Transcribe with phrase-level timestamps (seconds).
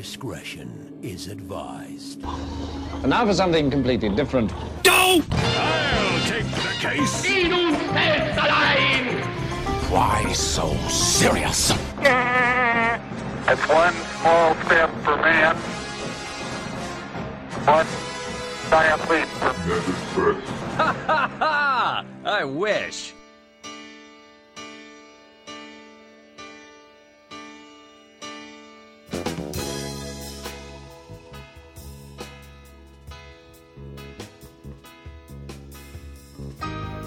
[0.00, 2.24] discretion is advised.
[3.02, 4.50] And now for something completely different.
[4.82, 5.20] Go!
[5.30, 7.26] I'll take the case.
[9.90, 11.72] Why so serious?
[13.50, 15.54] It's one small step for man,
[17.66, 17.86] one
[18.70, 20.42] giant leap for mankind.
[20.78, 22.04] Ha ha ha!
[22.24, 23.12] I wish.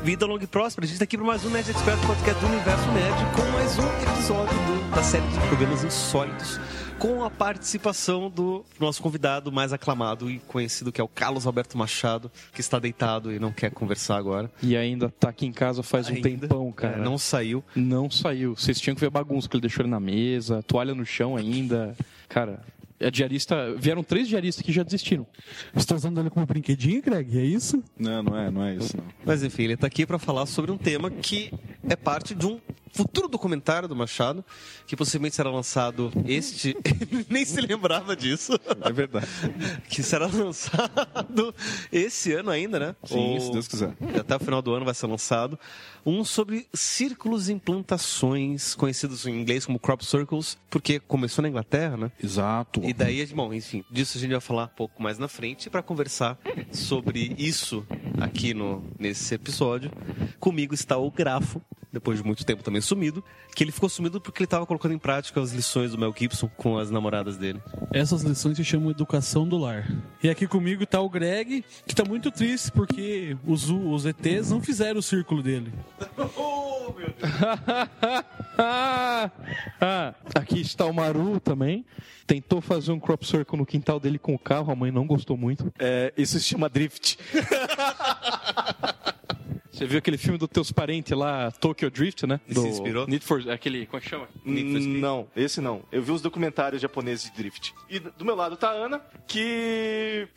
[0.04, 0.86] Vida longa e próspera.
[0.86, 3.80] A gente tá aqui para mais um Nerd Expert Podcast do Universo Nerd com mais
[3.80, 6.60] um episódio do- da série de programas insólitos
[7.00, 11.78] com a participação do nosso convidado mais aclamado e conhecido que é o Carlos Alberto
[11.78, 14.52] Machado, que está deitado e não quer conversar agora.
[14.62, 16.30] E ainda tá aqui em casa faz um Ainda.
[16.30, 16.98] tempão, cara.
[16.98, 17.64] É, não saiu.
[17.76, 18.56] Não saiu.
[18.56, 21.36] Vocês tinham que ver a bagunça que ele deixou ele na mesa, toalha no chão
[21.36, 21.96] ainda.
[22.30, 22.62] Cara,
[23.00, 23.76] a diarista.
[23.76, 25.26] Vieram três diaristas que já desistiram.
[25.74, 27.38] Você tá usando ele como brinquedinho, Greg?
[27.38, 27.84] É isso?
[27.98, 29.06] Não, não é, não é isso, não.
[29.26, 31.52] Mas enfim, ele está aqui para falar sobre um tema que
[31.90, 32.60] é parte de um
[32.94, 34.46] futuro documentário do Machado,
[34.88, 36.78] que possivelmente será lançado este.
[36.86, 38.54] Ele nem se lembrava disso.
[38.82, 39.28] É verdade.
[39.90, 41.54] que será lançado
[41.92, 42.96] esse ano ainda, né?
[43.04, 43.94] Sim, Ou- se Deus quiser.
[44.20, 45.60] Até o final do ano vai ser lançado.
[46.06, 51.96] Um sobre círculos e implantações, conhecidos em inglês como crop circles, porque começou na Inglaterra,
[51.98, 52.12] né?
[52.22, 52.82] Exato.
[52.84, 55.82] E daí, bom, enfim, disso a gente vai falar um pouco mais na frente para
[55.82, 56.38] conversar
[56.72, 57.86] sobre isso
[58.20, 59.92] aqui no, nesse episódio.
[60.40, 63.24] Comigo está o Grafo, depois de muito tempo também sumido,
[63.56, 66.50] que ele ficou sumido porque ele estava colocando em prática as lições do Mel Gibson
[66.58, 67.62] com as namoradas dele.
[67.92, 69.88] Essas lições se chamam Educação do Lar.
[70.22, 74.62] E aqui comigo tá o Greg, que tá muito triste porque os, os ETs não
[74.62, 75.72] fizeram o círculo dele.
[78.58, 81.86] Ah, aqui está o Maru também.
[82.26, 85.36] Tentou fazer um crop circle no quintal dele com o carro, a mãe não gostou
[85.36, 85.72] muito.
[85.78, 87.18] É, isso se chama drift.
[89.74, 92.40] Você viu aquele filme dos teus parentes lá, Tokyo Drift, né?
[92.48, 93.08] E se inspirou?
[93.08, 94.28] Need for, aquele, como é que chama?
[94.46, 95.82] Não, esse não.
[95.92, 97.74] Eu vi os documentários japoneses de drift.
[97.90, 100.28] E do meu lado tá a Ana, que.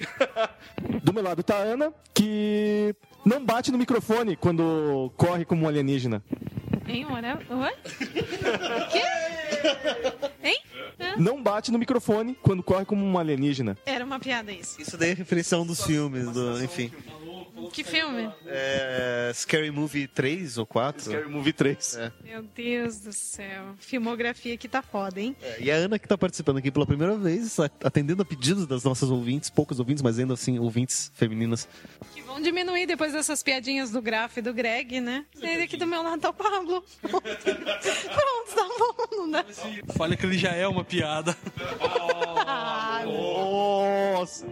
[1.05, 2.95] do meu lado tá a Ana, que
[3.27, 6.25] não bate no microfone quando corre como um alienígena.
[6.89, 7.45] Hein, whatever.
[7.51, 7.77] What?
[8.91, 9.03] Quê?
[10.43, 10.59] Hein?
[11.19, 13.77] Não bate no microfone quando corre como um alienígena.
[13.85, 14.81] Era uma piada isso.
[14.81, 16.91] Isso daí é referência a um dos filmes, do, enfim.
[17.73, 18.31] Que filme?
[18.47, 21.05] É, Scary Movie 3 ou 4?
[21.05, 21.97] Scary Movie 3.
[21.97, 22.13] É.
[22.25, 23.75] Meu Deus do céu.
[23.79, 25.37] Filmografia aqui tá foda, hein?
[25.43, 28.85] É, E a Ana que está participando aqui pela primeira vez, atendendo a pedidos das
[28.85, 31.69] nossas ouvintes, poucos ouvintes, mas ainda assim ouvintes femininas.
[32.15, 35.25] Que vão diminuir depois dessas piadinhas do Graf e do Greg, né?
[35.41, 36.85] Ele aqui do meu lado tá o Pablo.
[37.03, 39.45] Pronto, tá bom, não dá.
[39.97, 41.37] Fale que ele já é uma piada.
[42.49, 44.47] Ah, Nossa!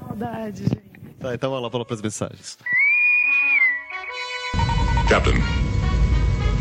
[0.00, 0.89] maldade, gente.
[1.20, 2.58] Tá, então vamos lá para as mensagens.
[5.08, 5.36] Captain.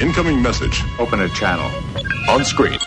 [0.02, 0.84] Incoming message.
[1.00, 1.70] Open a channel.
[2.30, 2.78] On screen.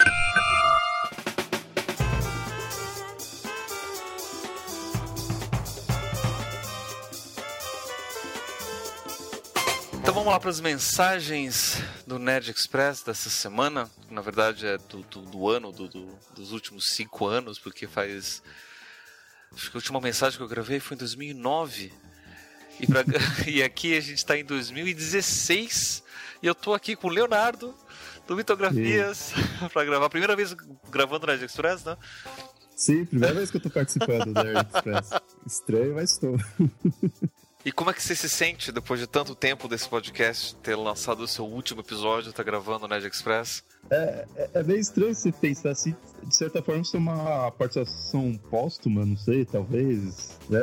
[9.95, 13.89] Então vamos lá para as mensagens do Nerd Express dessa semana.
[14.11, 18.43] Na verdade é do, do, do ano, do, do- dos últimos cinco anos, porque faz.
[19.55, 21.93] Acho que a última mensagem que eu gravei foi em 2009.
[22.81, 23.05] E, pra-
[23.47, 26.03] e aqui a gente está em 2016.
[26.43, 27.75] E eu tô aqui com o Leonardo,
[28.27, 29.33] do Mitografias,
[29.73, 30.09] para gravar.
[30.11, 30.55] Primeira vez
[30.91, 31.97] gravando o Nerd Express, né?
[32.75, 35.11] Sim, primeira vez que eu tô participando da Express.
[35.47, 36.37] Estranho, mas estou.
[37.65, 41.21] E como é que você se sente depois de tanto tempo desse podcast ter lançado
[41.21, 43.63] o seu último episódio, tá gravando o Nerd Express?
[43.91, 45.95] É, é, é meio estranho você pensar assim,
[46.27, 50.39] de certa forma, ser uma participação póstuma, não sei, talvez.
[50.49, 50.61] Né?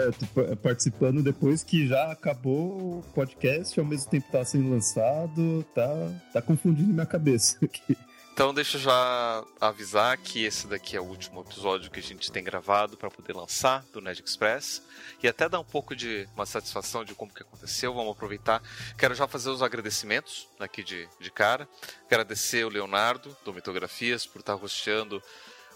[0.62, 5.90] Participando depois que já acabou o podcast, ao mesmo tempo tá sendo lançado, tá,
[6.34, 7.96] tá confundindo minha cabeça aqui.
[8.34, 12.32] Então deixa eu já avisar que esse daqui é o último episódio que a gente
[12.32, 14.82] tem gravado para poder lançar do Nerd Express
[15.22, 17.94] e até dar um pouco de uma satisfação de como que aconteceu.
[17.94, 18.62] Vamos aproveitar.
[18.98, 21.68] Quero já fazer os agradecimentos aqui de, de cara.
[22.06, 25.22] Agradecer o Leonardo do Mitografias por estar hosteando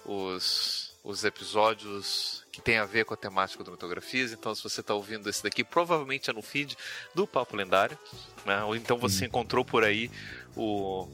[0.06, 4.32] os, os episódios que tem a ver com a temática do Mitografias.
[4.32, 6.78] Então, se você está ouvindo esse daqui, provavelmente é no feed
[7.14, 7.98] do Papo Lendário.
[8.46, 8.64] Né?
[8.64, 10.12] Ou então você encontrou por aí
[10.56, 11.08] o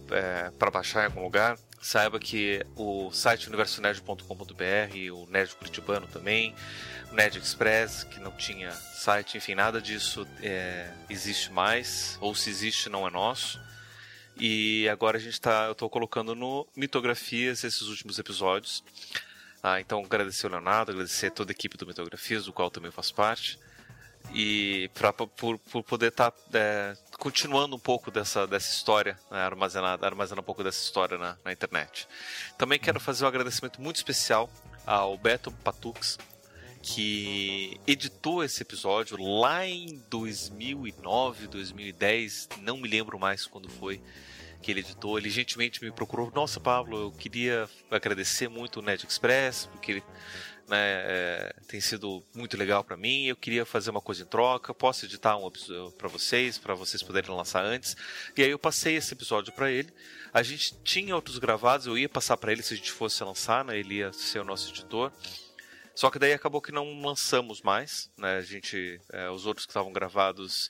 [0.57, 1.57] para baixar em algum lugar.
[1.81, 6.53] Saiba que o site universonerd.com.br, o Nerd Curitibano também,
[7.09, 12.49] o Nerd Express, que não tinha site, enfim, nada disso é, existe mais, ou se
[12.49, 13.59] existe não é nosso.
[14.37, 18.83] E agora a gente tá, eu estou colocando no Mitografias esses últimos episódios.
[19.61, 23.13] Ah, então, agradecer o Leonardo, agradecer toda a equipe do Mitografias, do qual também faço
[23.13, 23.59] parte.
[24.33, 29.39] E pra, por, por poder estar tá, é, continuando um pouco dessa, dessa história, né,
[29.41, 32.07] armazenando um pouco dessa história na, na internet.
[32.57, 34.49] Também quero fazer um agradecimento muito especial
[34.85, 36.17] ao Beto Patux,
[36.81, 44.01] que editou esse episódio lá em 2009, 2010, não me lembro mais quando foi
[44.61, 45.17] que ele editou.
[45.17, 46.31] Ele gentilmente me procurou.
[46.33, 50.03] Nossa, Pablo, eu queria agradecer muito o Ned Express, porque ele
[50.69, 53.25] né, é, tem sido muito legal para mim.
[53.25, 54.73] Eu queria fazer uma coisa em troca.
[54.73, 55.51] Posso editar um
[55.97, 57.97] para vocês, para vocês poderem lançar antes.
[58.37, 59.89] E aí eu passei esse episódio para ele.
[60.31, 63.65] A gente tinha outros gravados, eu ia passar para ele se a gente fosse lançar,
[63.65, 63.77] né?
[63.79, 65.11] Ele ia ser o nosso editor.
[65.95, 68.37] Só que daí acabou que não lançamos mais, né?
[68.37, 70.69] A gente, é, os outros que estavam gravados,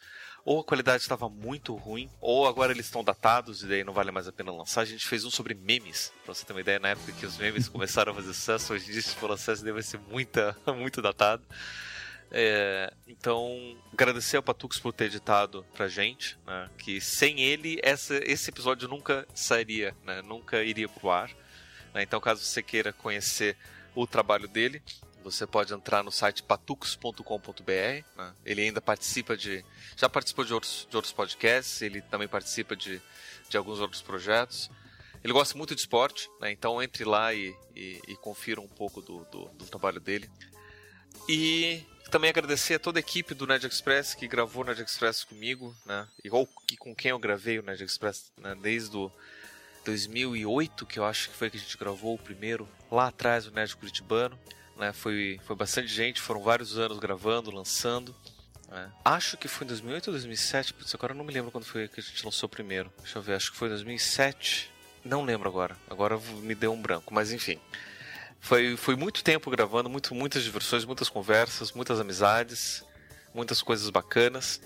[0.50, 4.10] ou a qualidade estava muito ruim, ou agora eles estão datados e daí não vale
[4.10, 4.82] mais a pena lançar.
[4.82, 7.38] A gente fez um sobre memes, pra você ter uma ideia, na época que os
[7.38, 10.58] memes começaram a fazer sucesso, hoje em dia se for lançar isso deve ser muita,
[10.76, 11.44] muito datado.
[12.32, 18.20] É, então, agradecer ao Patux por ter editado pra gente, né, que sem ele essa,
[18.24, 21.30] esse episódio nunca sairia, né, nunca iria pro ar.
[21.94, 23.56] Né, então, caso você queira conhecer
[23.94, 24.82] o trabalho dele,
[25.24, 27.22] você pode entrar no site patux.com.br.
[28.18, 28.34] Né?
[28.46, 29.64] Ele ainda participa de.
[29.96, 33.02] Já participou de outros, de outros podcasts, ele também participa de,
[33.50, 34.70] de alguns outros projetos.
[35.24, 36.52] Ele gosta muito de esporte, né?
[36.52, 40.30] então entre lá e, e, e confira um pouco do, do, do, trabalho dele.
[41.28, 45.26] E também agradecer a toda a equipe do Nerd Express que gravou o Nerd Express
[45.26, 46.08] comigo, né?
[46.32, 48.56] ou que, com quem eu gravei o Nerd Express né?
[48.62, 49.12] desde o
[49.84, 53.52] 2008, que eu acho que foi que a gente gravou o primeiro, lá atrás, o
[53.52, 54.40] Nerd Curitibano
[54.80, 54.94] né?
[54.94, 58.16] Foi, foi bastante gente, foram vários anos gravando, lançando.
[58.70, 58.90] Né?
[59.04, 62.00] Acho que foi em 2008 ou 2007, putz, agora não me lembro quando foi que
[62.00, 62.92] a gente lançou primeiro.
[63.00, 64.72] Deixa eu ver, acho que foi em 2007.
[65.04, 67.60] Não lembro agora, agora me deu um branco, mas enfim.
[68.40, 72.84] Foi, foi muito tempo gravando, muito, muitas diversões, muitas conversas, muitas amizades,
[73.34, 74.62] muitas coisas bacanas.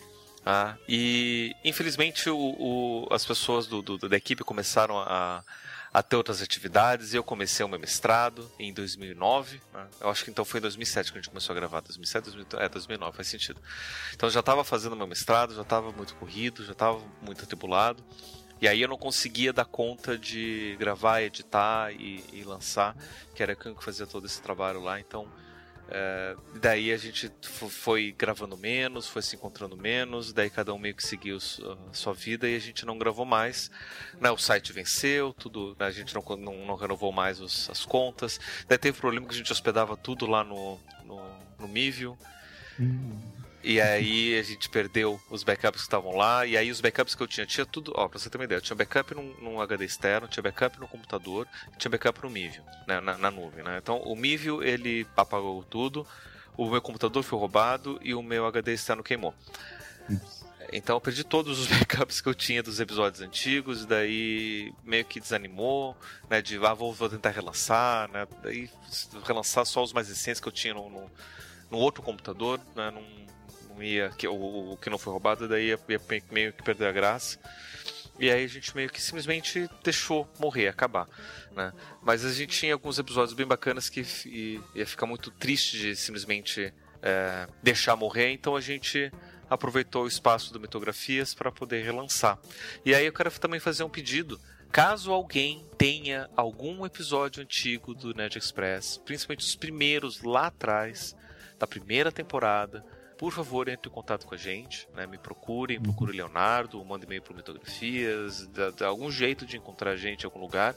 [0.45, 5.41] Ah, e infelizmente o, o, as pessoas do, do, da equipe começaram a,
[5.93, 7.13] a ter outras atividades.
[7.13, 9.61] Eu comecei o meu mestrado em 2009.
[9.71, 9.87] Né?
[10.01, 11.81] Eu acho que então foi em 2007 que a gente começou a gravar.
[11.81, 13.61] 2007, 2009, é, 2009, faz sentido.
[14.13, 18.03] Então já estava fazendo meu mestrado, já estava muito corrido, já estava muito atribulado.
[18.59, 22.95] E aí eu não conseguia dar conta de gravar, editar e, e lançar,
[23.35, 24.99] que era quem que fazia todo esse trabalho lá.
[24.99, 25.27] Então
[25.89, 27.31] é, daí a gente
[27.69, 32.13] foi gravando menos, foi se encontrando menos, daí cada um meio que seguiu a sua
[32.13, 33.69] vida e a gente não gravou mais.
[34.19, 38.39] Né, o site venceu, tudo, a gente não, não, não renovou mais os, as contas.
[38.67, 41.21] Daí teve problema que a gente hospedava tudo lá no, no,
[41.59, 42.17] no.
[42.79, 43.42] Hum.
[43.63, 46.45] E aí a gente perdeu os backups que estavam lá.
[46.45, 47.93] E aí os backups que eu tinha, tinha tudo.
[47.95, 50.77] Ó, pra você ter uma ideia, eu tinha backup num, num HD externo, tinha backup
[50.79, 53.79] no computador, tinha backup no Mivio, né, na, na, nuvem, né?
[53.81, 56.05] Então o Mivio ele apagou tudo,
[56.57, 59.33] o meu computador foi roubado e o meu HD externo queimou.
[60.73, 65.21] Então eu perdi todos os backups que eu tinha dos episódios antigos, daí meio que
[65.21, 65.95] desanimou,
[66.29, 66.41] né?
[66.41, 68.27] De ah, vou, vou tentar relançar, né?
[68.41, 68.69] Daí
[69.23, 71.11] relançar só os mais recentes que eu tinha no, no,
[71.71, 72.91] no outro computador, né?
[72.91, 73.23] Num,
[73.81, 76.91] ia, que, o, o que não foi roubado, daí ia, ia meio que perder a
[76.91, 77.39] graça.
[78.19, 81.07] E aí a gente meio que simplesmente deixou morrer, acabar.
[81.51, 81.73] Né?
[82.01, 86.73] Mas a gente tinha alguns episódios bem bacanas que ia ficar muito triste de simplesmente
[87.01, 89.11] é, deixar morrer, então a gente
[89.49, 92.39] aproveitou o espaço do Mitografias para poder relançar.
[92.85, 94.39] E aí eu quero também fazer um pedido.
[94.71, 101.15] Caso alguém tenha algum episódio antigo do Nerd Express, principalmente os primeiros lá atrás,
[101.59, 102.83] da primeira temporada,
[103.23, 105.07] por favor, entre em contato com a gente, né?
[105.07, 105.83] me procurem, uhum.
[105.83, 110.23] procure o Leonardo, mande e-mail para Mitografias, dá, dá algum jeito de encontrar a gente
[110.23, 110.75] em algum lugar,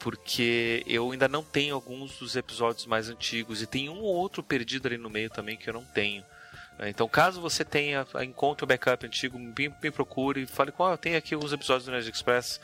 [0.00, 4.42] porque eu ainda não tenho alguns dos episódios mais antigos e tem um ou outro
[4.42, 6.24] perdido ali no meio também que eu não tenho.
[6.80, 6.90] Né?
[6.90, 10.98] Então, caso você tenha, encontre o backup antigo, me, me procure, fale com, ah, eu
[10.98, 12.60] tenho aqui os episódios do Nerd Express,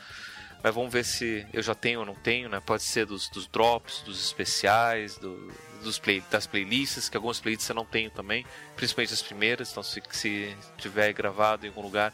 [0.61, 2.59] mas vamos ver se eu já tenho ou não tenho, né?
[2.59, 5.53] Pode ser dos, dos drops, dos especiais, do,
[5.85, 9.83] dos play, das playlists, que algumas playlists eu não tenho também, principalmente as primeiras, então
[9.83, 12.13] se, se tiver gravado em algum lugar,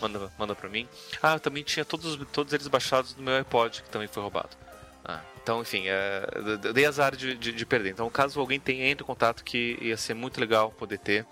[0.00, 0.88] manda, manda pra mim.
[1.22, 4.56] Ah, eu também tinha todos, todos eles baixados no meu iPod, que também foi roubado.
[5.04, 6.26] Ah, então, enfim, é,
[6.72, 7.90] dei azar de, de, de, perder.
[7.90, 11.26] Então, caso alguém tenha, entre em contato, que ia ser muito legal poder ter.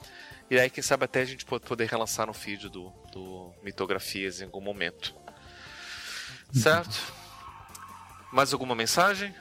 [0.51, 4.45] E aí, quem sabe até a gente poder relançar no feed do, do Mitografias em
[4.45, 5.15] algum momento.
[6.53, 7.13] Certo?
[8.33, 9.35] Mais alguma mensagem?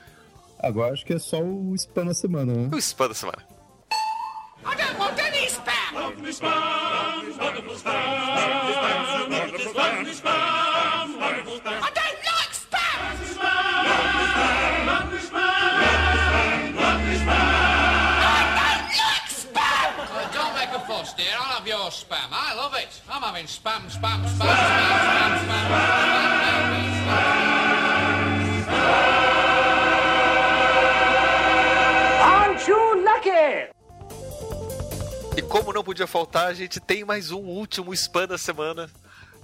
[0.60, 2.68] Agora acho que é só o spam da semana, né?
[2.72, 3.38] O spam da semana.
[6.28, 6.58] Spam.
[21.30, 22.18] I love your spam.
[22.30, 23.00] I spam, it.
[23.10, 25.44] I'm having spam, spam, spam, spam, spam, spam.
[25.44, 26.37] spam, spam.
[35.48, 38.90] Como não podia faltar, a gente tem mais um último spam da semana.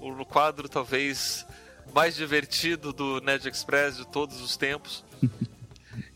[0.00, 1.46] O quadro talvez
[1.94, 5.04] mais divertido do Nerd Express de todos os tempos.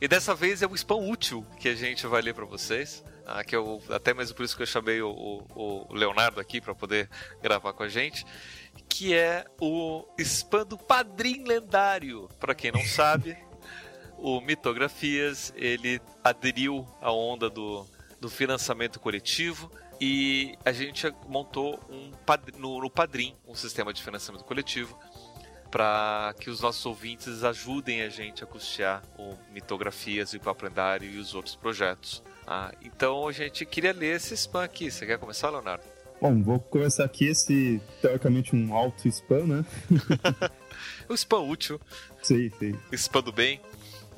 [0.01, 3.03] E dessa vez é um spam útil que a gente vai ler para vocês.
[3.27, 6.61] Ah, que eu, até mesmo por isso que eu chamei o, o- o Leonardo aqui
[6.61, 7.09] para poder
[7.43, 8.25] gravar com a gente.
[8.89, 12.29] Que é o spam do Padrim Lendário.
[12.39, 13.37] Para quem não sabe,
[14.19, 17.85] o Mitografias ele aderiu à onda do,
[18.21, 19.71] do financiamento coletivo
[20.01, 22.11] e a gente montou um
[22.57, 24.99] no, no Padrim um sistema de financiamento coletivo
[25.71, 30.65] para que os nossos ouvintes ajudem a gente a custear o Mitografias e o Papo
[30.65, 32.23] Lendário e os outros projetos.
[32.47, 34.91] Ah, então a gente queria ler esse spam aqui.
[34.91, 35.85] Você quer começar, Leonardo?
[36.21, 39.65] Bom, vou começar aqui esse, teoricamente, um alto spam, né?
[41.09, 41.81] O spam útil,
[42.23, 42.73] Sei, sei.
[42.93, 43.61] o spam do bem.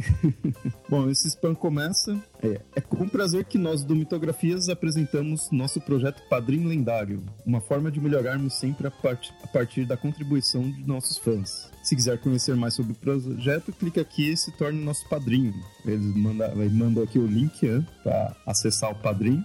[0.88, 2.18] Bom, esse spam começa.
[2.42, 7.90] É, é com prazer que nós do Mitografias apresentamos nosso projeto Padrim Lendário, uma forma
[7.90, 11.70] de melhorarmos sempre a, part- a partir da contribuição de nossos fãs.
[11.82, 15.54] Se quiser conhecer mais sobre o projeto, clique aqui e se torne nosso padrinho.
[15.84, 19.44] Ele, manda, ele mandou aqui o link né, para acessar o padrinho.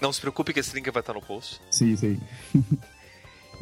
[0.00, 1.60] Não se preocupe que esse link vai estar no post.
[1.70, 2.20] Sim, sim.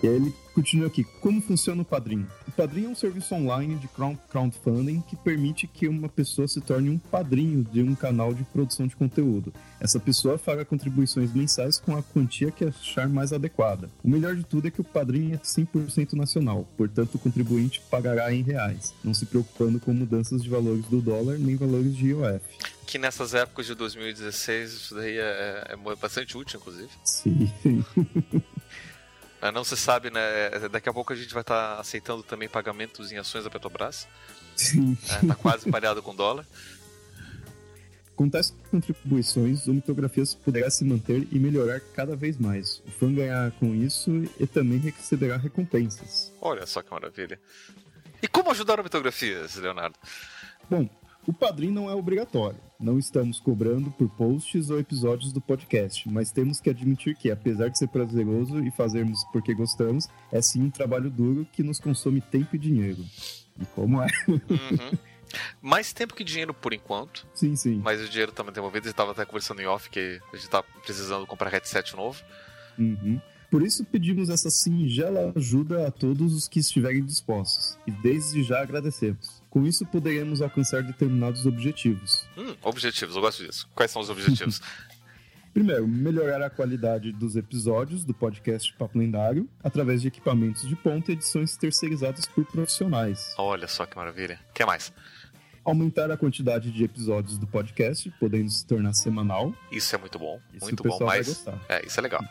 [0.04, 1.02] e aí ele continua aqui.
[1.20, 2.26] Como funciona o Padrim?
[2.46, 6.60] O Padrim é um serviço online de crowd- crowdfunding que permite que uma pessoa se
[6.60, 9.52] torne um padrinho de um canal de produção de conteúdo.
[9.80, 13.90] Essa pessoa fará contribuições mensais com a quantia que achar mais adequada.
[14.02, 18.32] O melhor de tudo é que o Padrim é 100% nacional, portanto o contribuinte pagará
[18.32, 22.42] em reais, não se preocupando com mudanças de valores do dólar nem valores de IOF.
[22.86, 26.90] Que nessas épocas de 2016 isso daí é, é bastante útil, inclusive.
[27.04, 27.50] Sim.
[29.44, 30.20] Ah, Não se sabe, né?
[30.52, 34.08] é, Daqui a pouco a gente vai estar aceitando também pagamentos em ações da Petrobras.
[34.56, 34.96] Sim.
[35.22, 36.46] É, tá quase pareado com dólar.
[38.16, 42.78] Com tais contribuições, o Mitografias poderá se manter e melhorar cada vez mais.
[42.86, 44.10] O fã ganhará com isso
[44.40, 46.32] e também receberá recompensas.
[46.40, 47.38] Olha só que maravilha.
[48.22, 49.98] E como ajudar a mitografias, Leonardo?
[50.70, 50.88] Bom,
[51.26, 52.58] o Padrim não é obrigatório.
[52.84, 57.70] Não estamos cobrando por posts ou episódios do podcast, mas temos que admitir que, apesar
[57.70, 62.20] de ser prazeroso e fazermos porque gostamos, é sim um trabalho duro que nos consome
[62.20, 63.02] tempo e dinheiro.
[63.58, 64.08] E como é?
[64.28, 64.98] Uhum.
[65.62, 67.80] Mais tempo que dinheiro por enquanto, sim, sim.
[67.82, 68.84] mas o dinheiro também tem envolvido.
[68.84, 72.22] A gente estava até conversando em off que a gente tá precisando comprar headset novo.
[72.78, 73.18] Uhum.
[73.50, 78.60] Por isso pedimos essa singela ajuda a todos os que estiverem dispostos, e desde já
[78.60, 79.42] agradecemos.
[79.54, 82.26] Com isso poderemos alcançar determinados objetivos.
[82.36, 83.70] Hum, objetivos, eu gosto disso.
[83.72, 84.60] Quais são os objetivos?
[85.54, 91.12] Primeiro, melhorar a qualidade dos episódios do podcast Papo Lendário através de equipamentos de ponta
[91.12, 93.32] e edições terceirizadas por profissionais.
[93.38, 94.40] Olha só que maravilha.
[94.50, 94.92] O que mais?
[95.64, 99.54] Aumentar a quantidade de episódios do podcast, podendo se tornar semanal.
[99.70, 100.40] Isso é muito bom.
[100.52, 100.98] Isso muito bom.
[101.02, 102.24] Mas é, isso é legal.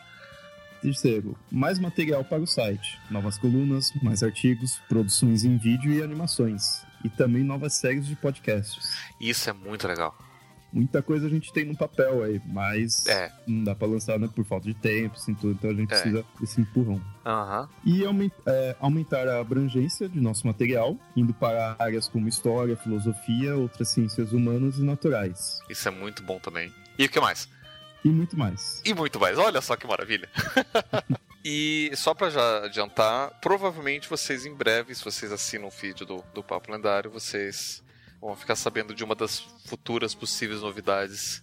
[0.82, 6.84] Terceiro, mais material para o site, novas colunas, mais artigos, produções em vídeo e animações,
[7.04, 8.96] e também novas séries de podcasts.
[9.20, 10.16] Isso é muito legal.
[10.72, 13.30] Muita coisa a gente tem no papel aí, mas É.
[13.46, 16.00] não dá para lançar né, por falta de tempo, assim, tudo, então a gente É.
[16.00, 17.00] precisa desse empurrão.
[17.24, 17.68] Aham.
[17.84, 18.02] E
[18.46, 24.32] é, aumentar a abrangência de nosso material, indo para áreas como história, filosofia, outras ciências
[24.32, 25.60] humanas e naturais.
[25.70, 26.72] Isso é muito bom também.
[26.98, 27.48] E o que mais?
[28.04, 28.82] E muito mais.
[28.84, 29.38] E muito mais.
[29.38, 30.28] Olha só que maravilha.
[31.44, 36.24] e só pra já adiantar, provavelmente vocês em breve, se vocês assinam o feed do,
[36.32, 37.84] do Papo Lendário, vocês
[38.20, 41.42] vão ficar sabendo de uma das futuras possíveis novidades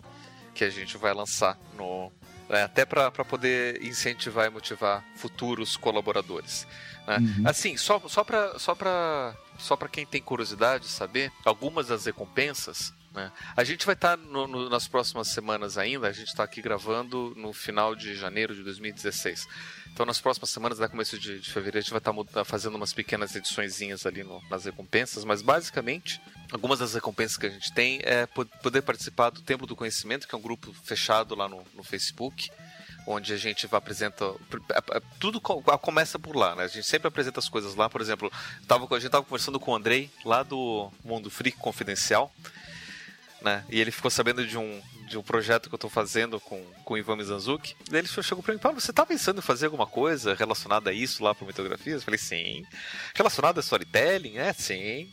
[0.55, 2.12] que a gente vai lançar no.
[2.50, 6.67] é, até para poder incentivar e motivar futuros colaboradores.
[7.05, 7.17] né?
[7.20, 7.48] Uhum.
[7.48, 12.05] Assim, só, só para só pra, só pra quem tem curiosidade de saber, algumas das
[12.05, 13.32] recompensas né?
[13.56, 17.96] A gente vai estar nas próximas semanas ainda, a gente está aqui gravando no final
[17.96, 19.48] de janeiro de 2016.
[19.94, 22.75] Então, nas próximas semanas, até começo de, de fevereiro, a gente vai estar muda- fazendo
[22.75, 27.74] umas pequenas ediçõezinhas ali no- nas recompensas, mas basicamente, algumas das recompensas que a gente
[27.74, 31.50] tem é po- poder participar do Templo do Conhecimento, que é um grupo fechado lá
[31.50, 32.50] no, no Facebook,
[33.06, 36.63] onde a gente vai apresenta pr- a- a- tudo co- começa por lá, né?
[36.63, 38.32] A gente sempre apresenta as coisas lá, por exemplo,
[38.70, 42.34] tava, a gente tava conversando com o Andrei lá do Mundo Freak Confidencial,
[43.41, 43.65] né?
[43.69, 46.93] E ele ficou sabendo de um, de um projeto que eu tô fazendo com, com
[46.93, 47.75] o Ivan Mizanzuki.
[47.89, 50.93] Daí ele chegou pra mim, Paulo, você tá pensando em fazer alguma coisa relacionada a
[50.93, 52.01] isso lá pro Mitografias?
[52.01, 52.65] Eu falei, sim.
[53.15, 54.38] Relacionado a storytelling?
[54.38, 55.10] É, sim.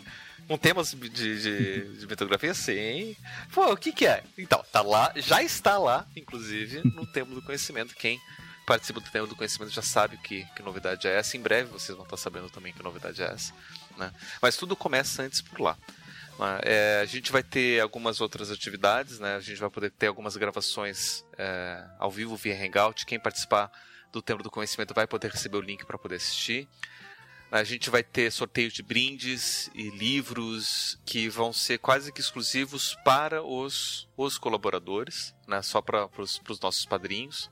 [0.46, 2.54] Com temas de, de, de mitografia?
[2.54, 3.16] Sim.
[3.52, 4.22] Pô, o que que é?
[4.36, 7.94] Então, tá lá, já está lá, inclusive, no Templo do Conhecimento.
[7.94, 8.20] Quem
[8.68, 11.38] participa do tema do conhecimento já sabe que, que novidade é essa.
[11.38, 13.54] Em breve vocês vão estar sabendo também que novidade é essa.
[13.96, 14.12] Né?
[14.42, 15.76] Mas tudo começa antes por lá.
[16.38, 16.60] Né?
[16.62, 19.36] É, a gente vai ter algumas outras atividades, né?
[19.36, 23.04] a gente vai poder ter algumas gravações é, ao vivo via Hangout.
[23.04, 23.70] Quem participar
[24.12, 26.68] do tema do conhecimento vai poder receber o link para poder assistir.
[27.50, 32.94] A gente vai ter sorteio de brindes e livros que vão ser quase que exclusivos
[33.04, 35.62] para os, os colaboradores, né?
[35.62, 37.50] só para os nossos padrinhos.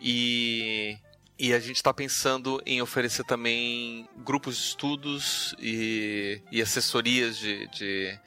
[0.00, 0.98] E,
[1.38, 7.68] e a gente está pensando em oferecer também grupos de estudos e, e assessorias de,
[7.68, 8.18] de,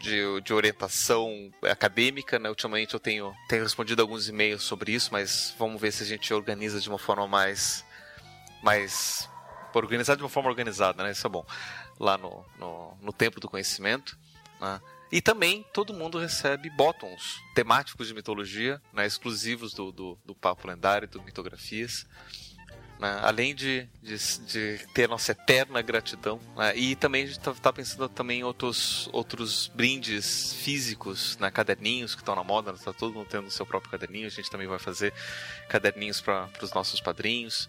[0.00, 2.38] de, de, orientação acadêmica.
[2.38, 2.50] Né?
[2.50, 6.32] Ultimamente eu tenho, tenho respondido alguns e-mails sobre isso, mas vamos ver se a gente
[6.34, 7.82] organiza de uma forma mais,
[8.62, 9.30] mais
[9.72, 11.12] organizar de uma forma organizada, né?
[11.12, 11.44] Isso é bom.
[11.98, 14.18] Lá no, no, no Templo do Conhecimento.
[14.60, 14.80] Né?
[15.10, 19.06] E também todo mundo recebe botões temáticos de mitologia, né?
[19.06, 22.06] exclusivos do, do, do Papo Lendário, do Mitografias.
[22.98, 23.20] Né?
[23.22, 26.40] Além de, de, de, ter nossa eterna gratidão.
[26.56, 26.76] Né?
[26.76, 31.50] E também a gente está tá pensando também em outros, outros brindes físicos, né?
[31.50, 34.26] caderninhos que estão na moda, está todo mundo tendo o seu próprio caderninho.
[34.26, 35.12] A gente também vai fazer
[35.68, 37.68] caderninhos para os nossos padrinhos.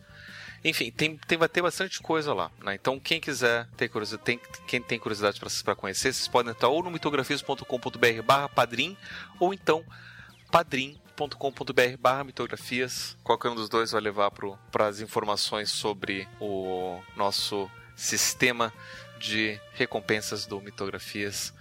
[0.63, 2.51] Enfim, tem, tem, vai ter bastante coisa lá.
[2.63, 2.75] Né?
[2.75, 6.83] Então, quem quiser ter curiosidade, tem, quem tem curiosidade para conhecer, vocês podem entrar ou
[6.83, 8.97] no mitografias.com.br barra padrim,
[9.39, 9.83] ou então
[10.51, 13.17] padrim.com.br barra mitografias.
[13.23, 18.73] Qualquer um dos dois vai levar para as informações sobre o nosso sistema
[19.19, 21.53] de recompensas do Mitografias,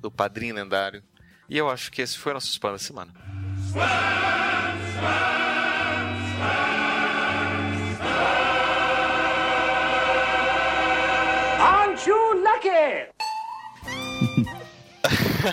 [0.00, 1.02] do Padrim Lendário.
[1.48, 3.12] E eu acho que esse foi o nosso spam da semana.
[12.06, 13.12] You lucky?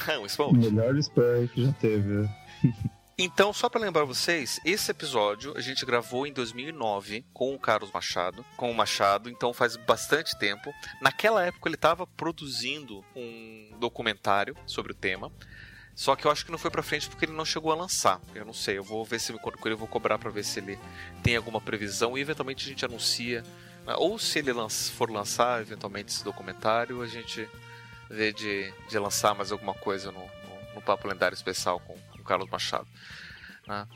[0.21, 0.53] um spawn.
[0.53, 2.27] Melhor spam que já teve.
[3.21, 7.91] Então, só para lembrar vocês, esse episódio a gente gravou em 2009 com o Carlos
[7.91, 10.73] Machado, com o Machado, então faz bastante tempo.
[11.01, 15.29] Naquela época ele estava produzindo um documentário sobre o tema.
[15.93, 18.21] Só que eu acho que não foi pra frente porque ele não chegou a lançar.
[18.33, 20.29] Eu não sei, eu vou ver se me encontro com ele, eu vou cobrar para
[20.29, 20.79] ver se ele
[21.21, 23.43] tem alguma previsão e eventualmente a gente anuncia.
[23.85, 23.95] Né?
[23.97, 27.47] Ou se ele lança- for lançar eventualmente esse documentário, a gente
[28.09, 32.19] vê de, de lançar mais alguma coisa no, no, no Papo Lendário Especial com, com
[32.19, 32.87] o Carlos Machado.
[33.67, 33.87] né?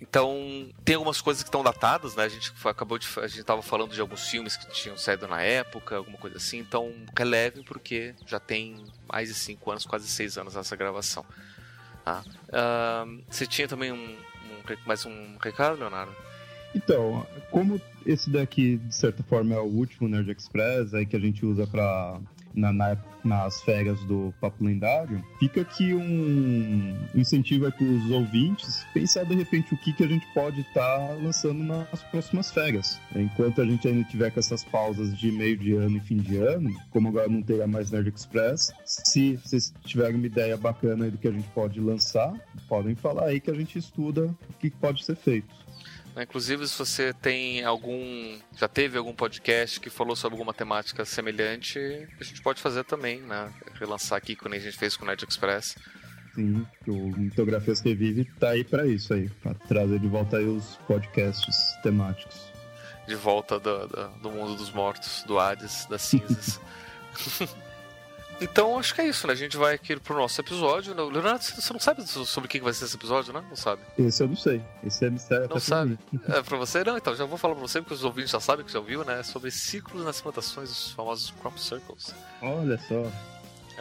[0.00, 2.22] Então, tem algumas coisas que estão datadas, né?
[2.22, 3.08] A gente acabou de.
[3.20, 6.58] A gente tava falando de alguns filmes que tinham saído na época, alguma coisa assim.
[6.58, 11.26] Então, relevem, porque já tem mais de 5 anos, quase 6 anos essa gravação.
[12.06, 16.14] Ahn, você tinha também um, um mais um recado, Leonardo?
[16.74, 21.20] Então, como esse daqui, de certa forma, é o último Nerd Express, aí que a
[21.20, 22.20] gente usa pra,
[22.54, 29.24] na, na- nas férias do Papo Lendário, fica aqui um incentivo aí pros ouvintes pensar
[29.24, 32.98] de repente o que, que a gente pode estar lançando nas próximas férias.
[33.14, 36.36] Enquanto a gente ainda tiver com essas pausas de meio de ano e fim de
[36.36, 41.10] ano, como agora não terá mais Nerd Express, se vocês tiverem uma ideia bacana aí
[41.10, 42.32] do que a gente pode lançar,
[42.68, 45.48] podem falar aí que a gente estuda o que pode ser feito.
[46.18, 48.36] Né, Inclusive, se você tem algum.
[48.56, 51.78] Já teve algum podcast que falou sobre alguma temática semelhante,
[52.20, 53.52] a gente pode fazer também, né?
[53.74, 55.76] Relançar aqui, como a gente fez com o Nerd Express.
[56.34, 60.76] Sim, o Mitografias Revive tá aí pra isso aí, pra trazer de volta aí os
[60.88, 62.50] podcasts temáticos.
[63.06, 66.60] De volta do, do, do mundo dos mortos, do Hades, das cinzas.
[68.40, 69.32] então, acho que é isso, né?
[69.32, 70.94] A gente vai aqui pro nosso episódio.
[70.94, 71.02] né?
[71.02, 73.42] Leonardo, você não sabe sobre o que vai ser esse episódio, né?
[73.48, 73.82] Não sabe.
[73.98, 75.98] Esse eu não sei, esse é mistério Não sabe?
[76.28, 76.84] É pra você?
[76.84, 79.04] Não, então já vou falar pra você, porque os ouvintes já sabem que já ouviu,
[79.04, 79.22] né?
[79.22, 82.14] Sobre ciclos nas plantações, os famosos crop circles.
[82.42, 83.10] Olha só.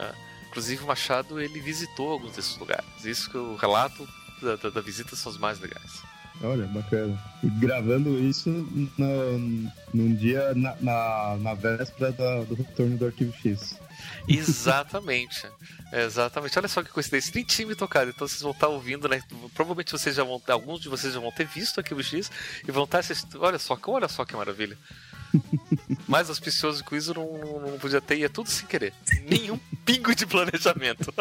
[0.01, 0.13] É.
[0.49, 2.85] Inclusive o Machado ele visitou alguns desses lugares.
[3.05, 4.07] Isso que o relato
[4.41, 6.01] da, da- da visita são os mais legais.
[6.43, 7.17] Olha, bacana.
[7.43, 8.49] E gravando isso
[8.97, 13.79] no, num dia na, na, na véspera da- do retorno do Arquivo X.
[14.27, 15.47] Exatamente.
[15.91, 16.57] Exatamente.
[16.59, 17.31] Olha só que coincidência.
[17.33, 18.11] Nem time tocado.
[18.11, 19.21] Então vocês vão estar ouvindo, né?
[19.55, 20.39] Provavelmente vocês já vão.
[20.49, 22.29] Alguns de vocês já vão ter visto aqui o X
[22.67, 23.41] e vão estar assistindo.
[23.41, 24.77] Olha só, que- olha só que maravilha.
[26.07, 28.93] Mais auspicioso que isso não, não, não podia ter, e é tudo sem querer.
[29.27, 31.11] Nenhum pingo de planejamento.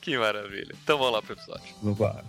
[0.00, 0.74] que maravilha.
[0.82, 1.74] Então vamos lá pro episódio.
[1.82, 2.22] Vamos lá.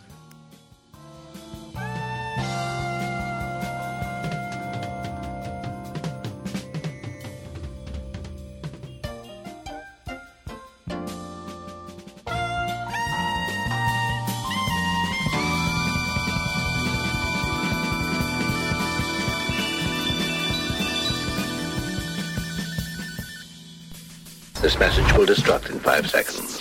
[24.62, 26.60] This message will destruct in five seconds.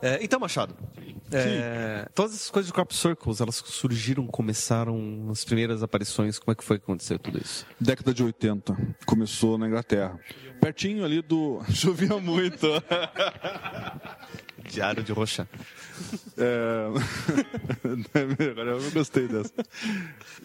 [0.00, 0.76] É, então, Machado,
[1.32, 6.38] é, todas essas coisas de Crop Circles, elas surgiram, começaram as primeiras aparições.
[6.38, 7.66] Como é que foi que aconteceu tudo isso?
[7.80, 8.76] Década de 80.
[9.04, 10.18] Começou na Inglaterra.
[10.60, 11.60] Pertinho ali do.
[11.72, 12.66] Chovia muito.
[14.70, 15.48] Diário de Rocha.
[16.40, 16.86] É...
[18.52, 19.52] Agora eu não gostei dessa.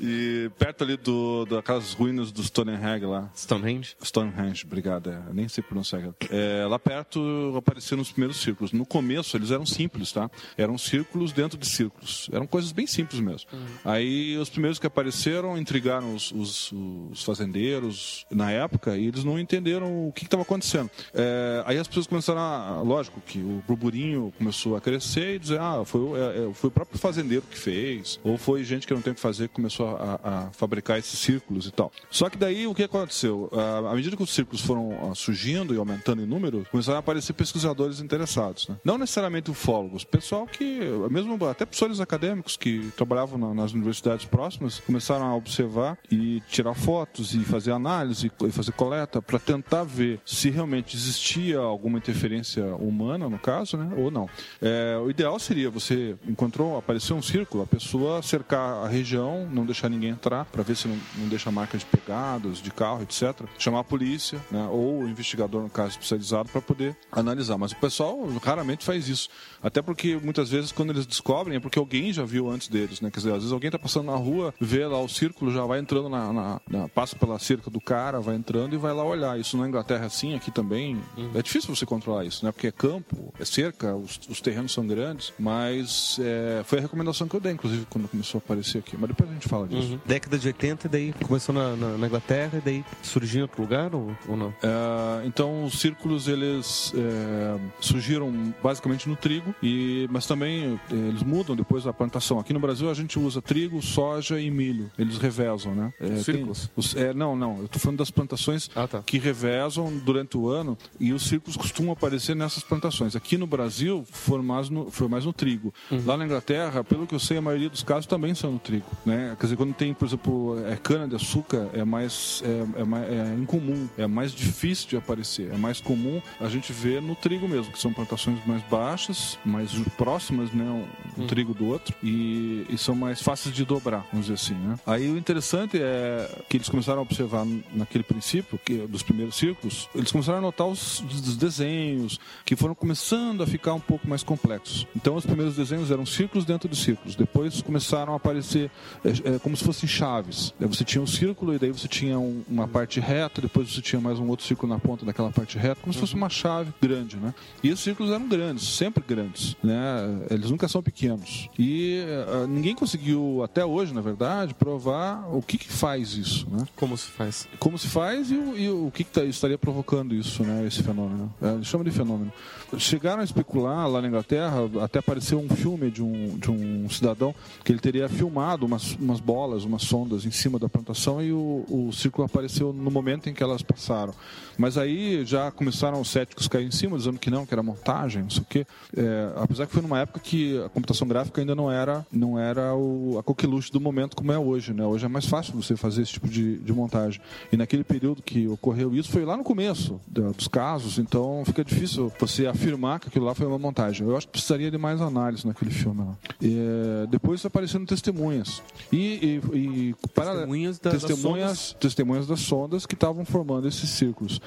[0.02, 3.30] E perto ali do, daquelas ruínas do Stonehenge lá.
[3.36, 3.96] Stonehenge?
[4.04, 5.12] Stonehenge, obrigado.
[5.12, 6.02] É, nem sei pronunciar.
[6.32, 8.72] É, lá perto apareceram os primeiros círculos.
[8.72, 10.32] No começo eles eram simples, tá?
[10.58, 12.28] Eram círculos dentro de círculos.
[12.34, 13.48] Eram coisas bem simples mesmo.
[13.86, 16.72] Aí os primeiros que apareceram intrigaram os, os,
[17.12, 20.90] os fazendeiros na época e eles não entenderam o que estava acontecendo.
[21.14, 22.82] É, aí as pessoas começaram a.
[22.82, 24.03] Lógico que o burburinho
[24.38, 28.20] começou a crescer e dizer, ah, foi, é, é, foi o próprio fazendeiro que fez,
[28.24, 31.18] ou foi gente que não tem o que fazer que começou a, a fabricar esses
[31.20, 31.92] círculos e tal.
[32.10, 33.50] Só que daí o que aconteceu?
[33.90, 37.34] À medida que os círculos foram ah, surgindo e aumentando em número, começaram a aparecer
[37.34, 38.68] pesquisadores interessados.
[38.68, 38.76] né?
[38.84, 44.80] Não necessariamente ufólogos, pessoal que, mesmo até professores acadêmicos que trabalhavam na- nas universidades próximas,
[44.80, 50.20] começaram a observar e tirar fotos e fazer análise e fazer coleta para tentar ver
[50.26, 53.93] se realmente existia alguma interferência humana, no caso, né?
[53.98, 54.30] Ou não.
[54.62, 59.66] É, o ideal seria você encontrou, apareceu um círculo, a pessoa cercar a região, não
[59.66, 63.42] deixar ninguém entrar, para ver se não, não deixa marcas de pegadas, de carro, etc.
[63.58, 64.68] Chamar a polícia, né?
[64.72, 67.58] ou o investigador, no caso especializado, para poder analisar.
[67.58, 69.30] Mas o pessoal raramente faz isso.
[69.62, 73.02] Até porque muitas vezes, quando eles descobrem, é porque alguém já viu antes deles.
[73.02, 73.10] Né?
[73.12, 75.80] Quer dizer, às vezes alguém está passando na rua, vê lá o círculo, já vai
[75.80, 79.40] entrando na, na- na- passa pela cerca do cara, vai entrando e vai lá olhar.
[79.40, 81.02] Isso na Inglaterra é assim, aqui também.
[81.36, 82.52] É difícil você controlar isso, né?
[82.52, 87.28] Porque é campo, é cerca, os, os terrenos são grandes, mas é, foi a recomendação
[87.28, 88.96] que eu dei, inclusive, quando começou a aparecer aqui.
[88.98, 89.94] Mas depois a gente fala disso.
[89.94, 90.00] Uhum.
[90.06, 93.62] Década de 80, e daí começou na, na- na Inglaterra, e daí surgiu em outro
[93.62, 94.54] lugar ou, ou não?
[94.62, 101.24] É, então os círculos eles é, surgiram basicamente no trigo e mas também é, eles
[101.24, 105.18] mudam depois da plantação aqui no Brasil a gente usa trigo soja e milho eles
[105.18, 106.70] revezam né É, Os tem- círculos?
[106.76, 108.70] os- é, não não eu tô falando das plantações
[109.06, 113.73] que revezam durante o ano e os círculos costumam aparecer nessas plantações aqui no Brasil
[114.12, 115.74] foi mais no, foi mais no trigo.
[116.06, 118.86] Lá na Inglaterra pelo que eu sei a maioria dos casos também são no trigo
[119.06, 119.36] né?
[119.40, 123.04] Quer dizer quando tem por exemplo é, cana de açúcar é mais é, é mais
[123.12, 127.48] é incomum é mais difícil de aparecer é mais comum a gente ver no trigo
[127.48, 132.66] mesmo que são plantações mais baixas mais próximas né um, um trigo do outro e,
[132.70, 134.76] e são mais fáceis de dobrar vamos dizer assim né?
[134.86, 139.90] Aí o interessante é que eles começaram a observar naquele princípio que dos primeiros círculos
[139.96, 144.24] eles começaram a notar os, os desenhos que foram começando a ficar um pouco mais
[144.24, 147.16] complexos então os primeiros desenhos eram círculos dentro de círculos.
[147.16, 148.72] Depois começaram a aparecer
[149.06, 150.54] é, é, como se fossem chaves.
[150.60, 154.02] Você tinha um círculo e daí você tinha um- uma parte reta depois você tinha
[154.02, 157.18] mais um outro círculo na ponta daquela parte reta como se fosse uma chave grande
[157.18, 157.34] né?
[157.64, 160.26] E os círculos eram grandes sempre grandes né?
[160.30, 161.48] Eles nunca são pequenos.
[161.60, 166.66] E eh, ninguém conseguiu até hoje na verdade provar o que, que faz isso né?
[166.76, 167.48] Como se faz?
[167.60, 170.66] Como se faz e, o- e o que, que tá- estaria provocando isso né?
[170.66, 171.34] Esse fenômeno.
[171.42, 172.32] É, chama de fenômeno.
[172.78, 177.34] Chegaram a especular lá na Inglaterra até apareceu um filme de um, de um cidadão
[177.64, 181.66] que ele teria filmado umas, umas bolas umas sondas em cima da plantação e o,
[181.70, 184.14] o círculo apareceu no momento em que elas passaram
[184.58, 187.64] mas aí já começaram os céticos a cair em cima dizendo que não que era
[187.64, 191.42] montagem não sei o quê É, apesar que foi numa época que a computação gráfica
[191.42, 195.06] ainda não era não era o, a coqueluche do momento como é hoje né hoje
[195.06, 198.94] é mais fácil você fazer esse tipo de, de montagem e naquele período que ocorreu
[198.96, 203.26] isso foi lá no começo da- dos casos então fica difícil você afirmar que aquilo
[203.26, 206.16] lá foi uma montagem eu acho que precisaria de mais análise naquele filme lá.
[206.42, 206.58] E,
[207.04, 208.62] é, depois apareceram testemunhas
[208.92, 211.76] e, e, e para Testemunhas da- das testemunhas sondas?
[211.80, 214.40] testemunhas das sondas que estavam formando esses círculos.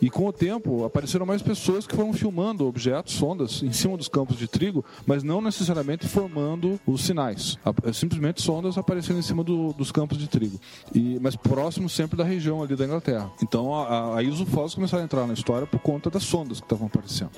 [0.00, 4.08] E com o tempo apareceram mais pessoas que foram filmando objetos, sondas, em cima dos
[4.08, 7.58] campos de trigo, mas não necessariamente formando os sinais.
[7.84, 10.58] É Simplesmente sondas aparecendo em cima do- dos campos de trigo.
[10.94, 13.30] E, mas próximo sempre da região ali da Inglaterra.
[13.42, 16.58] Então a- a- aí os ufólogos começaram a entrar na história por conta das sondas
[16.60, 17.30] que estavam aparecendo.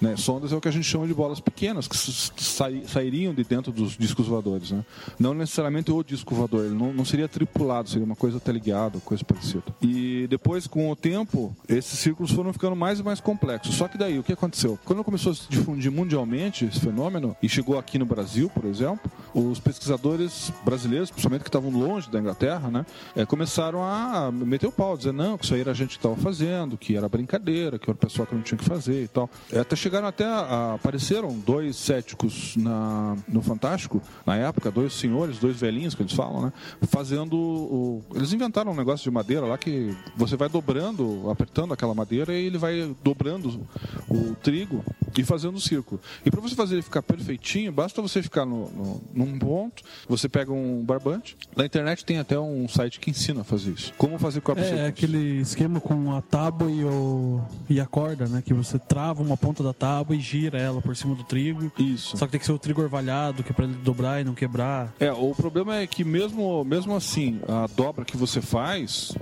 [0.00, 0.16] Né?
[0.16, 3.70] Sondas é o que a gente chama de bolas pequenas, que sai- sairiam de dentro
[3.72, 4.70] dos discos voadores.
[4.70, 4.84] Né?
[5.18, 9.24] Não necessariamente o disco voador, ele não, não seria tripulado, seria uma coisa teleguiada, coisa
[9.24, 9.62] parecida.
[9.82, 13.74] E depois, com o tempo, esses círculos foram ficando mais e mais complexos.
[13.74, 14.78] Só que daí, o que aconteceu?
[14.84, 19.10] Quando começou a se difundir mundialmente esse fenômeno, e chegou aqui no Brasil, por exemplo,
[19.34, 24.72] os pesquisadores brasileiros, principalmente que estavam longe da Inglaterra, né, eh, começaram a meter o
[24.72, 27.78] pau, dizer não, que isso aí era a gente que estava fazendo, que era brincadeira,
[27.78, 29.28] que era o pessoal que não tinha que fazer e tal.
[29.52, 35.38] Eh, Até chegaram até a, apareceram dois céticos na, no Fantástico, na época, dois senhores,
[35.38, 39.56] dois velhinhos que eles falam, né, fazendo o, eles inventaram um negócio de madeira lá
[39.56, 43.66] que você vai dobrando, apertando aquela madeira e ele vai dobrando
[44.08, 44.84] o trigo
[45.16, 46.00] e fazendo o círculo.
[46.24, 50.28] E para você fazer ele ficar perfeitinho, basta você ficar no, no- num ponto, você
[50.28, 51.36] pega um barbante.
[51.56, 53.92] Na internet tem até um site que ensina a fazer isso.
[53.98, 54.86] Como fazer crop É, circles.
[54.88, 58.42] aquele esquema com a tábua e, o, e a corda, né?
[58.44, 61.70] Que você trava uma ponta da tábua e gira ela por cima do trigo.
[61.78, 62.16] Isso.
[62.16, 64.34] Só que tem que ser o trigo orvalhado, que é pra ele dobrar e não
[64.34, 64.92] quebrar.
[65.00, 69.12] É, o problema é que mesmo, mesmo assim, a dobra que você faz,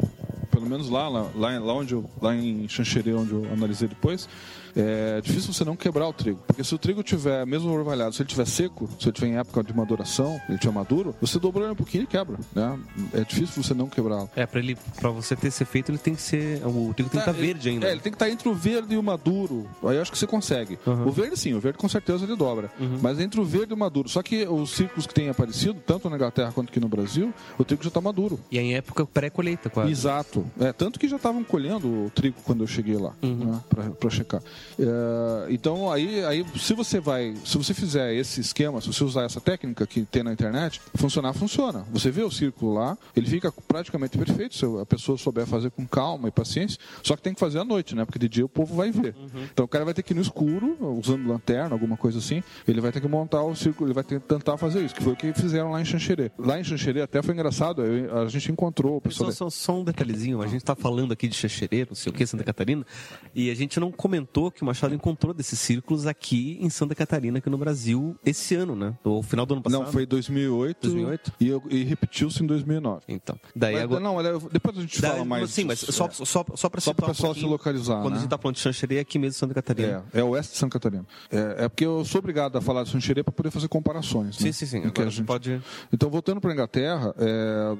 [0.58, 4.28] pelo menos lá, lá, lá, onde eu, lá em Xanxerê, onde eu analisei depois,
[4.76, 6.40] é difícil você não quebrar o trigo.
[6.46, 9.37] Porque se o trigo tiver, mesmo orvalhado, se ele tiver seco, se ele tiver em
[9.38, 12.78] época de maduração, ele tiver maduro, você dobrou ele um pouquinho e quebra, né?
[13.12, 14.28] É difícil você não quebrá-lo.
[14.37, 16.61] É, pra, ele, pra você ter esse efeito, ele tem que ser.
[16.66, 17.87] O trigo tem que estar ele- verde ainda.
[17.87, 19.68] É, ele tem que estar entre o verde e o maduro.
[19.85, 20.78] Aí eu acho que você consegue.
[20.87, 22.70] O verde sim, o verde com certeza ele dobra.
[23.02, 24.09] Mas entre o verde e o maduro.
[24.09, 27.64] Só que os círculos que têm aparecido, tanto na Inglaterra quanto aqui no Brasil, o
[27.64, 28.38] trigo já está maduro.
[28.50, 29.90] E é em época pré-colheita, quase.
[29.90, 30.44] Exato.
[30.61, 34.11] É, tanto que já estavam colhendo o trigo quando eu cheguei lá, né, pra, pra
[34.11, 34.42] checar.
[34.78, 39.24] É, então, aí, aí, se você vai, se você fizer esse esquema, se você usar
[39.24, 41.84] essa técnica que tem na internet, funcionar, funciona.
[41.92, 45.86] Você vê o círculo lá, ele fica praticamente perfeito, se a pessoa souber fazer com
[45.86, 48.04] calma e paciência, só que tem que fazer à noite, né?
[48.04, 49.14] Porque de dia o povo vai ver.
[49.52, 52.80] Então o cara vai ter que ir no escuro, usando lanterna, alguma coisa assim, ele
[52.80, 55.12] vai ter que montar o círculo, ele vai ter que tentar fazer isso, que foi
[55.12, 56.30] o que fizeram lá em Xanxerê.
[56.38, 59.30] Lá em Xanxerê até foi engraçado, eu- a gente encontrou o pessoal.
[59.32, 62.14] Só, só, só um detalhezinho, a gente tá falando aqui de Xaxerê, não sei o
[62.14, 62.86] que, Santa Catarina,
[63.34, 67.38] e a gente não comentou que o Machado encontrou desses círculos aqui em Santa Catarina,
[67.38, 68.96] aqui no Brasil, esse ano, né?
[69.04, 69.84] No final do ano passado.
[69.84, 71.32] Não, foi 2008, 2008?
[71.40, 73.02] e, eu- e repetiu-se em 2009.
[73.08, 74.00] Então, daí Mas, agora...
[74.00, 74.16] Não,
[74.50, 75.50] depois a gente Daí, fala mais.
[75.50, 76.11] Sim, mas só, É.
[76.11, 78.18] só, só, só para Só pro pessoal se localizar, Quando né?
[78.18, 80.04] a gente tá falando de Xanxerê, é aqui mesmo Santa Catarina.
[80.12, 81.06] É, é oeste de Santa Catarina.
[81.30, 84.37] É, é porque eu sou obrigado a falar de Xanxerê para poder fazer comparações.
[84.37, 84.52] Sim, né?
[84.52, 84.80] sim, sim.
[84.82, 85.61] Que Agora a gente- pode...
[85.92, 87.76] Então, voltando para a Inglaterra, é,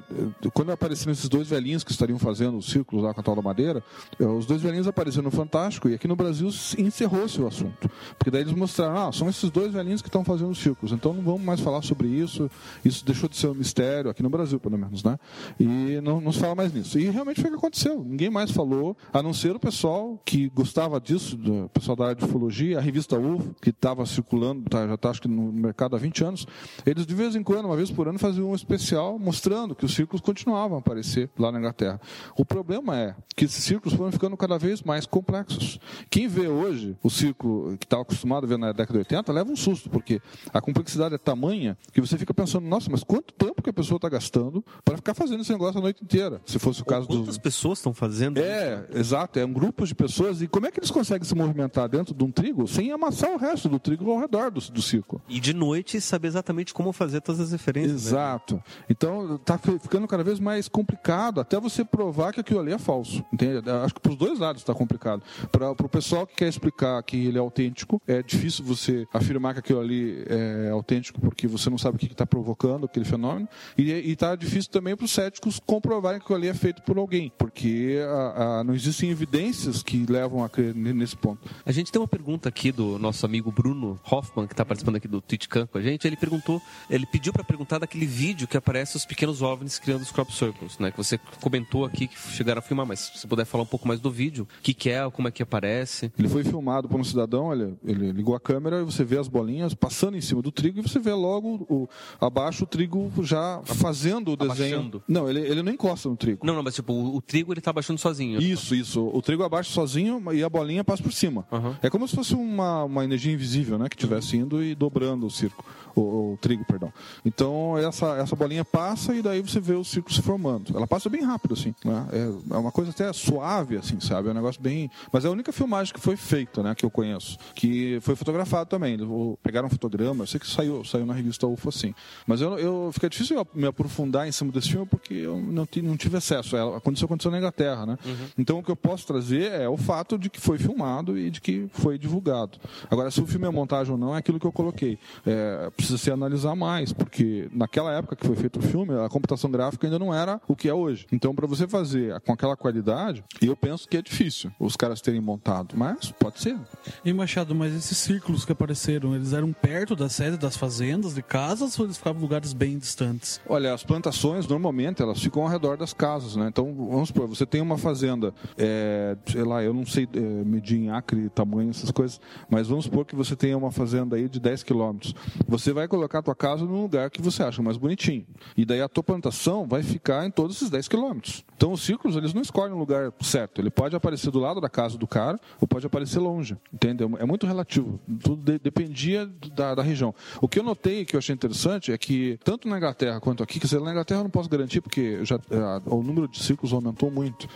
[0.53, 3.41] quando apareceram esses dois velhinhos que estariam fazendo os círculos lá com a tal da
[3.41, 3.83] madeira,
[4.19, 7.89] é, os dois velhinhos apareceram no Fantástico e aqui no Brasil se- encerrou-se o assunto.
[8.17, 11.13] Porque daí eles mostraram, ah, são esses dois velhinhos que estão fazendo os círculos, então
[11.13, 12.49] não vamos mais falar sobre isso,
[12.83, 15.17] isso deixou de ser um mistério, aqui no Brasil pelo menos, né?
[15.59, 16.97] E não, não se fala mais nisso.
[16.99, 20.49] E realmente foi o que aconteceu, ninguém mais falou, a não ser o pessoal que
[20.49, 24.87] gostava disso, do pessoal da área de ufologia, a revista UFO, que estava circulando, tá,
[24.87, 26.47] já está acho que no mercado há 20 anos,
[26.85, 29.93] eles de vez em quando, uma vez por ano, faziam um especial mostrando que os
[29.93, 31.99] círculos continuavam a aparecer lá na Inglaterra.
[32.37, 35.79] O problema é que esses círculos foram ficando cada vez mais complexos.
[36.09, 39.51] Quem vê hoje o círculo que estava acostumado a ver na década de 80 leva
[39.51, 40.21] um susto, porque
[40.53, 43.97] a complexidade é tamanha que você fica pensando, nossa, mas quanto tempo que a pessoa
[43.97, 46.41] está gastando para ficar fazendo esse negócio a noite inteira?
[46.45, 49.39] Se fosse o caso dos Quantas pessoas estão fazendo é, exato.
[49.39, 50.41] É um grupo de pessoas.
[50.41, 53.37] E como é que eles conseguem se movimentar dentro de um trigo sem amassar o
[53.37, 55.21] resto do trigo ao redor do, do círculo?
[55.27, 58.03] E de noite saber exatamente como fazer todas as referências.
[58.05, 58.09] né?
[58.09, 58.63] Exato.
[58.89, 62.77] Então tá fi- ficando cada vez mais complicado até você provar que aquilo ali é
[62.77, 63.23] falso.
[63.31, 63.69] Entende?
[63.69, 65.21] Acho que para os dois lados está complicado.
[65.51, 69.59] Para o pessoal que quer explicar que ele é autêntico, é difícil você afirmar que
[69.59, 73.47] aquilo ali é autêntico porque você não sabe o que está provocando aquele fenômeno.
[73.77, 77.29] E está difícil também para os céticos comprovarem que aquilo ali é feito por alguém,
[77.37, 81.49] porque a- a- não existem evidências que levam a crer ne- nesse ponto.
[81.65, 85.07] A gente tem uma pergunta aqui do nosso amigo Bruno Hoffman, que está participando aqui
[85.09, 86.07] do TwitchCam com a gente.
[86.07, 90.11] Ele perguntou, ele pediu para perguntar daquele vídeo que aparece os pequenos OVNIs criando os
[90.11, 90.89] crop circles, né?
[90.91, 93.99] Que você comentou aqui que chegaram a filmar, mas se puder falar um pouco mais
[93.99, 96.11] do vídeo, o que, que é, como é que aparece.
[96.17, 99.27] Ele foi filmado por um cidadão, olha, ele ligou a câmera e você vê as
[99.27, 101.87] bolinhas passando em cima do trigo e você vê logo o,
[102.19, 104.75] abaixo o trigo já fazendo o desenho.
[104.75, 105.03] Abaixando.
[105.07, 106.45] Não, ele, ele não encosta no trigo.
[106.45, 108.41] Não, não, mas tipo, o, o trigo ele tá abaixando sozinho.
[108.41, 109.09] Isso, isso.
[109.13, 111.45] O trigo abaixa sozinho e a bolinha passa por cima.
[111.81, 113.89] É como se fosse uma, uma energia invisível, né?
[113.89, 115.63] Que estivesse indo e dobrando o circo.
[115.95, 116.91] O, o trigo, perdão.
[117.25, 120.75] Então, essa, essa bolinha passa e daí você vê o circo se formando.
[120.75, 121.73] Ela passa bem rápido, assim.
[121.83, 122.07] Né?
[122.11, 124.27] É, é uma coisa até suave, assim, sabe?
[124.27, 124.89] É um negócio bem...
[125.11, 126.75] Mas é a única filmagem que foi feita, né?
[126.75, 127.37] Que eu conheço.
[127.55, 128.97] Que foi fotografado também.
[129.41, 130.23] Pegaram um fotograma.
[130.23, 131.93] Eu sei que saiu, saiu na revista UFO, assim.
[132.27, 135.67] Mas eu, eu fica difícil eu me aprofundar em cima desse filme porque eu não,
[135.83, 136.55] não tive acesso.
[136.55, 137.97] Ela aconteceu, aconteceu na Inglaterra, né?
[138.37, 141.41] Então o que eu posso trazer é o fato de que foi filmado e de
[141.41, 142.57] que foi divulgado.
[142.89, 144.97] Agora, se o filme é montagem ou não, é aquilo que eu coloquei.
[145.25, 149.49] É, precisa se analisar mais, porque naquela época que foi feito o filme, a computação
[149.49, 151.07] gráfica ainda não era o que é hoje.
[151.11, 155.21] Então, para você fazer com aquela qualidade, eu penso que é difícil os caras terem
[155.21, 156.57] montado, mas pode ser.
[157.03, 161.21] E Machado, mas esses círculos que apareceram, eles eram perto da sede das fazendas, de
[161.21, 163.39] casas, ou eles ficavam em lugares bem distantes?
[163.47, 166.47] Olha, as plantações normalmente elas ficam ao redor das casas, né?
[166.49, 170.77] Então, vamos supor, você tem uma fazenda, é, sei lá, eu não sei é, medir
[170.77, 174.39] em acre, tamanho, essas coisas, mas vamos supor que você tenha uma fazenda aí de
[174.39, 175.15] 10 quilômetros.
[175.47, 178.25] Você vai colocar a tua casa num lugar que você acha mais bonitinho.
[178.55, 181.43] E daí a tua plantação vai ficar em todos esses 10 quilômetros.
[181.55, 183.59] Então, os círculos, eles não escolhem um lugar certo.
[183.59, 186.57] Ele pode aparecer do lado da casa do cara ou pode aparecer longe.
[186.73, 187.11] Entendeu?
[187.19, 187.99] É muito relativo.
[188.23, 190.13] Tudo de- dependia da, da região.
[190.41, 193.59] O que eu notei, que eu achei interessante, é que tanto na Inglaterra quanto aqui,
[193.59, 196.73] quer dizer, na Inglaterra eu não posso garantir porque já, eh, o número de círculos
[196.73, 197.47] aumentou muito.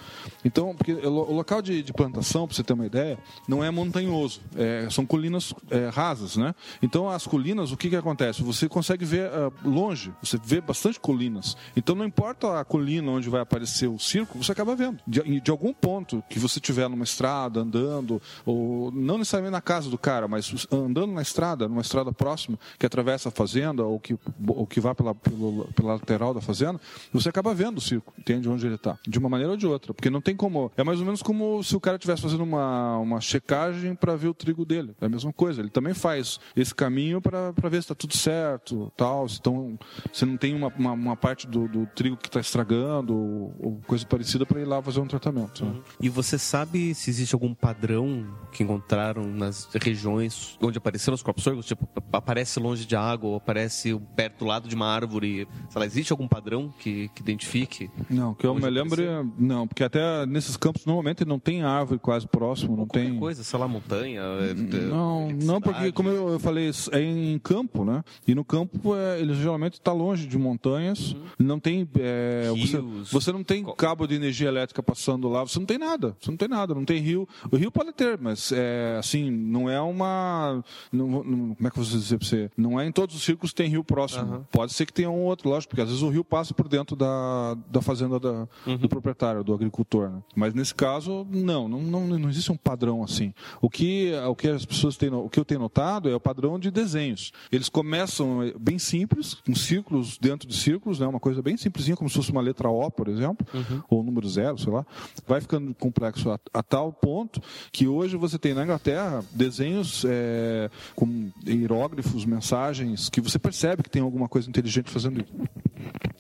[0.43, 4.41] Então, porque o local de, de plantação, para você ter uma ideia, não é montanhoso.
[4.56, 6.54] É, são colinas é, rasas, né?
[6.82, 8.44] Então, as colinas, o que, que acontece?
[8.44, 11.58] Você consegue ver ah, longe, você vê bastante colinas.
[11.76, 15.00] Então, não importa a colina onde vai aparecer o círculo, você acaba vendo.
[15.08, 19.89] De, de algum ponto que você tiver numa estrada, andando, ou não necessariamente na casa
[19.89, 24.18] do cara, mas andando na estrada, numa estrada próxima, que atravessa a fazenda, ou que,
[24.48, 26.80] ou que vá pela, pelo- pela lateral da fazenda,
[27.12, 28.98] você acaba vendo o círculo, entende onde ele está.
[29.08, 29.94] De uma maneira ou de outra.
[29.94, 30.72] Porque não tem como.
[30.78, 34.28] É mais ou menos como se o cara estivesse fazendo uma, uma checagem para ver
[34.28, 34.96] o trigo dele.
[35.02, 35.62] É a mesma coisa.
[35.62, 39.27] Ele também faz esse caminho para ver se está tudo certo, tal.
[39.27, 39.77] Se, tão,
[40.12, 43.82] se não tem uma, uma, uma parte do, do trigo que está estragando, ou, ou
[43.88, 45.65] coisa parecida, para ir lá fazer um tratamento.
[45.65, 45.75] né?
[45.99, 51.65] E você sabe se existe algum padrão que encontraram nas regiões onde apareceram os sorgos?
[51.65, 55.47] Tipo, aparece longe de água ou aparece perto do lado de uma árvore?
[55.69, 57.89] Sei lá, existe algum padrão que, que identifique?
[58.10, 61.99] Não, que eu me lembro, é- não, porque até nesses campos normalmente não tem árvore
[61.99, 63.17] quase próximo, não tem.
[63.19, 64.21] Coisa, sei lá, montanha?
[64.21, 68.04] é, Não, não, porque como eu falei, é em campo, né?
[68.28, 72.78] E no campo é, ele geralmente está longe de montanhas, não tem, é, você,
[73.12, 76.38] você não tem cabo de energia elétrica passando lá, você não tem nada, você não
[76.38, 77.28] tem nada, não tem rio.
[77.52, 81.80] O rio pode ter, mas é assim, não é uma, não- não- como é que
[81.80, 82.52] eu vou dizer para você?
[82.58, 84.46] Não é em todos os círculos que tem rio próximo.
[84.52, 86.96] Pode ser que tenha um outro, lógico, porque às vezes o rio passa por dentro
[86.96, 90.10] da, da fazenda da- do proprietário, do agricultor.
[90.10, 90.19] Né?
[90.36, 93.34] Mas nesse caso, não, não, não, não existe um padrão assim.
[93.62, 96.60] O que, o que as pessoas têm, o que eu tenho notado é o padrão
[96.60, 97.32] de desenhos.
[97.52, 101.07] Eles começam eh, bem simples, com círculos dentro de círculos, né?
[101.07, 103.45] uma coisa bem simplesinha, como se fosse uma letra O, por exemplo,
[103.89, 104.86] ou um número zero, sei lá.
[105.27, 110.69] Vai ficando complexo a, a tal ponto que hoje você tem na Inglaterra desenhos eh,
[110.95, 115.33] com hieróglifos, mensagens, que você percebe que tem alguma coisa inteligente fazendo isso.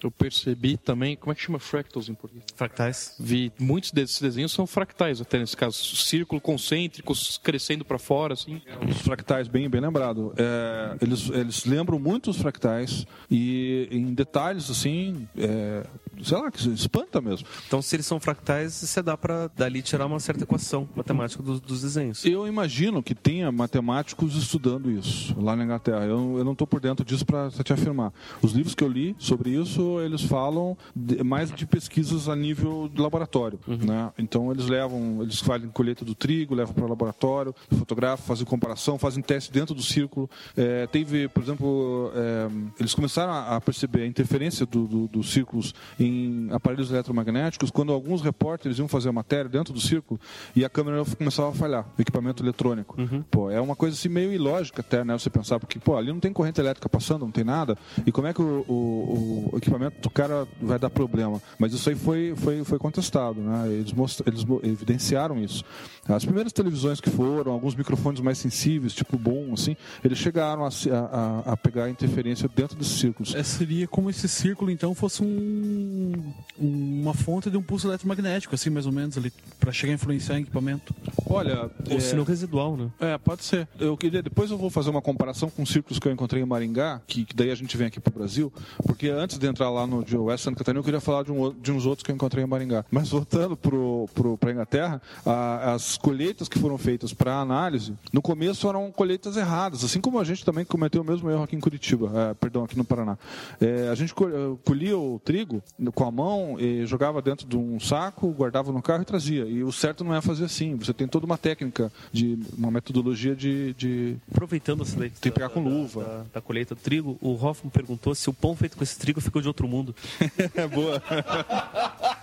[0.03, 2.45] Eu percebi também, como é que chama fractals em português?
[2.55, 3.15] Fractais.
[3.17, 8.61] Vi muitos desses desenhos são fractais, até nesse caso, círculo concêntricos crescendo para fora, assim.
[8.85, 10.33] Os fractais, bem, bem lembrado.
[10.35, 15.85] É, eles, eles lembram muito os fractais e em detalhes, assim, é,
[16.23, 17.47] sei lá, que espanta mesmo.
[17.67, 21.59] Então, se eles são fractais, você dá para dali tirar uma certa equação matemática dos,
[21.59, 22.25] dos desenhos.
[22.25, 26.05] Eu imagino que tenha matemáticos estudando isso lá na Inglaterra.
[26.05, 28.11] Eu, eu não estou por dentro disso para te afirmar.
[28.41, 32.89] Os livros que eu li sobre isso, eles falam de- mais de pesquisas a nível
[32.93, 33.59] de laboratório.
[33.67, 34.11] Né?
[34.17, 38.97] Então eles levam, eles fazem colheita do trigo, levam para o laboratório, fotografam, fazem comparação,
[38.97, 40.29] fazem teste dentro do círculo.
[40.55, 42.47] É, teve, por exemplo, é,
[42.79, 48.21] eles começaram a perceber a interferência do- do- dos círculos em aparelhos eletromagnéticos quando alguns
[48.21, 50.19] repórteres iam fazer a matéria dentro do círculo
[50.55, 52.95] e a câmera começava a falhar, o equipamento eletrônico.
[53.31, 55.17] Pô, é uma coisa assim meio ilógica até, né?
[55.17, 58.27] Você pensar, porque, pô, ali não tem corrente elétrica passando, não tem nada, e como
[58.27, 61.41] é que o, o- o equipamento do cara vai dar problema?
[61.57, 63.67] Mas isso aí foi, foi, foi contestado, né?
[63.69, 65.63] Eles, mostra, eles evidenciaram isso.
[66.07, 70.67] As primeiras televisões que foram, alguns microfones mais sensíveis, tipo bom, assim, eles chegaram a,
[70.67, 73.33] a- a- a pegar a interferência dentro desses círculos.
[73.35, 76.13] É, seria como esse círculo, então, fosse um,
[76.57, 80.37] uma fonte de um pulso eletromagnético, assim, mais ou menos, ali, para chegar a influenciar
[80.37, 80.93] em equipamento.
[81.29, 82.89] Olha, Ou se não residual, né?
[82.99, 83.67] É, pode ser.
[83.79, 87.01] Eu queria, depois eu vou fazer uma comparação com círculos que eu encontrei em Maringá,
[87.07, 88.51] que, que daí a gente vem aqui pro Brasil,
[88.85, 91.53] porque antes de entrar lá no de West Santa Catarina, eu queria falar de, um,
[91.53, 92.85] de uns outros que eu encontrei em Maringá.
[92.91, 94.07] Mas voltando pro,
[94.39, 99.83] pra Inglaterra, a- as colheitas que foram feitas para análise, no começo eram colheitas erradas,
[99.83, 102.77] assim como a gente também cometeu o mesmo erro aqui em Curitiba, é, perdão, aqui
[102.77, 103.17] no Paraná.
[103.61, 105.61] É, a gente eh, colhia o trigo
[105.93, 109.45] com a mão, e jogava dentro de um saco, guardava no carro e trazia.
[109.45, 110.75] E o certo não é fazer assim.
[110.75, 113.73] Você tem toda uma técnica, de uma metodologia de.
[113.73, 114.15] de...
[114.31, 115.09] Aproveitando essa daí.
[115.09, 116.03] Tem que pegar com luva.
[116.03, 119.21] Da, da colheita do trigo, o Hoffman perguntou se o pão feito com esse trigo
[119.21, 119.95] ficou de outro mundo.
[120.55, 121.01] É boa.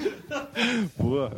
[0.98, 1.30] Boa.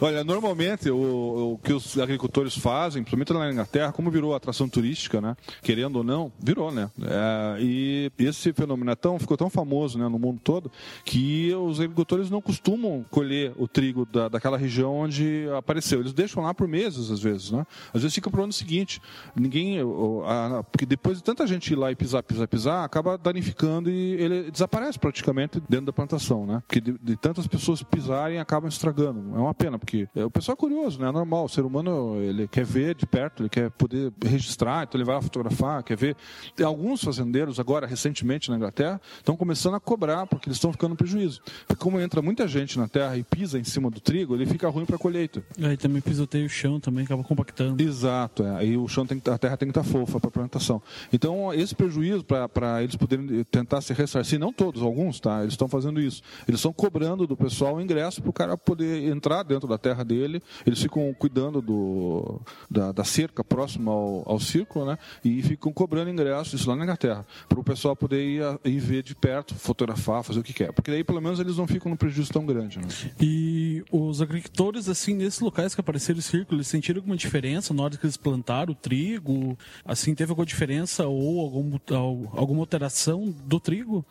[0.00, 5.20] Olha, normalmente o, o que os agricultores fazem, principalmente na Inglaterra, como virou atração turística,
[5.20, 5.36] né?
[5.62, 6.90] Querendo ou não, virou, né?
[7.02, 10.70] É, e esse fenômeno é tão, ficou tão famoso né, no mundo todo
[11.04, 16.00] que os agricultores não costumam colher o trigo da, daquela região onde apareceu.
[16.00, 17.66] Eles deixam lá por meses, às vezes, né?
[17.92, 19.00] Às vezes fica para o ano seguinte.
[19.34, 19.82] Ninguém.
[19.82, 23.90] o- a- porque depois de tanta gente ir lá e pisar, pisar, pisar, acaba danificando
[23.90, 26.62] e ele desaparece praticamente dentro da plantação, né?
[26.66, 29.36] Porque de, de tantas pessoas pisarem acabam estragando.
[29.36, 31.08] É uma pena, porque é, o pessoal é curioso, né?
[31.08, 31.44] É normal.
[31.44, 35.16] O ser humano ele quer ver de perto, ele quer poder registrar, então ele vai
[35.16, 36.16] lá fotografar, quer ver.
[36.54, 40.90] Tem alguns fazendeiros agora recentemente na Inglaterra estão começando a cobrar porque eles estão ficando
[40.90, 41.40] no prejuízo.
[41.66, 44.68] Porque como entra muita gente na terra e pisa em cima do trigo, ele fica
[44.68, 45.42] ruim para colheita.
[45.62, 47.82] Aí também pisoteia o chão, também acaba compactando.
[47.82, 48.56] Exato, é.
[48.56, 50.80] aí o chão tem que, a terra tem que estar fofa para plantação.
[51.12, 55.40] Então esse prejuízo para eles poderem tentar se ressarcir, não todos, alguns, tá?
[55.40, 56.22] Eles estão fazendo isso.
[56.46, 60.04] Eles estão cobrando do pessoal o ingresso para o cara poder entrar dentro da terra
[60.04, 60.42] dele.
[60.66, 64.98] Eles ficam cuidando do, da, da cerca próxima ao, ao círculo, né?
[65.24, 68.78] E ficam cobrando ingresso, isso lá na Inglaterra, para o pessoal poder ir, a- ir
[68.78, 70.72] ver de perto, fotografar, fazer o que quer.
[70.72, 72.86] Porque daí pelo menos eles não ficam num prejuízo tão grande, né?
[73.20, 77.82] E os agricultores, assim, nesses locais que apareceram o círculo, eles sentiram alguma diferença na
[77.82, 79.56] hora que eles plantaram o trigo?
[79.84, 84.04] Assim, teve alguma diferença ou algum, al- alguma alteração do trigo?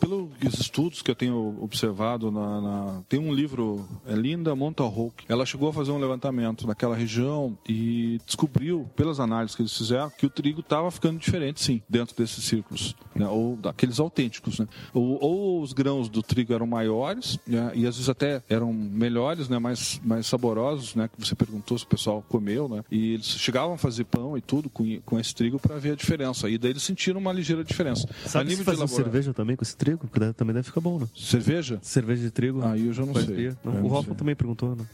[0.00, 5.46] Pelos estudos que eu tenho observado, na, na- tem um livro, é Linda Montauk, ela
[5.46, 10.26] chegou a fazer um levantamento naquela região e descobriu, pelas análises que eles fizeram, que
[10.26, 14.58] o trigo estava ficando diferente, sim, dentro desses círculos, né, ou daqueles autênticos.
[14.58, 14.66] Né?
[14.92, 19.48] Ou, ou os grãos do trigo eram maiores, né, e às vezes até eram melhores,
[19.48, 23.26] né, mais, mais saborosos, né, que você perguntou se o pessoal comeu, né, e eles
[23.26, 26.48] chegavam a fazer pão e tudo com, com esse trigo para ver a diferença.
[26.48, 28.06] E daí eles sentiram uma ligeira diferença.
[28.24, 30.06] A Sabe se nível de fazer cerveja também com esse trigo?
[30.08, 31.06] Porque também deve ficar bom, né?
[31.16, 31.78] Cerveja?
[31.82, 32.45] Cerveja de trigo.
[32.64, 33.34] Aí eu já não sei.
[33.36, 33.56] bia.
[33.64, 34.14] Não, Eu o sei.
[34.14, 34.84] também perguntou, né?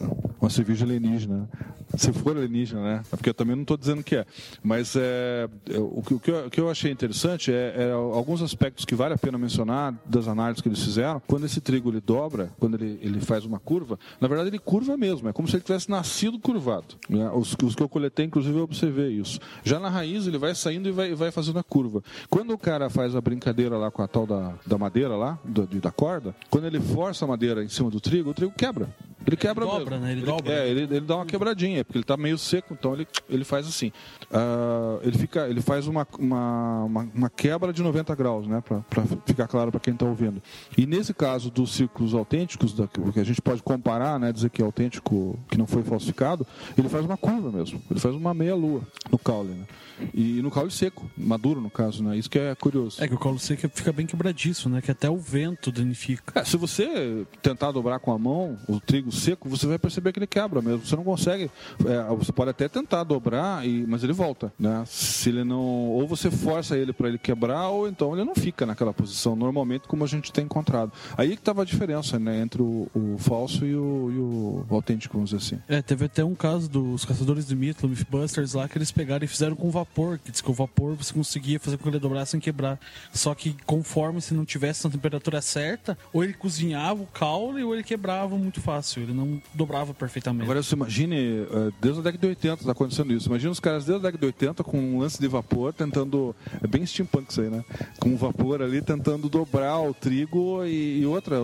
[0.41, 1.39] Uma cerveja alienígena.
[1.39, 1.49] né?
[1.97, 3.03] Se for alienígena, né?
[3.11, 4.25] Porque eu também não estou dizendo que é.
[4.63, 7.93] Mas é, é, o, que, o que eu, o que eu achei interessante é, é
[7.93, 11.21] alguns aspectos que vale a pena mencionar das análises que eles fizeram.
[11.27, 14.97] Quando esse trigo ele dobra, quando ele, ele faz uma curva, na verdade ele curva
[14.97, 15.29] mesmo.
[15.29, 16.95] É como se ele tivesse nascido curvado.
[17.09, 17.31] né?
[17.35, 19.39] Os, os que eu coletei, inclusive, eu observei isso.
[19.63, 22.03] Já na raiz ele vai saindo e vai, vai fazendo a curva.
[22.31, 25.65] Quando o cara faz a brincadeira lá com a tal da, da madeira lá, da,
[25.65, 28.89] da corda, quando ele força a madeira em cima do trigo, o trigo quebra.
[29.27, 30.07] Ele quebra dobra, mesmo.
[30.07, 30.13] né?
[30.13, 30.53] Ele dobra.
[30.53, 33.67] É, ele, ele dá uma quebradinha, porque ele está meio seco, então ele, ele faz
[33.67, 33.93] assim.
[34.31, 38.61] Ah, ele, fica, ele faz uma, uma, uma, uma quebra de 90 graus, né?
[38.61, 40.43] Para ficar claro para quem está ouvindo.
[40.77, 44.33] E nesse caso dos círculos autênticos, da, que a gente pode comparar, né?
[44.33, 47.81] Dizer que é autêntico, que não foi falsificado, ele faz uma curva mesmo.
[47.91, 49.67] Ele faz uma meia-lua no caule, né?
[50.13, 52.17] E no caule seco, maduro no caso, né?
[52.17, 53.03] Isso que é curioso.
[53.03, 54.81] É que o colo seco fica bem quebradiço, né?
[54.81, 56.41] Que até o vento danifica.
[56.41, 60.19] É, se você tentar dobrar com a mão o trigo seco, você vai perceber que
[60.19, 60.85] ele quebra mesmo.
[60.85, 61.51] Você não consegue.
[61.87, 64.53] é, você pode até tentar dobrar, e, mas ele volta.
[64.59, 64.85] Né?
[64.87, 65.61] Se ele não.
[65.61, 69.89] Ou você força ele para ele quebrar, ou então ele não fica naquela posição, normalmente,
[69.89, 70.93] como a gente tem encontrado.
[71.17, 75.15] Aí que estava a diferença né, entre o, o falso e o, e o autêntico,
[75.15, 75.63] vamos dizer assim.
[75.69, 79.29] É, teve até um caso dos caçadores de mito, Mythbusters lá, que eles pegaram e
[79.29, 82.33] fizeram com vapor, que diz que o vapor você conseguia fazer com que ele dobrasse
[82.33, 82.79] sem quebrar.
[83.13, 87.73] Só que conforme se não tivesse na temperatura certa, ou ele cozinhava o caule ou
[87.73, 90.43] ele quebrava muito fácil, ele não dobrava perfeitamente.
[90.43, 93.29] Agora você imagine, eh, desde a década de 80 está acontecendo isso.
[93.29, 96.35] Imagina os caras desde a década de 80 com um lance de vapor tentando.
[96.61, 97.65] É bem steampunk isso aí, né?
[98.01, 101.37] Com vapor ali tentando dobrar o trigo e, e outra.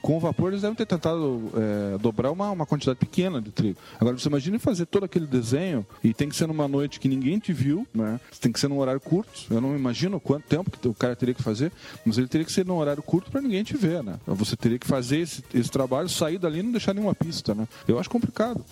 [0.00, 3.78] Com o vapor eles devem ter tentado eh, dobrar uma, uma quantidade pequena de trigo.
[4.00, 7.40] Agora você imagine fazer todo aquele desenho e tem que ser numa noite que ninguém
[7.40, 8.20] te viu, né?
[8.40, 9.46] Tem que ser num horário curto.
[9.50, 11.72] Eu não imagino quanto tempo que o cara teria que fazer,
[12.04, 14.14] mas ele teria que ser num horário curto para ninguém te ver, né?
[14.24, 17.66] Você teria que fazer esse, esse trabalho, sair dali e não deixar nenhuma pista, né?
[17.88, 18.64] Eu acho complicado.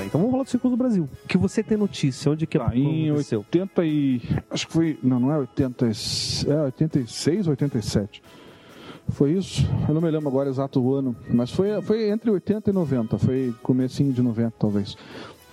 [0.00, 1.08] Tá, então vamos falar do Círculo do Brasil.
[1.24, 2.30] O que você tem notícia?
[2.30, 3.40] Onde que Tá, em aconteceu?
[3.40, 4.22] 80 e...
[4.50, 4.98] Acho que foi...
[5.02, 5.86] Não, não é 80...
[5.86, 8.22] É 86 ou 87.
[9.10, 9.66] Foi isso?
[9.88, 11.16] Eu não me lembro agora exato o ano.
[11.30, 13.18] Mas foi, foi entre 80 e 90.
[13.18, 14.96] Foi comecinho de 90, talvez.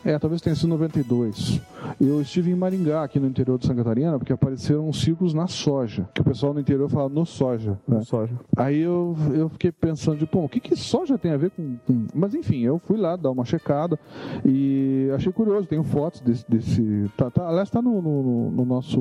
[0.06, 1.60] É, talvez tenha sido 92.
[2.00, 5.48] Eu estive em Maringá, aqui no interior de Santa Catarina, porque apareceram uns círculos na
[5.48, 6.08] soja.
[6.14, 7.80] Que o pessoal no interior fala no soja.
[7.88, 8.02] né?
[8.04, 8.34] soja.
[8.56, 11.76] Aí eu, eu fiquei pensando, de, pô, o que, que soja tem a ver com,
[11.88, 13.98] com- Mas enfim, eu fui lá dar uma checada
[14.46, 16.46] e achei curioso, tenho fotos desse.
[16.48, 19.00] desse tá, tá, aliás, está no, no, no nosso,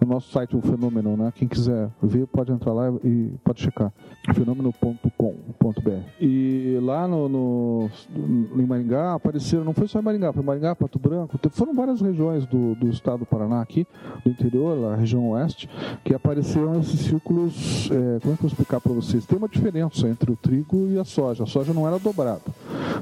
[0.00, 1.30] no nosso site, o Fenômeno, né?
[1.34, 3.92] Quem quiser ver, pode entrar lá e pode checar.
[4.34, 5.90] fenômeno.com.br.
[6.20, 10.98] E lá no, no, em Maringá apareceram, não foi só em Maringá, Maringá, Maringá, Pato
[10.98, 13.86] Branco, foram várias regiões do, do estado do Paraná aqui,
[14.24, 15.68] do interior, lá, região oeste,
[16.04, 19.26] que apareceram esses círculos, é, como é que eu vou explicar para vocês?
[19.26, 21.44] Tem uma diferença entre o trigo e a soja.
[21.44, 22.42] A soja não era dobrada,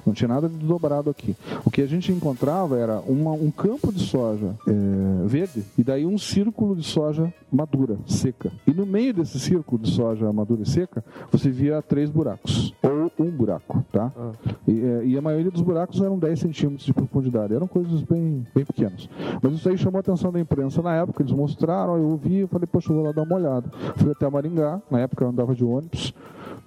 [0.07, 1.37] não tinha nada de dobrado aqui.
[1.65, 6.07] O que a gente encontrava era uma- um campo de soja é, verde e daí
[6.07, 8.53] um círculo de soja madura, seca.
[8.67, 13.00] E no meio desse círculo de soja madura e seca, você via três buracos, ou
[13.23, 14.13] um buraco, tá?
[14.67, 18.47] E, é, e a maioria dos buracos eram 10 centímetros de profundidade, eram coisas bem,
[18.55, 19.09] bem pequenas.
[19.43, 22.49] Mas isso aí chamou a atenção da imprensa na época, eles mostraram, eu ouvi, eu
[22.49, 23.71] falei, poxa, eu vou lá dar uma olhada.
[23.97, 26.15] Fui até Maringá, na época eu andava de ônibus,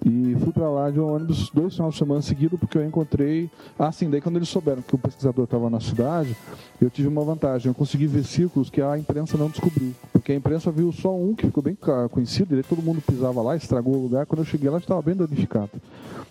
[0.04, 3.50] e fui para lá de ônibus dois finais de semana seguidos porque eu encontrei.
[3.78, 6.36] Ah, sim, daí quando eles souberam que o pesquisador estava na cidade,
[6.80, 7.68] eu tive uma vantagem.
[7.68, 9.92] Eu consegui ver círculos que a imprensa não descobriu.
[10.12, 11.76] Porque a imprensa viu só um que ficou bem
[12.10, 14.26] conhecido, e todo mundo pisava lá, estragou o lugar.
[14.26, 15.70] Quando eu cheguei lá, estava bem danificado.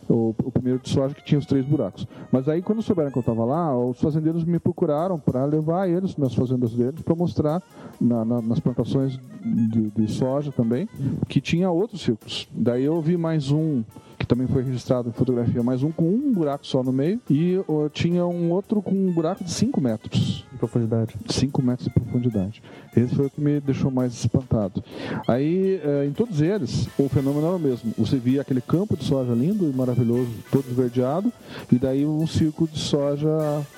[0.10, 2.06] O, o primeiro de soja que tinha os três buracos.
[2.32, 6.18] Mas aí, quando souberam que eu estava lá, os fazendeiros me procuraram para levar eles
[6.18, 7.64] nas fazendas deles para mostrar
[8.02, 10.90] na- na- nas plantações de, de soja também
[11.30, 12.48] que tinha outros círculos.
[12.52, 13.63] Daí eu vi mais um
[14.18, 17.60] que também foi registrado em fotografia, mais um com um buraco só no meio e
[17.68, 20.46] ó, tinha um outro com um buraco de 5 metros.
[20.52, 21.16] De profundidade.
[21.28, 22.64] 5 metros de profundidade.
[22.96, 24.82] Esse foi o que me deixou mais espantado.
[25.28, 27.92] Aí, eh, em todos eles, o fenômeno era o mesmo.
[27.98, 31.32] Você via aquele campo de soja lindo e maravilhoso, todo esverdeado,
[31.72, 33.30] e daí um círculo de soja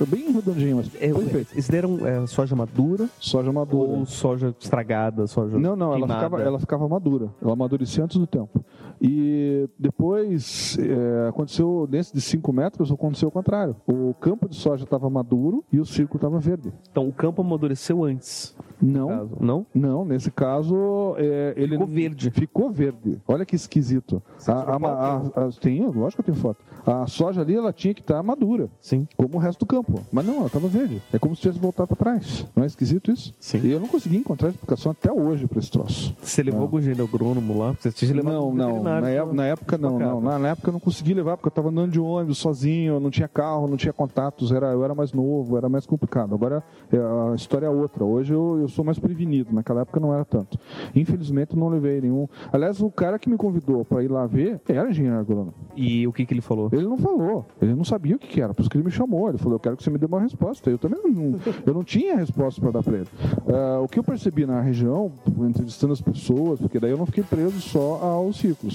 [0.07, 1.53] bem redondinho, mas É, perfeito.
[1.53, 3.09] Eles deram é, soja madura?
[3.19, 3.89] Soja madura.
[3.89, 6.23] Ou soja estragada, soja Não, não, ela queimada?
[6.25, 7.29] ficava, ela ficava madura.
[7.41, 8.63] Ela amadurecia antes do tempo.
[9.01, 13.75] E depois é, aconteceu, nesse de 5 metros, aconteceu o contrário.
[13.87, 16.71] O campo de soja estava maduro e o círculo estava verde.
[16.91, 18.55] Então o campo amadureceu antes.
[18.81, 19.29] Não.
[19.39, 19.65] Não?
[19.73, 22.31] Não, nesse caso é, ele ficou verde.
[22.31, 23.21] Ficou verde.
[23.27, 24.21] Olha que esquisito.
[24.47, 26.63] A, a, a, a, tem, lógico que eu tenho foto.
[26.85, 28.69] A soja ali ela tinha que estar madura.
[28.79, 29.07] Sim.
[29.17, 30.01] Como o resto do campo.
[30.11, 31.01] Mas não, ela estava verde.
[31.11, 32.45] É como se tivesse voltado para trás.
[32.55, 33.33] Não é esquisito isso?
[33.39, 33.61] Sim.
[33.63, 36.15] E eu não consegui encontrar explicação até hoje para esse troço.
[36.21, 37.75] Você levou algum engenheiro agrônomo lá?
[37.79, 38.83] Você tinha levado Não, não.
[39.01, 40.21] Na, época- na época não, não.
[40.21, 42.99] Na, na época eu não consegui levar porque eu estava andando de ônibus sozinho, eu
[42.99, 46.33] não tinha carro, não tinha contatos, era, eu era mais novo, era mais complicado.
[46.33, 48.03] Agora é, a história é outra.
[48.03, 50.57] Hoje eu, eu sou mais prevenido, naquela época não era tanto.
[50.95, 52.27] Infelizmente eu não levei nenhum.
[52.51, 55.53] Aliás, o cara que me convidou para ir lá ver era engenheiro agrônomo.
[55.75, 56.69] E o que, que ele falou?
[56.71, 58.91] Ele não falou, ele não sabia o que, que era, por isso que ele me
[58.91, 59.29] chamou.
[59.29, 60.69] Ele falou: Eu quero que você me dê uma resposta.
[60.69, 61.35] Eu também não,
[61.65, 63.07] eu não tinha resposta para dar para ele.
[63.47, 67.23] Ah, o que eu percebi na região, entrevistando as pessoas, porque daí eu não fiquei
[67.23, 68.74] preso só aos círculos.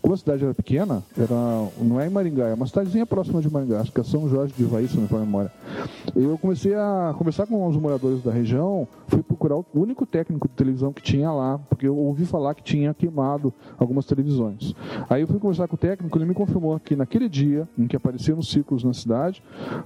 [0.00, 1.34] Como a cidade era pequena, era,
[1.80, 4.54] não é em Maringá, é uma cidadezinha próxima de Maringá, acho que é São Jorge
[4.56, 5.52] de Ivaí, se não me falha a memória.
[6.14, 10.54] Eu comecei a conversar com os moradores da região, fui procurar o único técnico de
[10.54, 14.74] televisão que tinha lá, porque eu ouvi falar que tinha queimado algumas televisões.
[15.10, 17.96] Aí eu fui conversar com o técnico, ele me confirmou que naquele dia em que
[17.96, 19.42] apareceram os círculos na cidade,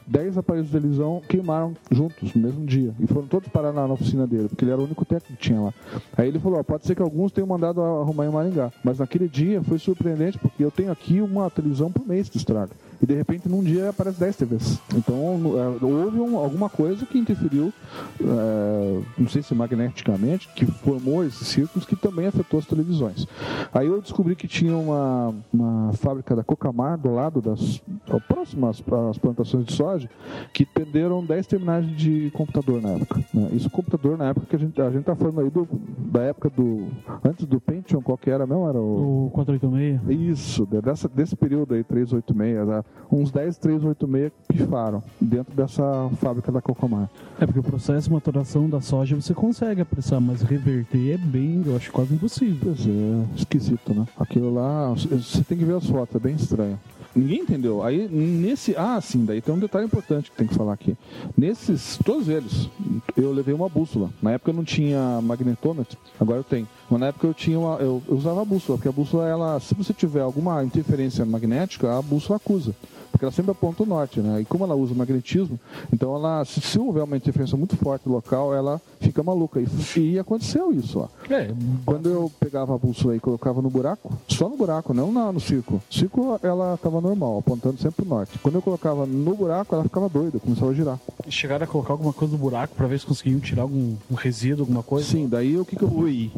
[0.06, 3.94] 10 aparelhos de televisão queimaram juntos no mesmo dia e foram todos parar na, na
[3.94, 5.74] oficina dele, porque ele era o único técnico que tinha lá.
[6.16, 9.28] Aí ele falou: ó, pode ser que alguns tenham mandado arrumar em Maringá, mas naquele
[9.28, 10.01] dia foi surpreendente
[10.38, 12.72] porque eu tenho aqui uma televisão por mês que estraga.
[13.02, 14.80] E de repente num dia aparece 10 TVs.
[14.94, 15.16] Então
[15.58, 17.72] é, houve um- alguma coisa que interferiu,
[18.20, 23.26] é, não sei se magneticamente, que formou esses círculos que também afetou as televisões.
[23.72, 27.82] Aí eu descobri que tinha uma, uma fábrica da Cocamar do lado das
[28.28, 30.08] próximas às plantações de soja
[30.52, 33.20] que perderam 10 terminais de computador na época.
[33.34, 33.48] né?
[33.52, 35.66] Isso computador na época que a gente a gente tá falando aí do,
[36.10, 36.86] da época do
[37.24, 38.68] antes do Pentium, qual que era mesmo?
[38.68, 40.20] Era o O 486?
[40.20, 42.82] isso, de- dessa, desse período aí, 386, né?
[43.10, 47.10] Uns 10 386 pifaram dentro dessa fábrica da Cocomar.
[47.38, 51.62] É porque o processo de maturação da soja você consegue apressar, mas reverter é bem,
[51.66, 52.58] eu acho quase impossível.
[52.74, 54.06] Pois é, esquisito, né?
[54.18, 56.78] Aquilo lá, você tem que ver as fotos, é bem estranho.
[57.14, 57.82] Ninguém entendeu.
[57.82, 58.74] Aí, nesse.
[58.76, 60.96] Ah, sim, daí tem um detalhe importante que tem que falar aqui.
[61.36, 62.68] Nesses, todos eles,
[63.16, 64.10] eu levei uma bússola.
[64.22, 66.66] Na época eu não tinha magnetômetro, agora eu tenho.
[66.90, 69.60] Mas na época eu tinha uma, eu, eu usava a bússola, porque a bússola, ela,
[69.60, 72.74] se você tiver alguma interferência magnética, a bússola acusa.
[73.22, 74.40] Porque ela sempre aponta o norte, né?
[74.40, 75.58] E como ela usa magnetismo,
[75.92, 79.60] então ela, se, se houver uma interferência muito forte no local, ela fica maluca.
[79.60, 81.08] E, e aconteceu isso, ó.
[81.32, 81.52] É,
[81.86, 85.38] Quando eu pegava a bússola e colocava no buraco, só no buraco, não na, no
[85.38, 85.80] círculo.
[85.88, 88.36] O círculo ela estava normal, apontando sempre pro norte.
[88.40, 90.98] Quando eu colocava no buraco, ela ficava doida, começava a girar.
[91.28, 94.62] chegaram a colocar alguma coisa no buraco pra ver se conseguiam tirar algum um resíduo,
[94.64, 95.08] alguma coisa?
[95.08, 96.32] Sim, daí o que que eu fui?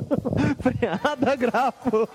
[0.60, 2.08] Freada, grafo!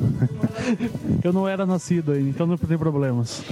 [1.22, 3.42] Eu não era nascido ainda, então não tem problemas.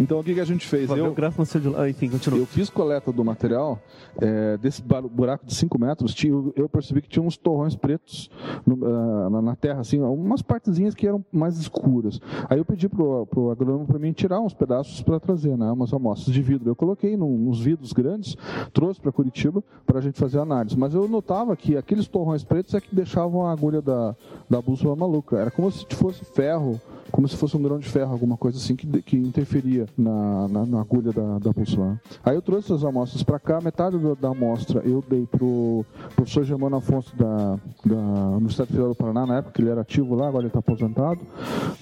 [0.00, 0.90] Então o que, que a gente fez?
[0.90, 1.82] O gráfico nasceu de lá.
[1.82, 2.38] Ah, enfim, continua.
[2.38, 3.78] Eu fiz coleta do material,
[4.20, 8.30] é, desse buraco de 5 metros, tinha, eu percebi que tinha uns torrões pretos
[8.66, 12.20] no- ah, na, na terra, assim, umas partezinhas que eram mais escuras.
[12.48, 15.92] Aí eu pedi pro, pro agrônomo para mim tirar uns pedaços para trazer, né, umas
[15.92, 16.68] amostras de vidro.
[16.70, 18.36] Eu coloquei num, nos vidros grandes,
[18.72, 20.76] trouxe para Curitiba para a gente fazer análise.
[20.76, 24.14] Mas eu notava que aqueles torrões pretos é que deixavam a agulha da,
[24.48, 25.36] da bússola maluca.
[25.38, 26.80] Era como se fosse ferro
[27.16, 30.66] como se fosse um grão de ferro, alguma coisa assim que, que interferia na, na,
[30.66, 31.98] na agulha da, da bússola.
[32.22, 35.82] Aí eu trouxe as amostras para cá, metade da, amostra eu dei pro
[36.14, 37.96] professor Germano Afonso da, da
[38.36, 41.18] Universidade Federal do Paraná, na época ele era ativo lá, agora ele está aposentado.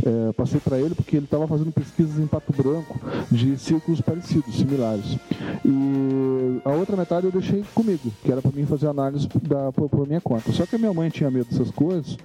[0.07, 2.97] É, passei para ele porque ele estava fazendo pesquisas em Pato Branco
[3.29, 5.19] de círculos parecidos, similares.
[5.65, 9.89] E a outra metade eu deixei comigo, que era para mim fazer análise da, por,
[9.89, 10.53] por minha conta.
[10.53, 12.17] Só que a minha mãe tinha medo dessas coisas,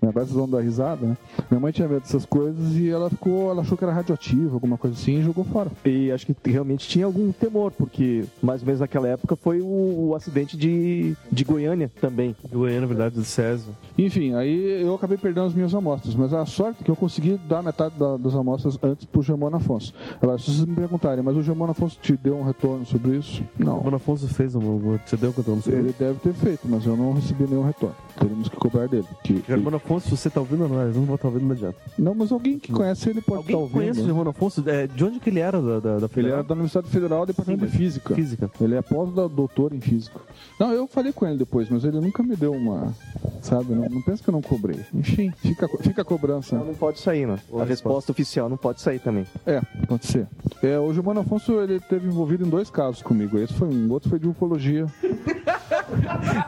[0.00, 0.10] né?
[0.10, 1.16] agora vocês vão dar risada, né?
[1.50, 4.76] Minha mãe tinha medo dessas coisas e ela ficou, ela achou que era radioativo, alguma
[4.78, 5.70] coisa assim, e jogou fora.
[5.84, 10.08] E acho que realmente tinha algum temor, porque mais ou menos naquela época foi o,
[10.10, 12.34] o acidente de, de Goiânia também.
[12.44, 13.72] De Goiânia, na verdade, do César.
[13.96, 17.38] Enfim, aí eu acabei perdendo as minhas amostras, mas a sorte é que eu consegui
[17.48, 19.92] dar metade da- das amostras antes pro Germano Afonso.
[20.20, 23.42] Agora, se vocês me perguntarem, mas o Germano Afonso te deu um retorno sobre isso?
[23.58, 23.78] Não.
[23.78, 24.60] O Mano Afonso fez um.
[25.04, 25.50] Você deu quanto?
[25.50, 25.74] Não sei.
[25.74, 27.94] Ele deve ter feito, mas eu não recebi nenhum retorno.
[28.18, 29.06] Teremos que cobrar dele.
[29.22, 31.76] Que, Germano Afonso, se você tá ouvindo, não, eu não vou estar ouvindo, não adianta.
[31.98, 33.78] Não, mas alguém que conhece ele pode Alguém estar ouvindo.
[33.78, 34.62] conhece o Germano Afonso?
[34.68, 37.66] É, de onde que ele era da, da, da Ele era da Universidade Federal, Departamento
[37.66, 38.14] de Física.
[38.14, 38.50] Física.
[38.60, 40.20] Ele é pós-doutor em Física.
[40.58, 42.94] Não, eu falei com ele depois, mas ele nunca me deu uma.
[43.40, 43.74] Sabe?
[43.74, 44.80] Não, não pensa que eu não cobrei.
[44.94, 46.56] Enfim, fica, fica a cobrança.
[46.56, 47.38] Não, não pode sair, né?
[47.58, 49.26] A resposta oficial não pode sair também.
[49.46, 50.26] É, pode ser.
[50.62, 53.38] É, o Gilmano Afonso ele teve envolvido em dois casos comigo.
[53.38, 54.86] Esse foi um, o outro foi de ufologia.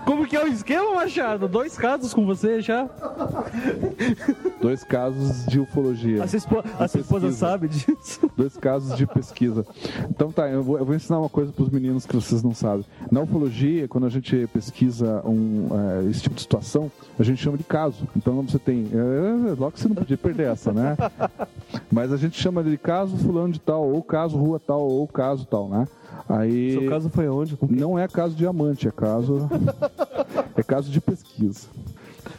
[0.05, 1.49] Como que é o esquema, Machado?
[1.49, 2.88] Dois casos com você já?
[4.61, 6.22] Dois casos de ufologia.
[6.22, 8.30] A sua, espo- a sua esposa sabe disso?
[8.36, 9.66] Dois casos de pesquisa.
[10.11, 12.55] Então tá, eu vou, eu vou ensinar uma coisa para os meninos que vocês não
[12.55, 12.84] sabem.
[13.11, 15.68] Na ufologia, quando a gente pesquisa um,
[16.07, 18.07] é, esse tipo de situação, a gente chama de caso.
[18.16, 18.88] Então você tem.
[18.92, 20.97] É, logo que você não podia perder essa, né?
[21.90, 25.47] Mas a gente chama de caso fulano de tal, ou caso rua tal, ou caso
[25.47, 25.86] tal, né?
[26.28, 26.72] Aí.
[26.72, 27.59] Seu caso foi onde?
[27.68, 29.34] Não é caso diamante, é caso.
[30.57, 31.68] É caso de pesquisa.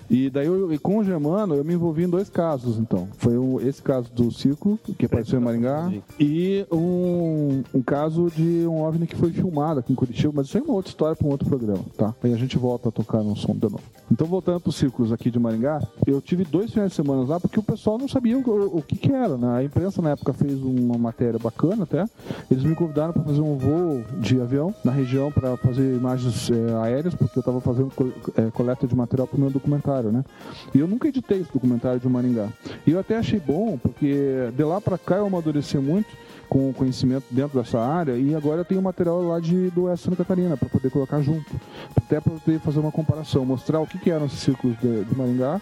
[0.09, 3.07] E daí eu, e com o Germano eu me envolvi em dois casos, então.
[3.17, 8.65] Foi o- esse caso do círculo, que apareceu em Maringá, e um, um caso de
[8.67, 11.27] um OVNI que foi filmado aqui em Curitiba, mas isso é uma outra história para
[11.27, 12.13] um outro programa, tá?
[12.23, 13.81] Aí a gente volta a tocar no som de novo.
[14.11, 17.39] Então, voltando para os círculos aqui de Maringá, eu tive dois finais de semana lá
[17.39, 19.57] porque o pessoal não sabia o, o que, que era, né?
[19.57, 22.05] A imprensa na época fez uma matéria bacana até.
[22.51, 26.73] Eles me convidaram para fazer um voo de avião na região para fazer imagens eh,
[26.83, 30.23] aéreas, porque eu estava fazendo co- eh, coleta de material para o meu documentário, né?
[30.73, 32.49] E eu nunca editei esse documentário de Maringá.
[32.85, 36.07] E eu até achei bom, porque de lá para cá eu amadureci muito
[36.49, 40.17] com conhecimento dentro dessa área e agora eu tenho material lá de, do Oeste Santa
[40.17, 41.51] Catarina para poder colocar junto,
[41.95, 45.17] até para poder fazer uma comparação, mostrar o que, que eram esses círculos de, de
[45.17, 45.59] Maringá.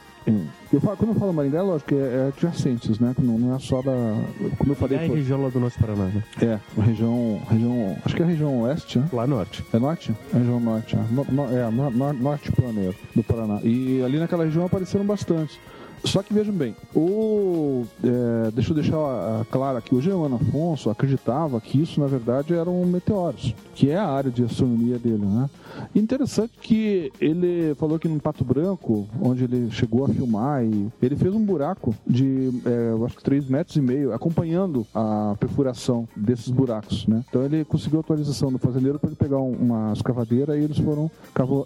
[0.71, 3.13] Eu falo, quando eu falo Maringá, é lógico que é, é adjacentes, né?
[3.19, 3.91] Não, não é só da.
[4.57, 4.97] Como eu falei.
[4.97, 6.23] É a região lá do Norte Paraná, né?
[6.41, 7.97] é, região, região.
[8.05, 9.07] Acho que é a região oeste, né?
[9.11, 9.63] Lá norte.
[9.73, 10.13] É norte?
[10.33, 10.99] É a região norte, é.
[11.11, 13.59] No- no- é, no- norte planeiro do Paraná.
[13.63, 15.59] E ali naquela região apareceram bastante.
[16.03, 20.89] Só que vejam bem, o, é, deixa eu deixar ah, claro aqui, o Germano Afonso
[20.89, 25.49] acreditava que isso na verdade eram meteoros, que é a área de astronomia dele, né?
[25.95, 31.15] Interessante que ele falou que no Pato Branco, onde ele chegou a filmar, e ele
[31.15, 36.07] fez um buraco de, é, eu acho que 3 metros e meio, acompanhando a perfuração
[36.15, 37.23] desses buracos, né?
[37.29, 41.09] Então ele conseguiu autorização do fazendeiro para ele pegar um- uma escavadeira e eles foram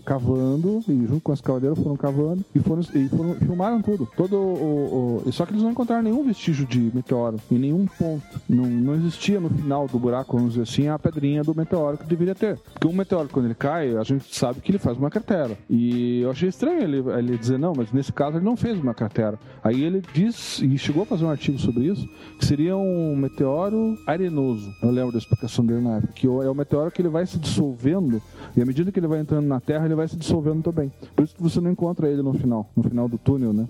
[0.06, 4.08] cavando, e junto com a escavadeira foram cavando e foram, e foram filmaram tudo.
[4.16, 8.24] Todo o, o- Só que eles não encontraram nenhum vestígio de meteoro em nenhum ponto.
[8.50, 12.06] Não, não existia no final do buraco, vamos dizer assim, a pedrinha do meteoro que
[12.06, 12.58] deveria ter.
[12.74, 15.58] Porque um meteoro, quando ele cai, a gente sabe que ele faz uma cratera.
[15.70, 18.94] E eu achei estranho ele, ele dizer, não, mas nesse caso ele não fez uma
[18.94, 19.38] cratera.
[19.64, 22.08] Aí ele diz, e chegou a fazer um artigo sobre isso,
[22.40, 24.72] que seria um meteoro arenoso.
[24.82, 27.38] Eu lembro da explicação dele na época, que é o meteoro que ele vai se
[27.38, 28.22] dissolvendo,
[28.56, 30.92] e à medida que ele vai entrando na Terra, ele vai se dissolvendo também.
[31.16, 33.66] Por isso que você não encontra ele no final, no final do túnel, né?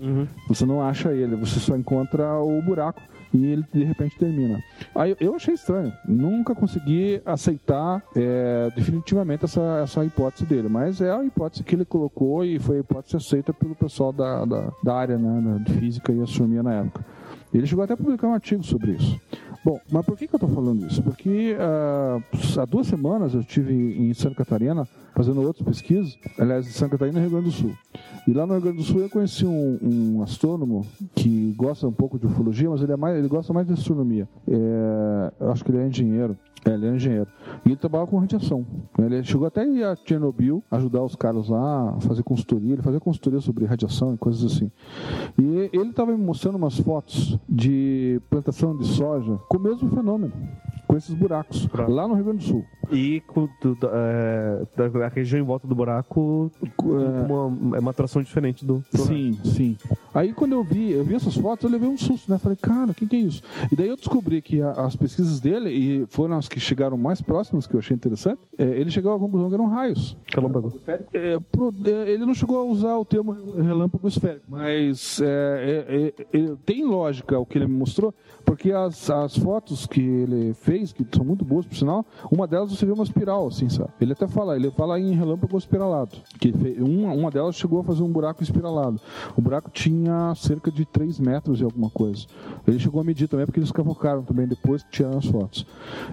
[0.48, 4.62] Você não acha ele, você só encontra o buraco e ele de repente termina.
[4.94, 11.10] Aí eu achei estranho, nunca consegui aceitar é, definitivamente essa, essa hipótese dele, mas é
[11.10, 14.94] a hipótese que ele colocou e foi a hipótese aceita pelo pessoal da, da, da
[14.94, 17.04] área né, de física e astronomia na época.
[17.52, 19.20] Ele chegou até a publicar um artigo sobre isso.
[19.64, 21.02] Bom, mas por que, que eu estou falando isso?
[21.02, 22.18] Porque ah,
[22.60, 27.18] há duas semanas eu estive em Santa Catarina fazendo outras pesquisas, aliás, em Santa Catarina
[27.18, 27.72] e Rio Grande do Sul.
[28.26, 31.92] E lá no Rio Grande do Sul eu conheci um, um astrônomo que gosta um
[31.92, 34.28] pouco de ufologia, mas ele, é mais, ele gosta mais de astronomia.
[34.46, 36.36] É, acho que ele é engenheiro.
[36.64, 37.28] É, ele é engenheiro.
[37.64, 38.66] E ele trabalha com radiação.
[38.98, 42.74] Ele chegou até a Chernobyl, ajudar os caras lá a fazer consultoria.
[42.74, 44.70] Ele fazia consultoria sobre radiação e coisas assim.
[45.38, 50.32] E ele estava me mostrando umas fotos de plantação de soja com o mesmo fenômeno.
[50.88, 52.64] Com esses buracos, lá no Rio Grande do Sul.
[52.90, 56.50] E com, do, da, é, da- a região em volta do buraco
[56.82, 58.82] uma, é uma atração diferente do.
[58.90, 59.76] do Sim, sim.
[60.14, 62.38] Aí quando eu vi, eu vi essas fotos, eu levei um susto, né?
[62.38, 63.42] Falei, cara, o que, que é isso?
[63.70, 67.20] E daí eu descobri que a- as pesquisas dele, e foram as que chegaram mais
[67.20, 70.16] próximas, que eu achei interessante, é, ele chegou à conclusão que eram raios.
[70.34, 70.72] Relâmpago.
[71.12, 76.36] É, pro- é, ele não chegou a usar o termo relâmpago esférico, mas é, é,
[76.38, 78.14] é, é, tem lógica o que ele me mostrou,
[78.46, 82.70] porque as, as fotos que ele fez, que são muito boas por sinal, uma delas
[82.70, 83.90] você vê uma espiral, assim, sabe?
[84.00, 88.02] Ele até fala, ele fala em relâmpago espiralado, que uma, uma delas chegou a fazer
[88.02, 89.00] um buraco espiralado.
[89.36, 92.26] O buraco tinha cerca de 3 metros e alguma coisa.
[92.66, 95.66] Ele chegou a medir também, porque eles cavocaram também depois que tiraram as fotos.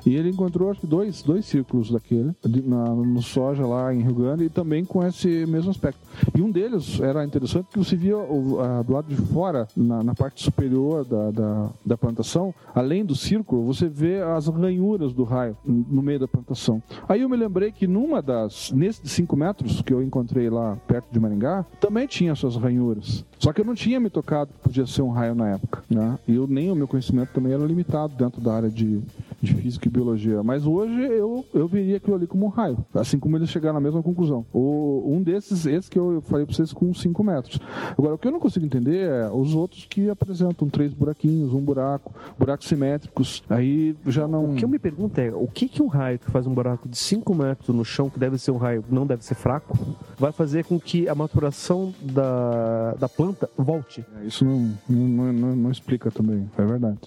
[0.05, 4.16] E ele encontrou, acho que dois, dois círculos daquele, na, no soja lá em Rio
[4.16, 5.99] Grande, e também com esse mesmo aspecto.
[6.36, 10.13] E um deles era interessante que você via a- do lado de fora, na, na
[10.16, 15.58] parte superior da, da, da plantação, além do círculo, você vê as ranhuras do raio
[15.66, 16.82] no meio da plantação.
[17.08, 20.78] Aí eu me lembrei que numa das, nesse de 5 metros que eu encontrei lá
[20.88, 23.26] perto de Maringá, também tinha suas ranhuras.
[23.39, 25.84] Só que eu não tinha me tocado que podia ser um raio na época.
[25.89, 26.18] Né?
[26.28, 29.01] E eu, nem o meu conhecimento também era limitado dentro da área de,
[29.45, 30.43] de física e biologia.
[30.43, 32.77] Mas hoje eu, eu veria aquilo ali como um raio.
[32.93, 34.45] Assim como eles chegaram na mesma conclusão.
[34.53, 37.59] O, um desses, esse que eu falei para vocês, com 5 metros.
[37.97, 41.61] Agora, o que eu não consigo entender é os outros que apresentam três buraquinhos, um
[41.61, 43.43] buraco, buracos simétricos.
[43.49, 44.51] Aí já não.
[44.51, 46.87] O que eu me pergunto é, o que que um raio que faz um buraco
[46.87, 49.77] de 5 metros no chão, que deve ser um raio, não deve ser fraco,
[50.17, 54.05] vai fazer com que a maturação da, da planta volte?
[54.21, 56.97] É, Isso não, não, não, não explica também, é verdade.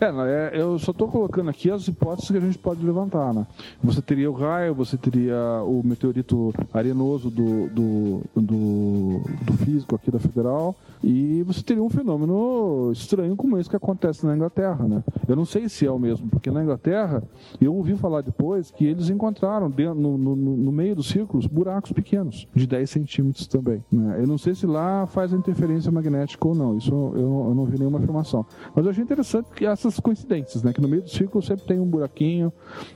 [0.00, 3.46] É, é, eu só estou colocando aqui as hipóteses que a gente pode levantar, né?
[3.82, 10.10] Você teria o raio, você teria o meteorito arenoso do, do, do, do físico aqui
[10.10, 15.04] da Federal, e você teria um fenômeno estranho como esse que acontece na Inglaterra, né?
[15.28, 17.22] Eu não sei se é o mesmo, porque na Inglaterra,
[17.60, 21.92] eu ouvi falar depois que eles encontraram dentro, no, no, no meio dos círculos buracos
[21.92, 23.84] pequenos, de 10 centímetros também.
[23.90, 24.16] né?
[24.20, 27.64] Eu não sei se lá faz a interferência magnética ou não, isso eu, eu não
[27.64, 28.44] vi nenhuma afirmação.
[28.74, 30.72] Mas eu achei interessante que essas coincidências, né?
[30.72, 32.52] Que no meio do círculo sempre tem um buraquinho,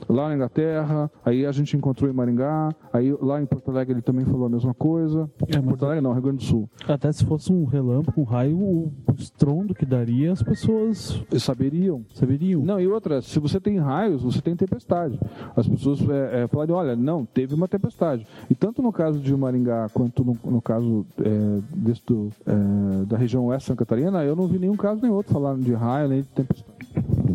[0.09, 4.01] lá na Inglaterra, aí a gente encontrou em Maringá, aí lá em Porto Alegre ele
[4.01, 5.29] também falou a mesma coisa.
[5.63, 6.69] Porto Alegre não, Rio Grande do Sul.
[6.87, 12.03] Até se fosse um relâmpago, um raio, o estrondo que daria, as pessoas saberiam.
[12.13, 12.63] Saberiam.
[12.63, 15.19] Não, e outra, se você tem raios, você tem tempestade.
[15.55, 18.25] As pessoas é, é, falarem, olha, não, teve uma tempestade.
[18.49, 23.17] E tanto no caso de Maringá quanto no, no caso é, desse do, é, da
[23.17, 26.07] região oeste de Santa Catarina, eu não vi nenhum caso nem outro falando de raio
[26.07, 26.73] nem de tempestade.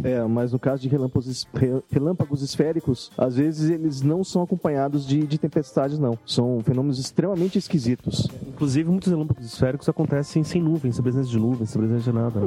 [0.09, 1.47] É, mas no caso de relâmpagos,
[1.91, 6.19] relâmpagos esféricos, às vezes eles não são acompanhados de, de tempestades, não.
[6.25, 8.27] São fenômenos extremamente esquisitos.
[8.47, 12.41] Inclusive, muitos relâmpagos esféricos acontecem sem nuvens, sem presença de nuvens, sem presença de nada.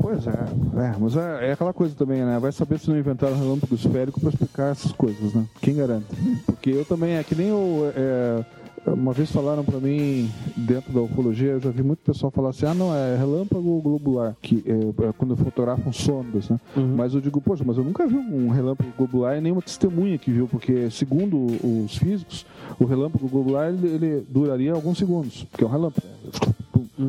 [0.00, 2.38] Pois é, é mas é, é aquela coisa também, né?
[2.38, 5.44] Vai saber se não inventaram um relâmpago esférico para explicar essas coisas, né?
[5.60, 6.06] Quem garante?
[6.46, 7.92] Porque eu também, é que nem eu.
[7.94, 8.44] é,
[8.92, 12.66] uma vez falaram para mim, dentro da ufologia, eu já vi muito pessoal falar assim:
[12.66, 16.60] ah, não, é relâmpago globular, que é, é quando fotografam sondas, né?
[16.96, 20.30] Mas eu digo, poxa, mas eu nunca vi um relâmpago globular e nenhuma testemunha que
[20.30, 21.46] viu, porque segundo
[21.84, 22.46] os físicos,
[22.78, 26.06] o relâmpago globular ele, ele duraria alguns segundos, porque é um relâmpago.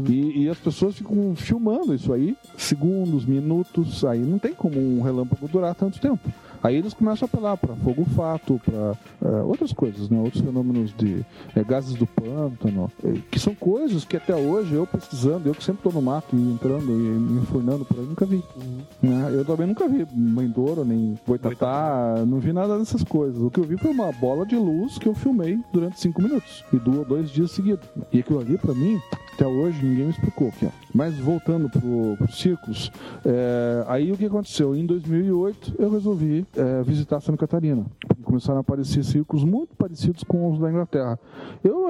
[0.09, 5.01] E, e as pessoas ficam filmando isso aí, segundos, minutos, aí não tem como um
[5.01, 6.29] relâmpago durar tanto tempo.
[6.63, 10.19] Aí eles começam a apelar para fogo fato, para outras coisas, né?
[10.19, 14.85] outros fenômenos de eh, gases do pântano, eh, que são coisas que até hoje eu
[14.85, 18.25] pesquisando, eu que sempre estou no mato e entrando e me enfurnando por aí, nunca
[18.25, 18.43] vi.
[19.01, 19.31] Né?
[19.33, 23.41] Eu também nunca vi mãe Douro, nem boitatá, não vi nada dessas coisas.
[23.41, 26.63] O que eu vi foi uma bola de luz que eu filmei durante cinco minutos
[26.73, 27.87] e duas, dois dias seguidos.
[28.11, 28.99] E aquilo ali, para mim,
[29.37, 30.71] até hoje ninguém me explicou o que é.
[30.91, 32.91] Mas voltando para os círculos,
[33.23, 34.75] é, aí o que aconteceu?
[34.75, 37.85] Em 2008 eu resolvi é, visitar Santa Catarina.
[38.23, 41.19] Começaram a aparecer círculos muito parecidos com os da Inglaterra.
[41.63, 41.87] Eu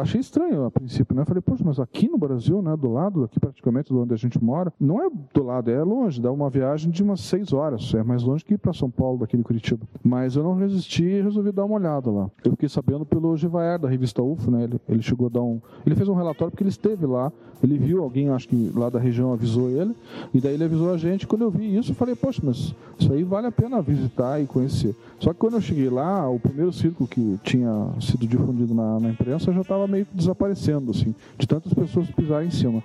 [0.00, 1.24] achei estranho a princípio, né?
[1.24, 4.42] Falei, poxa, mas aqui no Brasil, né, do lado, aqui praticamente de onde a gente
[4.42, 7.92] mora, não é do lado, é longe, dá uma viagem de umas seis horas.
[7.94, 9.86] É mais longe que ir para São Paulo, daqui de Curitiba.
[10.02, 12.30] Mas eu não resisti e resolvi dar uma olhada lá.
[12.44, 14.64] Eu fiquei sabendo pelo Givaer, da revista UFO, né?
[14.64, 15.60] Ele, ele chegou a dar um.
[15.84, 18.98] Ele fez um relatório porque ele esteve lá, ele viu alguém, acho que lá da
[18.98, 19.94] região avisou ele,
[20.32, 21.26] e daí ele avisou a gente.
[21.26, 24.46] Quando eu vi isso, eu falei, poxa, mas isso aí vale a pena visitar e
[24.46, 24.94] conhecer.
[25.18, 29.10] Só que quando eu cheguei lá, o primeiro círculo que tinha sido difundido na, na
[29.10, 32.82] imprensa já estava meio que desaparecendo, assim, de tantas pessoas pisarem em cima.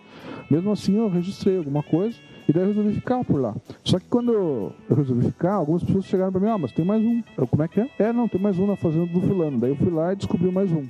[0.49, 2.15] Mesmo assim, eu registrei alguma coisa
[2.49, 3.55] e daí eu resolvi ficar por lá.
[3.83, 7.03] Só que quando eu resolvi ficar, algumas pessoas chegaram pra mim, ah, mas tem mais
[7.03, 7.21] um.
[7.37, 7.89] Eu, como é que é?
[7.99, 9.59] É, não, tem mais um na fazenda do fulano.
[9.59, 10.83] Daí eu fui lá e descobri mais um.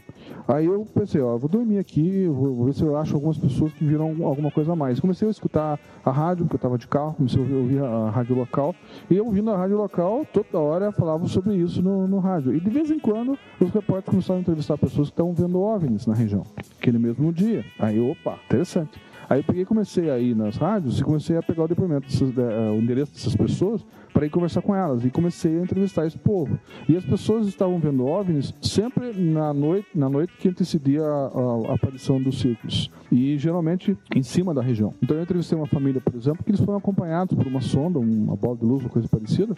[0.47, 3.83] Aí eu pensei, ó, vou dormir aqui, vou, ver se eu acho algumas pessoas que
[3.83, 5.01] viram alguma coisa a mais.
[5.01, 8.09] Comecei a escutar a rádio, porque eu tava de carro, comecei a ouvir, ouvir a
[8.09, 8.73] rádio local.
[9.09, 12.55] E eu ouvindo a rádio local, toda hora falavam sobre isso no, no rádio.
[12.55, 16.07] E de vez em quando, os repórteres começaram a entrevistar pessoas que estavam vendo OVNIs
[16.07, 16.43] na região.
[16.79, 17.65] Aquele mesmo dia.
[17.77, 19.08] Aí, opa, interessante.
[19.29, 22.41] Aí eu peguei comecei a ir nas rádios e comecei a pegar o depoimento, dessas,
[22.41, 26.17] eh, o endereço dessas pessoas para ir conversar com elas e comecei a entrevistar esse
[26.17, 26.59] povo.
[26.87, 31.75] E as pessoas estavam vendo OVNIs sempre na noite, na noite que antecedia a, a,
[31.75, 34.93] aparição dos círculos e geralmente em cima da região.
[35.01, 38.35] Então eu entrevistei uma família, por exemplo, que eles foram acompanhados por uma sonda, uma
[38.35, 39.55] bola de luz, uma coisa parecida,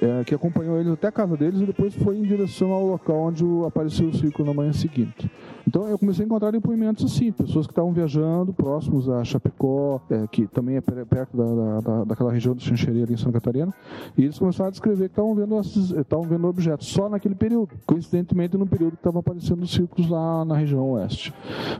[0.00, 3.16] é, que acompanhou eles até a casa deles e depois foi em direção ao local
[3.16, 5.30] onde apareceu o círculo na manhã seguinte.
[5.66, 10.26] Então eu comecei a encontrar depoimentos assim, pessoas que estavam viajando próximos a Chapecó, é,
[10.30, 13.72] que também é perto da, da, daquela região do Xanxerê ali em Santa Catarina,
[14.16, 18.56] e eles começaram a descrever que estavam vendo, estavam vendo objetos só naquele período, coincidentemente
[18.56, 21.34] no período que estavam aparecendo círculos lá na região oeste.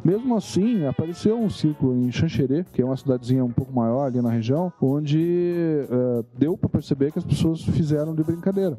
[0.04, 4.20] Mesmo assim, apareceu um círculo em Xanxerê, que é uma cidadezinha um pouco maior ali
[4.20, 8.76] na região, onde é, deu para perceber que as pessoas fizeram de brincadeira.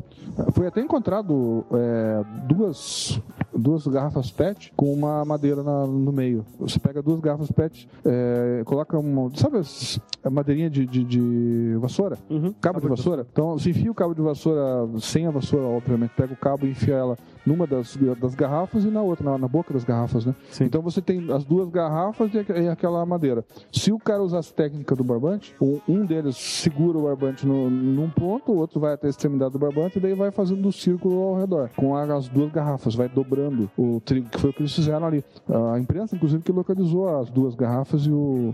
[0.53, 3.19] Foi até encontrado é, duas,
[3.53, 6.45] duas garrafas PET com uma madeira na, no meio.
[6.59, 9.29] Você pega duas garrafas PET, é, coloca uma.
[9.35, 9.61] Sabe
[10.23, 12.17] a madeirinha de, de, de vassoura?
[12.29, 12.53] Uhum.
[12.59, 13.24] Cabo de vassoura?
[13.31, 16.71] Então você enfia o cabo de vassoura sem a vassoura, obviamente, pega o cabo e
[16.71, 20.35] enfia ela numa das, das garrafas e na outra, na, na boca das garrafas, né?
[20.49, 20.65] Sim.
[20.65, 23.43] Então você tem as duas garrafas e, e aquela madeira.
[23.71, 25.55] Se o cara usar a técnica do barbante,
[25.87, 29.59] um deles segura o barbante no, num ponto, o outro vai até a extremidade do
[29.59, 33.69] barbante e daí vai fazendo um círculo ao redor, com as duas garrafas, vai dobrando
[33.77, 35.23] o trigo, que foi o que eles fizeram ali.
[35.73, 38.53] A imprensa, inclusive, que localizou as duas garrafas e, o,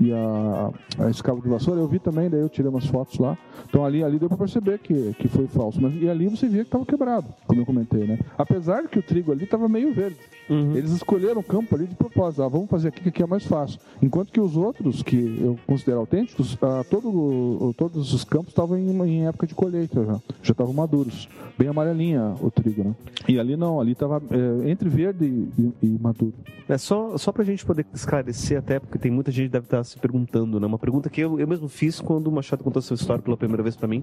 [0.00, 1.80] e a, a de vassoura.
[1.80, 3.36] Eu vi também, daí eu tirei umas fotos lá.
[3.68, 5.80] Então ali, ali deu pra perceber que, que foi falso.
[5.80, 8.18] Mas, e ali você via que tava quebrado, como eu comentei, né?
[8.36, 10.18] Apesar que o trigo ali estava meio verde.
[10.48, 10.74] Uhum.
[10.74, 12.42] Eles escolheram o campo ali de propósito.
[12.42, 13.78] Ah, vamos fazer aqui que aqui é mais fácil.
[14.00, 18.90] Enquanto que os outros, que eu considero autênticos, ah, todo, todos os campos estavam em,
[19.02, 20.20] em, época de colheita já.
[20.42, 21.28] Já estavam maduros.
[21.58, 22.94] Bem amarelinha o trigo, né?
[23.28, 26.32] E ali não, ali estava é, entre verde e, e, e, maduro.
[26.68, 29.84] É só, só pra gente poder esclarecer, até porque tem muita gente que deve estar
[29.84, 30.66] se perguntando, né?
[30.66, 33.62] Uma pergunta que eu, eu mesmo fiz quando o Machado contou sua história pela primeira
[33.62, 34.02] vez para mim.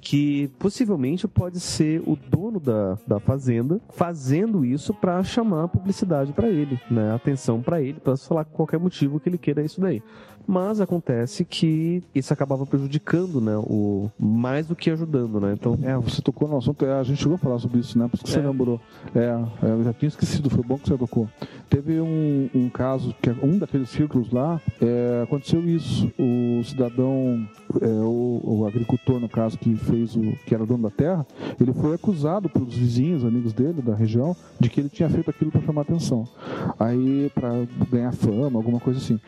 [0.00, 6.48] Que possivelmente pode ser o dono da, da fazenda fazendo isso para chamar publicidade para
[6.48, 7.14] ele, né?
[7.14, 10.02] Atenção para ele, para falar qualquer motivo que ele queira isso daí.
[10.46, 13.56] Mas acontece que isso acabava prejudicando, né?
[13.56, 15.52] O, mais do que ajudando, né?
[15.54, 15.78] Então...
[15.82, 18.06] É, você tocou no assunto, é, a gente chegou a falar sobre isso, né?
[18.08, 18.46] Por isso que você É.
[18.46, 18.80] lembrou.
[19.14, 19.20] É,
[19.62, 21.28] é, eu já tinha esquecido, foi bom que você tocou.
[21.70, 26.10] Teve um, um caso, que é um daqueles círculos lá, é, aconteceu isso.
[26.18, 27.48] O cidadão,
[27.80, 30.32] é, o, o agricultor, no caso, que fez o.
[30.46, 31.26] que era dono da terra,
[31.60, 35.50] ele foi acusado pelos vizinhos, amigos dele, da região, de que ele tinha feito aquilo
[35.50, 36.28] para chamar atenção.
[36.78, 37.50] Aí, para
[37.90, 39.18] ganhar fama, alguma coisa assim.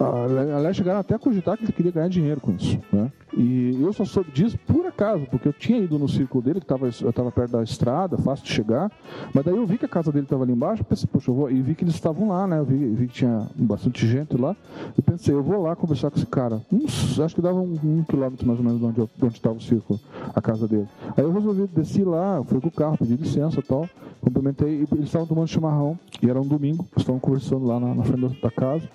[0.00, 0.26] Ah,
[0.62, 2.78] Aliás, chegaram até a cogitar que ele queria ganhar dinheiro com isso.
[2.92, 3.10] Né?
[3.36, 6.72] E eu só soube disso por acaso, porque eu tinha ido no círculo dele, que
[7.04, 8.88] estava perto da estrada, fácil de chegar.
[9.34, 11.50] Mas daí eu vi que a casa dele estava ali embaixo, pensei, poxa, eu vou.
[11.50, 12.60] E vi que eles estavam lá, né?
[12.60, 14.54] Eu vi, vi que tinha bastante gente lá.
[14.96, 16.60] Eu pensei, eu vou lá conversar com esse cara.
[16.70, 19.34] Uns, acho que dava um, um quilômetro mais ou menos de onde eu- de onde
[19.34, 19.98] estava o círculo,
[20.32, 20.86] a casa dele.
[21.16, 23.88] Aí eu resolvi descer lá, fui com o carro, pedi licença e tal.
[24.20, 28.04] Cumprimentei, e eles estavam tomando chimarrão, e era um domingo, estavam conversando lá na, na
[28.04, 28.88] frente da casa.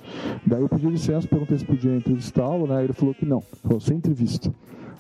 [0.46, 2.84] Daí eu pedi licença, perguntei se podia entrevistá-lo, né?
[2.84, 4.52] Ele falou que não, falou sem entrevista.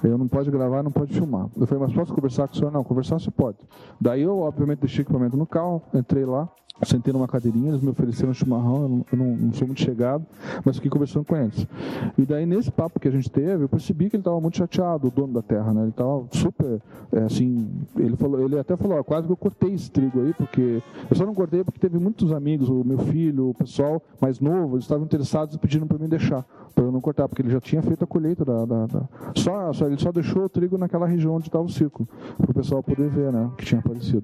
[0.04, 1.48] Eu não pode gravar, não pode filmar.
[1.58, 2.72] Eu falei, mas posso conversar com o senhor?
[2.72, 3.58] Não, conversar você pode.
[4.00, 6.48] Daí eu, obviamente, deixei o equipamento no carro, entrei lá,
[6.86, 10.26] sentei numa cadeirinha, eles me ofereceram chimarrão, eu não, eu não- não sou muito chegado,
[10.64, 11.66] mas fiquei conversando com eles.
[12.18, 15.08] E daí, nesse papo que a gente teve, eu percebi que ele estava muito chateado,
[15.08, 15.82] o dono da terra, né?
[15.82, 16.80] Ele estava super,
[17.12, 20.34] é, assim, ele, falou, ele até falou, ó, quase que eu cortei esse trigo aí,
[20.34, 24.40] porque eu só não cortei porque teve muitos amigos, o meu filho, o pessoal mais
[24.40, 27.50] novo, eles estavam interessados e pedindo para mim deixar, para eu não cortar, porque ele
[27.52, 28.66] já tinha feito a colheita da...
[28.66, 32.08] da- da- Só, só, ele só deixou o trigo naquela região onde estava o círculo,
[32.38, 34.24] para o pessoal poder ver, né, que tinha aparecido.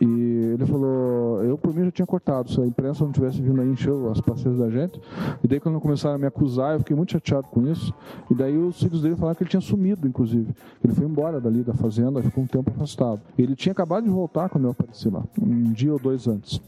[0.00, 2.50] E ele falou, eu por mim já tinha cortado.
[2.50, 5.00] Se a imprensa não tivesse vindo aí encher as parceiras da gente.
[5.42, 7.92] E daí, quando começaram a me acusar, eu fiquei muito chateado com isso.
[8.30, 10.54] E daí, os filhos dele falaram que ele tinha sumido, inclusive.
[10.82, 13.20] Ele foi embora dali da fazenda, ficou um tempo afastado.
[13.38, 16.60] Ele tinha acabado de voltar quando eu apareci lá, um dia ou dois antes.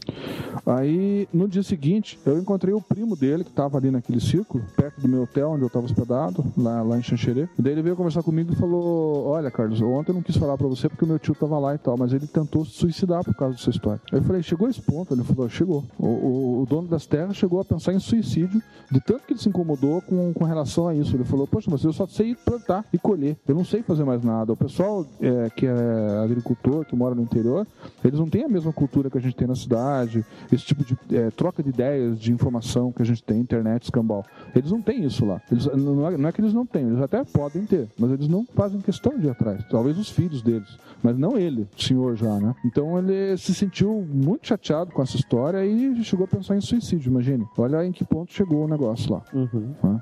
[0.65, 5.01] Aí, no dia seguinte, eu encontrei o primo dele, que estava ali naquele círculo, perto
[5.01, 7.47] do meu hotel onde eu estava hospedado, lá, lá em Xanxerê.
[7.57, 10.57] E daí ele veio conversar comigo e falou: Olha, Carlos, ontem eu não quis falar
[10.57, 13.23] pra você porque o meu tio tava lá e tal, mas ele tentou se suicidar
[13.23, 14.01] por causa dessa história.
[14.11, 15.08] Aí eu falei: Chegou esse ponto?
[15.13, 15.83] Ele falou: Chegou.
[15.97, 19.39] O, o, o dono das terras chegou a pensar em suicídio, de tanto que ele
[19.39, 21.15] se incomodou com, com relação a isso.
[21.15, 24.23] Ele falou: Poxa, mas eu só sei plantar e colher, eu não sei fazer mais
[24.23, 24.53] nada.
[24.53, 27.65] O pessoal é, que é agricultor, que mora no interior,
[28.03, 30.97] eles não têm a mesma cultura que a gente tem na cidade, esse tipo de
[31.15, 34.25] é, troca de ideias, de informação que a gente tem, internet, escambau.
[34.55, 35.41] Eles não têm isso lá.
[35.51, 38.27] Eles, não, é, não é que eles não têm, eles até podem ter, mas eles
[38.27, 39.63] não fazem questão de ir atrás.
[39.69, 42.55] Talvez os filhos deles, mas não ele, o senhor já, né?
[42.65, 47.09] Então ele se sentiu muito chateado com essa história e chegou a pensar em suicídio,
[47.09, 47.47] imagine.
[47.57, 49.23] Olha em que ponto chegou o negócio lá.
[49.33, 50.01] Né?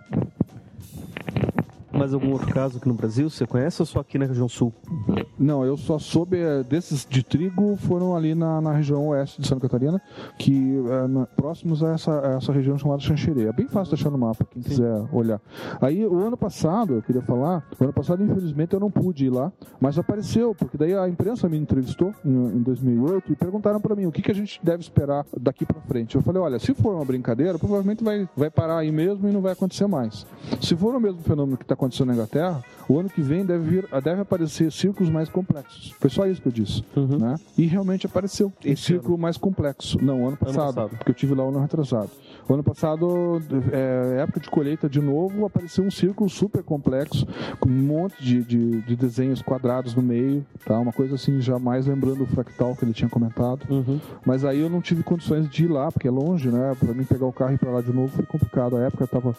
[1.97, 3.27] Mais algum outro caso aqui no Brasil?
[3.29, 4.71] Você conhece ou só aqui na região sul?
[5.37, 9.47] Não, eu só soube é, desses de trigo foram ali na, na região oeste de
[9.47, 9.99] Santa Catarina,
[10.37, 13.47] que é, na- próximos a essa, a essa região chamada Xanxerê.
[13.47, 15.41] É bem fácil de achar no mapa, quem quiser olhar.
[15.81, 19.29] Aí o ano passado, eu queria falar, o ano passado infelizmente eu não pude ir
[19.31, 23.95] lá, mas apareceu, porque daí a imprensa me entrevistou em, em 2008 e perguntaram para
[23.95, 26.15] mim o que, que a gente deve esperar daqui para frente.
[26.15, 29.41] Eu falei, olha, se for uma brincadeira, provavelmente vai, vai parar aí mesmo e não
[29.41, 30.27] vai acontecer mais.
[30.61, 33.63] Se for o mesmo fenômeno que está acontecendo na Inglaterra, o ano que vem deve,
[33.63, 35.93] vir, deve aparecer círculos mais complexos.
[35.99, 36.83] Foi só isso que eu disse.
[36.95, 37.35] Né?
[37.57, 39.97] E realmente apareceu um círculo mais complexo.
[40.01, 40.89] Não, ano passado, passado.
[40.97, 42.09] porque eu tive lá o ano retrasado.
[42.49, 43.41] O ano passado,
[43.71, 47.27] é, época de colheita de novo, apareceu um círculo super complexo,
[47.59, 50.79] com um monte de, de, de desenhos quadrados no meio, tá?
[50.79, 53.61] uma coisa assim, jamais lembrando o fractal que ele tinha comentado.
[54.25, 56.75] Mas aí eu não tive condições de ir lá, porque é longe, né?
[56.79, 58.77] Pra mim pegar o carro e ir pra lá de novo foi complicado.
[58.77, 59.35] A época eu tava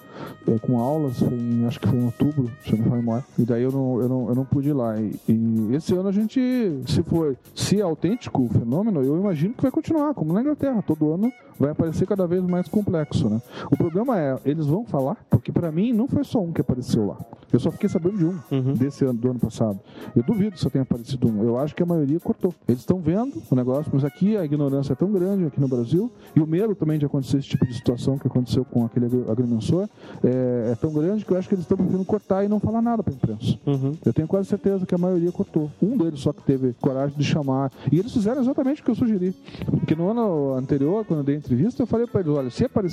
[0.47, 3.25] é, com aulas, foi em- acho que foi em outubro, se eu não me memória.
[3.39, 5.01] E daí eu não, eu não, eu não pude ir lá.
[5.01, 6.41] E, e esse ano a gente,
[6.87, 10.83] se for, se é autêntico o fenômeno, eu imagino que vai continuar, como na Inglaterra.
[10.83, 12.98] Todo ano vai aparecer cada vez mais complexo,
[13.31, 13.41] né?
[13.71, 17.07] O problema é, eles vão falar, porque pra mim não foi só um que apareceu
[17.07, 17.19] lá.
[17.53, 19.79] Eu só fiquei sabendo de um, desse ano, do ano passado.
[20.15, 21.43] Eu duvido só tenha aparecido um.
[21.43, 22.55] Eu acho que a maioria cortou.
[22.69, 26.11] Eles estão vendo o negócio, mas aqui a ignorância é tão grande aqui no Brasil,
[26.37, 29.25] e o medo também de acontecer esse tipo de situação que aconteceu com aquele agri-
[29.31, 29.89] agrimensor
[30.23, 32.83] é, é tão grande que eu acho que eles estão preferindo cortar e não falar
[32.83, 33.57] nada pra imprensa.
[34.05, 35.71] Eu tenho quase certeza que a maioria cortou.
[35.83, 37.73] Um deles só que teve coragem de chamar.
[37.91, 39.35] E eles fizeram exatamente o que eu sugeri.
[39.67, 42.88] Porque no ano anterior, quando eu dei entrevista, eu falei pra eles: olha, se aparecer,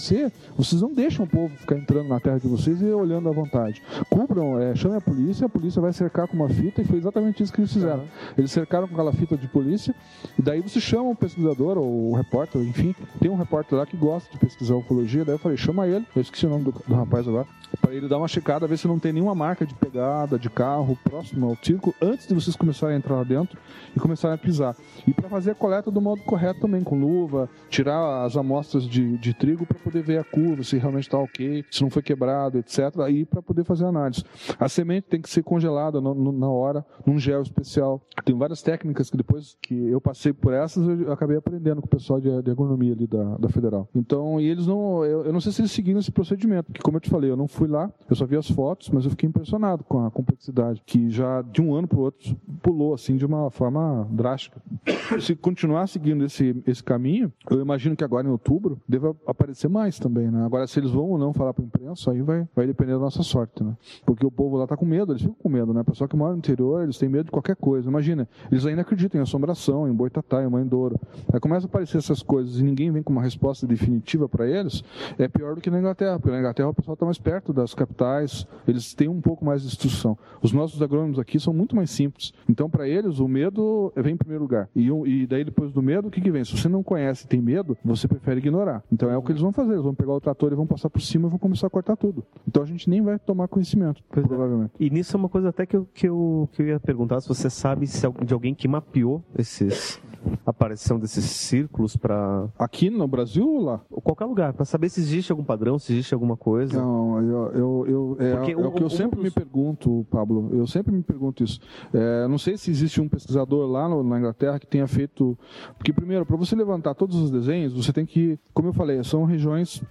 [0.58, 3.82] vocês não deixam o povo ficar entrando na terra de vocês e olhando à vontade.
[4.10, 7.44] Cubram, é, chamem a polícia, a polícia vai cercar com uma fita, e foi exatamente
[7.44, 8.04] isso que eles fizeram.
[8.38, 9.94] Eles cercaram com aquela fita de polícia,
[10.38, 13.98] e daí você chama o pesquisador, ou o repórter, enfim, tem um repórter lá que
[13.98, 16.96] gosta de pesquisar ufologia, daí eu falei, chama ele, eu esqueci o nome do, do
[16.96, 17.48] rapaz agora,
[17.82, 20.98] para ele dar uma checada, ver se não tem nenhuma marca de pegada de carro
[21.04, 23.58] próximo ao círculo, antes de vocês começarem a entrar lá dentro
[23.96, 24.76] e começarem a pisar.
[25.08, 29.18] E para fazer a coleta do modo correto também, com luva, tirar as amostras de,
[29.18, 32.58] de trigo para poder ver a curva, se realmente está ok, se não foi quebrado,
[32.58, 32.80] etc.
[33.10, 34.24] E para poder fazer análise.
[34.60, 38.02] A semente tem que ser congelada no- no- na hora, num gel especial.
[38.24, 41.90] Tem várias técnicas que depois que eu passei por essas, eu acabei aprendendo com o
[41.90, 43.88] pessoal de, de agronomia ali da, da Federal.
[43.96, 46.98] Então, e eles não, eu, eu não sei se eles seguiram esse procedimento, porque como
[46.98, 49.30] eu te falei, eu não fui lá, eu só vi as fotos, mas eu fiquei
[49.30, 53.26] impressionado com a complexidade, que já de um ano para o outro pulou assim de
[53.26, 54.62] uma forma drástica.
[55.22, 60.00] Se continuar seguindo esse, esse caminho, eu imagino que agora em outubro deva aparecer mais
[60.00, 60.46] também, né?
[60.46, 63.00] Agora, se eles vão ou não falar para a imprensa, aí vai, vai depender da
[63.00, 63.76] nossa sorte, né?
[64.06, 65.84] Porque o povo lá tá com medo, eles ficam com medo, né?
[65.84, 67.90] Pessoal que mora no interior, eles têm medo de qualquer coisa.
[67.90, 70.98] Imagina, eles ainda acreditam em assombração, em boitatá, em mãe douro.
[71.34, 74.82] Aí começa a aparecer essas coisas e ninguém vem com uma resposta definitiva para eles,
[75.20, 76.20] é pior do que na Inglaterra.
[76.20, 79.62] Porque na Inglaterra o pessoal está mais perto das capitais, eles têm um pouco mais
[79.62, 80.18] de instrução.
[80.42, 82.34] Os nossos agrônomos aqui são muito mais simples.
[82.48, 84.70] Então, para eles, o medo vem em primeiro lugar.
[84.74, 86.46] E, e daí, depois do medo, o que, que vem?
[86.46, 88.82] Se você não conhece e tem medo, você prefere ignorar.
[88.90, 89.65] Então, é o que eles vão fazer.
[89.74, 91.96] Eles vão pegar o trator e vão passar por cima e vão começar a cortar
[91.96, 92.24] tudo.
[92.48, 94.72] Então, a gente nem vai tomar conhecimento, provavelmente.
[94.80, 97.28] E nisso é uma coisa até que eu, que eu, que eu ia perguntar se
[97.28, 100.00] você sabe se de alguém que mapeou esses
[100.44, 103.82] aparição desses círculos para aqui no Brasil ou lá?
[104.04, 106.82] Qualquer lugar, para saber se existe algum padrão, se existe alguma coisa.
[106.82, 110.50] Não, eu, eu, eu- é, Porque é o que eu um- sempre me pergunto, Pablo.
[110.52, 111.60] Eu sempre me pergunto isso.
[111.94, 115.38] É, não sei se existe um pesquisador lá no- na Inglaterra que tenha feito.
[115.78, 118.40] Porque, primeiro, para você levantar todos os desenhos, você tem que.
[118.52, 119.45] Como eu falei, são regiões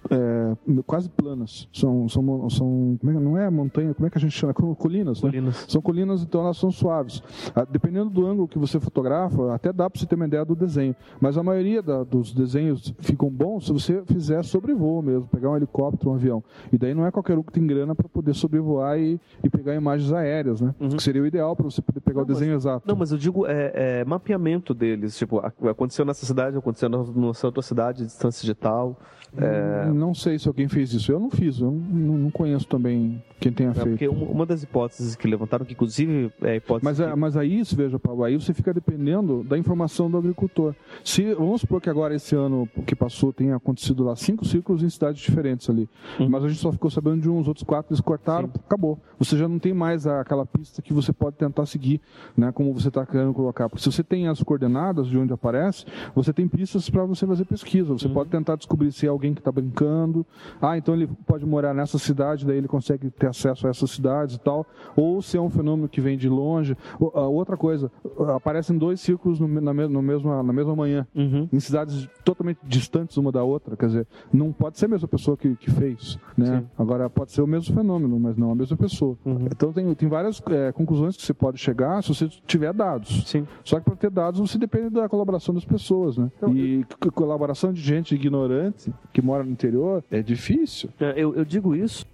[0.09, 1.67] é, quase planas.
[1.73, 4.53] São, são, são é não é montanha, como é que a gente chama?
[4.53, 5.29] Co- Colinas, né?
[5.67, 7.21] São colinas, então elas são suaves.
[7.55, 10.55] Ah, Dependendo do ângulo que você fotografa, até dá para você ter uma ideia do
[10.55, 10.95] desenho.
[11.19, 15.55] Mas a maioria da- dos desenhos ficam bons se você fizer sobrevoo mesmo, pegar um
[15.57, 16.43] helicóptero, um avião.
[16.71, 19.73] E daí não é qualquer um que tem grana para poder sobrevoar e, e pegar
[19.75, 20.73] imagens aéreas, né?
[20.79, 22.87] Que seria o ideal para você poder pegar o desenho exato.
[22.87, 25.17] Não, mas eu digo é, é, mapeamento deles.
[25.17, 28.97] Tipo, aconteceu nessa cidade, aconteceu na- nessa outra cidade, distância digital.
[29.45, 31.11] É, Hum, Não sei se alguém fez isso.
[31.11, 33.89] Eu não fiz, eu não, não conheço também quem tenha é, feito.
[33.89, 36.83] porque uma das hipóteses que levantaram, que inclusive é hipótese.
[36.85, 40.73] Mas, é- mas aí, veja, Paulo, aí você fica dependendo da informação do agricultor.
[41.03, 44.89] Se, vamos supor que agora, esse ano que passou, tenha acontecido lá cinco círculos em
[44.89, 45.87] cidades diferentes ali.
[46.29, 48.99] Mas a gente só ficou sabendo de uns, outros quatro eles cortaram, acabou.
[49.19, 52.01] Você já não tem mais aquela pista que você pode tentar seguir,
[52.35, 53.69] né, como você está querendo colocar.
[53.69, 55.85] Porque se você tem as coordenadas de onde aparece,
[56.15, 57.93] você tem pistas para você fazer pesquisa.
[57.93, 60.25] Você pode tentar descobrir se é alguém que está brincando.
[60.61, 64.35] Ah, então ele pode morar nessa cidade, daí ele consegue ter acesso a essas cidades
[64.35, 64.65] e tal.
[64.95, 66.75] Ou se é um fenômeno que vem de longe.
[66.99, 67.91] Outra coisa,
[68.35, 71.07] aparecem dois círculos no, na, no mesma, na mesma manhã,
[71.51, 73.75] em cidades totalmente distantes uma da outra.
[73.75, 76.17] Quer dizer, não pode ser a mesma pessoa que, que fez.
[76.37, 76.63] Né?
[76.77, 79.17] Agora, pode ser o mesmo fenômeno, mas não a mesma pessoa.
[79.51, 83.21] Então, tem, tem várias é, conclusões que você pode chegar se você tiver dados.
[83.63, 86.17] Só que para ter dados, você depende da colaboração das pessoas.
[86.17, 86.31] Né?
[86.53, 90.89] e c- colaboração de gente ignorante que mora no interior é difícil.
[90.99, 92.05] É, Eu, eu digo isso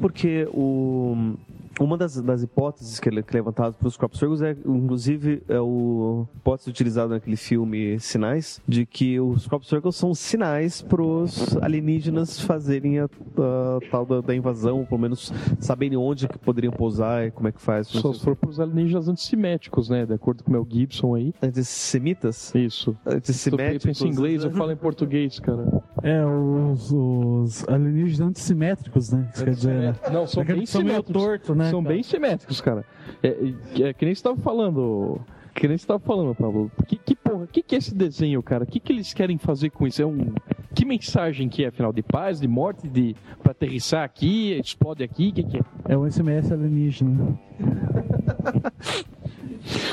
[0.00, 1.34] porque o,
[1.78, 5.60] uma das, das hipóteses que, ele- é levantadas para os crop circles é, inclusive, é
[5.60, 11.56] o hipótese utilizada naquele filme Sinais, de que os crop circles são sinais para os
[11.58, 16.72] alienígenas fazerem a, a tal da, da invasão, ou pelo menos saberem onde que poderiam
[16.72, 17.86] pousar e como é que faz.
[17.86, 20.04] Só se for pros alienígenas antissiméticos, né?
[20.04, 21.32] De acordo com o Mel Gibson aí.
[21.40, 22.52] Antissemitas?
[22.56, 22.96] Isso.
[23.06, 23.84] Antissemitéticos.
[23.84, 25.64] Eu penso em inglês, eu falo em português, cara.
[26.06, 29.28] É, os, os alienígenas antissimétricos, né?
[29.34, 29.94] Isso quer dizer, né?
[30.12, 31.22] Não, são bem são meio simétricos.
[31.24, 32.84] torto, né, São bem simétricos, cara.
[33.20, 35.20] É, é, é que nem você tava falando.
[35.52, 36.70] Que nem você tava falando, Pablo.
[36.86, 38.62] Que, que porra, que, que é esse desenho, cara?
[38.62, 40.00] O que, que eles querem fazer com isso?
[40.00, 40.32] É um.
[40.72, 41.92] Que mensagem que é, afinal?
[41.92, 43.16] De paz, de morte, de.
[43.42, 45.30] pra aterrissar aqui, explode aqui?
[45.30, 45.62] O que, que é?
[45.88, 47.36] É o SMS alienígena.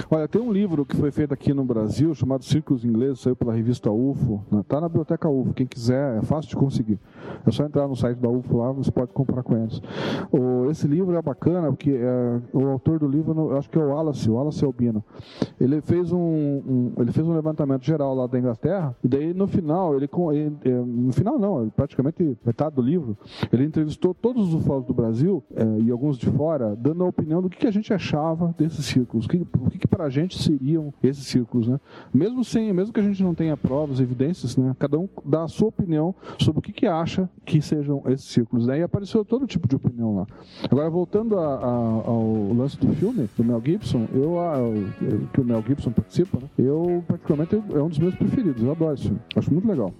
[0.09, 3.53] Olha, tem um livro que foi feito aqui no Brasil chamado Círculos Ingleses, saiu pela
[3.53, 4.41] revista UFO.
[4.51, 4.63] Né?
[4.67, 6.99] Tá na biblioteca UFO, quem quiser, é fácil de conseguir.
[7.45, 9.81] É só entrar no site da UFO lá, você pode comprar com eles.
[10.31, 13.81] O, esse livro é bacana porque é, o autor do livro, eu acho que é
[13.81, 15.03] o Wallace, o Wallace Albino.
[15.59, 19.47] Ele fez um, um- ele fez um levantamento geral lá da Inglaterra e daí no
[19.47, 23.17] final ele, ele- é, no final não, praticamente metade do livro,
[23.51, 27.41] ele entrevistou todos os ufólogos do Brasil é, e alguns de fora, dando a opinião
[27.41, 30.41] do que, que a gente achava desses círculos, que, o que, que para a gente
[30.41, 31.79] seriam esses círculos, né?
[32.13, 34.75] Mesmo sem, mesmo que a gente não tenha provas, evidências, né?
[34.79, 38.65] Cada um dá a sua opinião sobre o que, que acha que sejam esses círculos.
[38.67, 40.27] Daí apareceu todo tipo de opinião lá.
[40.69, 45.41] Agora voltando a- a- ao lance do filme do Mel Gibson, eu, a- eu- que
[45.41, 46.49] o Mel Gibson participa, né?
[46.57, 48.61] Eu particularmente é um dos meus preferidos.
[48.63, 49.19] Eu adoro esse filme.
[49.35, 49.93] Acho muito legal.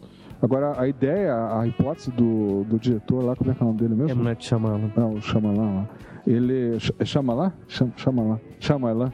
[0.43, 3.79] Agora, a ideia, a hipótese do, do diretor lá, como é que é o nome
[3.79, 4.11] dele mesmo?
[4.19, 4.23] M.
[4.23, 4.91] Night Shyamalan.
[4.95, 5.89] Não, o Shyamalan lá.
[6.27, 6.79] Ele...
[6.79, 7.51] Ch- É Shyamalan?
[7.67, 8.39] Cham- Shyamalan.
[8.59, 9.11] Shyamalan.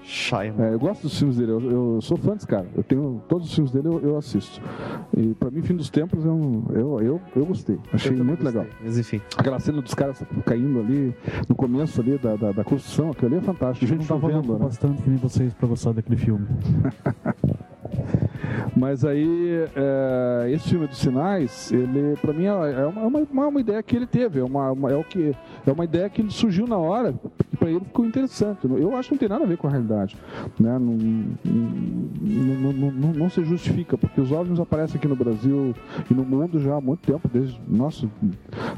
[0.60, 1.52] É, eu gosto dos filmes dele.
[1.52, 2.68] Eu, eu sou fã desse cara.
[2.76, 3.22] Eu tenho...
[3.28, 4.60] Todos os filmes dele eu, eu assisto.
[5.18, 7.80] E pra mim, Fim dos Tempos, é um- eu, eu, eu gostei.
[7.94, 8.66] Achei muito legal.
[8.84, 9.22] Mas enfim.
[9.38, 11.16] Aquela cena dos caras caindo ali,
[11.48, 13.86] no começo ali da, da, da construção, aquilo ali é fantástico.
[13.86, 14.66] Eu Gente não tava chovendo, louco né?
[14.70, 16.46] bastante que nem vocês pra gostar daquele filme.
[18.76, 23.20] Mas aí, é, esse filme dos sinais, ele, pra mim, é é uma, é uma,
[23.48, 25.36] uma- ideia que ele teve, é uma, uma- é o que,
[25.66, 27.14] é uma ideia que ele surgiu na hora,
[27.60, 28.60] pra ele ficou interessante.
[28.66, 30.16] Eu acho que não tem nada a ver com a realidade.
[30.60, 30.78] Né?
[30.80, 30.98] Não,
[31.44, 35.74] não, não, não- não se justifica, porque os OVNIs aparecem aqui no Brasil
[36.10, 37.60] e no mundo já há muito tempo, desde.
[37.68, 38.08] Nossa,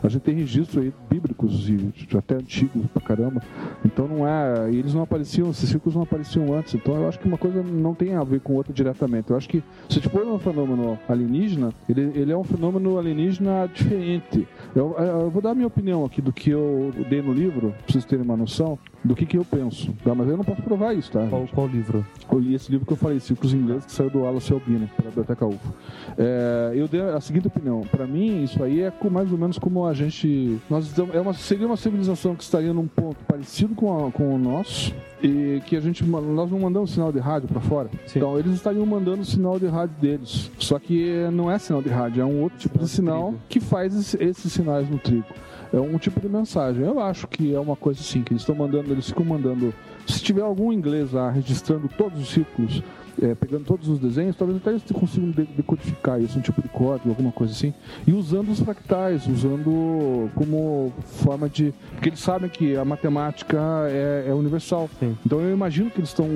[0.04, 3.42] a gente tem registros aí bíblicos e até antigos pra caramba.
[3.86, 4.70] Então não é.
[4.72, 6.74] Eles não apareciam, esses círculos não apareciam antes.
[6.76, 9.30] Então eu acho que uma coisa não tem a ver com outra diretamente.
[9.32, 14.48] Eu acho que se for um fenômeno alienígena, ele, ele é um fenômeno alienígena diferente.
[14.76, 17.92] Eu, eu vou dar a minha opinião aqui do que eu dei no livro, pra
[17.92, 18.71] vocês terem uma noção
[19.04, 19.92] do que, que eu penso.
[20.04, 20.14] Tá?
[20.14, 21.26] Mas eu não posso provar isso, tá?
[21.30, 22.06] Qual, qual livro?
[22.32, 25.10] Eu li esse livro que eu falei, Círculos Ingleses, que saiu do Wallace Albino, pela
[25.10, 25.74] Biblioteca UFO.
[26.18, 27.82] É, eu dei a seguinte opinião.
[27.82, 30.58] Para mim, isso aí é mais ou menos como a gente...
[30.70, 34.34] Nós estamos, é uma, seria uma civilização que estaria num ponto parecido com, a- com
[34.34, 36.04] o nosso e que a gente...
[36.06, 37.90] Nós não mandamos sinal de rádio para fora.
[38.16, 40.52] Então, eles estariam mandando o sinal de rádio deles.
[40.58, 43.96] Só que não é sinal de rádio, é um outro tipo de sinal que faz
[43.96, 45.26] esse- esses sinais no trigo.
[45.74, 46.84] É um tipo de mensagem.
[46.84, 49.74] Eu acho que é uma coisa assim, que eles estão mandando, eles ficam mandando.
[50.08, 52.84] Se tiver algum inglês lá registrando todos os círculos
[53.22, 56.70] é, pegando todos os desenhos, talvez até eles consigam de- decodificar isso, um tipo de
[56.70, 57.74] código, alguma coisa assim,
[58.08, 61.74] e usando os fractais, usando como forma de.
[61.92, 63.58] Porque eles sabem que a matemática
[63.90, 64.90] é, é universal.
[65.26, 66.28] Então eu imagino que eles estão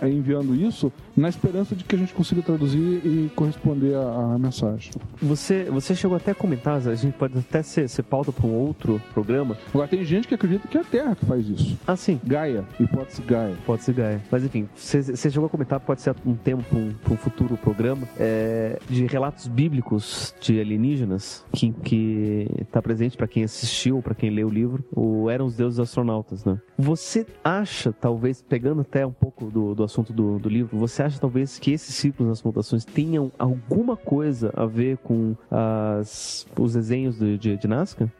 [0.00, 4.38] é, enviando isso na esperança de que a gente consiga traduzir e corresponder à, à
[4.38, 4.92] mensagem.
[5.22, 8.54] Você, você chegou até a comentar, a gente pode até ser, ser pauta para um
[8.54, 9.56] outro programa.
[9.68, 11.78] Agora tem gente que acredita que é a Terra que faz isso.
[11.86, 12.20] Ah, sim.
[12.24, 13.56] Gaia, hipótese Gaia.
[13.64, 14.20] Pode ser Gaia.
[14.30, 17.56] Mas enfim, você, você chegou a comentar, pode ser um tema para um, um futuro
[17.56, 24.14] programa, é, de relatos bíblicos de alienígenas que, que tá presente para quem assistiu, para
[24.14, 26.60] quem leu o livro, o Eram os Deuses Astronautas, né?
[26.76, 31.20] Você acha, talvez, pegando até um pouco do, do assunto do, do livro, você acha
[31.20, 37.18] talvez que esses ciclos nas mutações tenham alguma coisa a ver com as, os desenhos
[37.18, 38.12] de, de, de Nazca?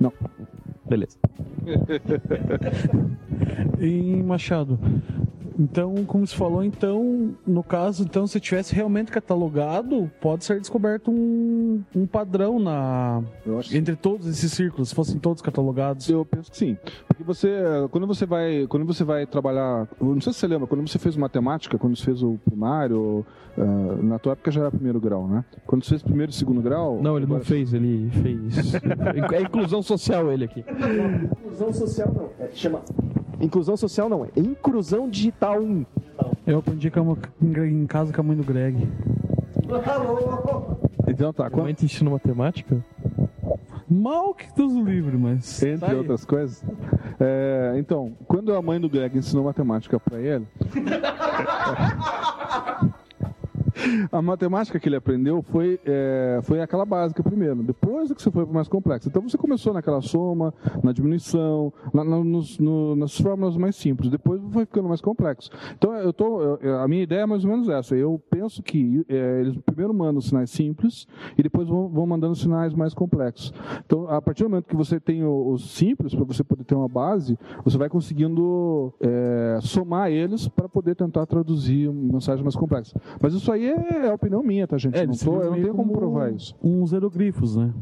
[0.00, 0.12] Não.
[0.88, 1.18] Beleza.
[3.80, 4.78] Em Machado.
[5.58, 11.10] Então, como se falou, então, no caso, então, se tivesse realmente catalogado, pode ser descoberto
[11.10, 13.22] um, um padrão na
[13.72, 16.08] entre todos esses círculos, se fossem todos catalogados.
[16.08, 16.76] Eu penso que sim.
[17.08, 17.48] Porque você,
[17.90, 21.16] quando você vai, quando você vai trabalhar, não sei se você lembra, quando você fez
[21.16, 23.26] matemática, quando você fez o primário,
[23.56, 25.44] ah, na tua época já era primeiro grau, né?
[25.66, 27.00] Quando você fez primeiro e segundo grau.
[27.02, 28.74] Não, ele não fez, ele fez.
[29.32, 30.60] É inclusão social ele aqui.
[30.60, 32.82] Inclusão social não, é, chama.
[33.40, 35.84] Inclusão social não, é inclusão digital 1.
[36.46, 38.88] Eu aprendi com a- em casa com a mãe do Greg.
[41.06, 41.50] Então tá.
[41.50, 42.84] Como é que ensina matemática?
[43.88, 45.62] Mal que Deus o livre, mas.
[45.62, 45.96] Entre aí.
[45.96, 46.62] outras coisas.
[47.20, 50.46] É, então, quando a mãe do Greg ensinou matemática pra ele.
[54.10, 58.30] A matemática que ele aprendeu foi, é, foi aquela básica primeiro, depois é que você
[58.30, 59.08] foi para mais complexo.
[59.08, 60.52] Então você começou naquela soma,
[60.82, 65.50] na diminuição, na- na- nos- no- nas fórmulas mais simples, depois foi ficando mais complexo.
[65.76, 67.94] Então eu tô, eu- a minha ideia é mais ou menos essa.
[67.94, 71.06] Eu penso que é, eles primeiro mandam sinais simples
[71.36, 73.52] e depois vão, vão mandando sinais mais complexos.
[73.84, 76.88] Então a partir do momento que você tem os simples, para você poder ter uma
[76.88, 82.94] base, você vai conseguindo é, somar eles para poder tentar traduzir mensagens mais complexas.
[83.20, 84.96] Mas isso aí é, é a opinião minha, tá, gente?
[84.96, 86.54] É, não tô- eu não tenho como como provar isso.
[86.62, 87.72] Uns hieroglifos, né?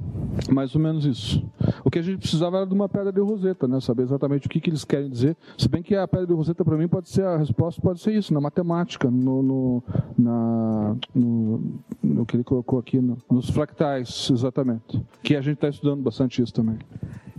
[0.50, 1.44] Mais ou menos isso.
[1.84, 3.80] O que a gente precisava era de uma pedra de roseta, né?
[3.80, 5.36] Saber exatamente o que, que eles querem dizer.
[5.56, 8.12] Se bem que a pedra de roseta, para mim, pode ser a resposta, pode ser
[8.12, 9.82] isso, na matemática, no, no,
[10.18, 11.60] na, no,
[12.02, 15.02] no que ele colocou aqui, no- nos fractais, exatamente.
[15.22, 16.78] Que a gente está estudando bastante isso também.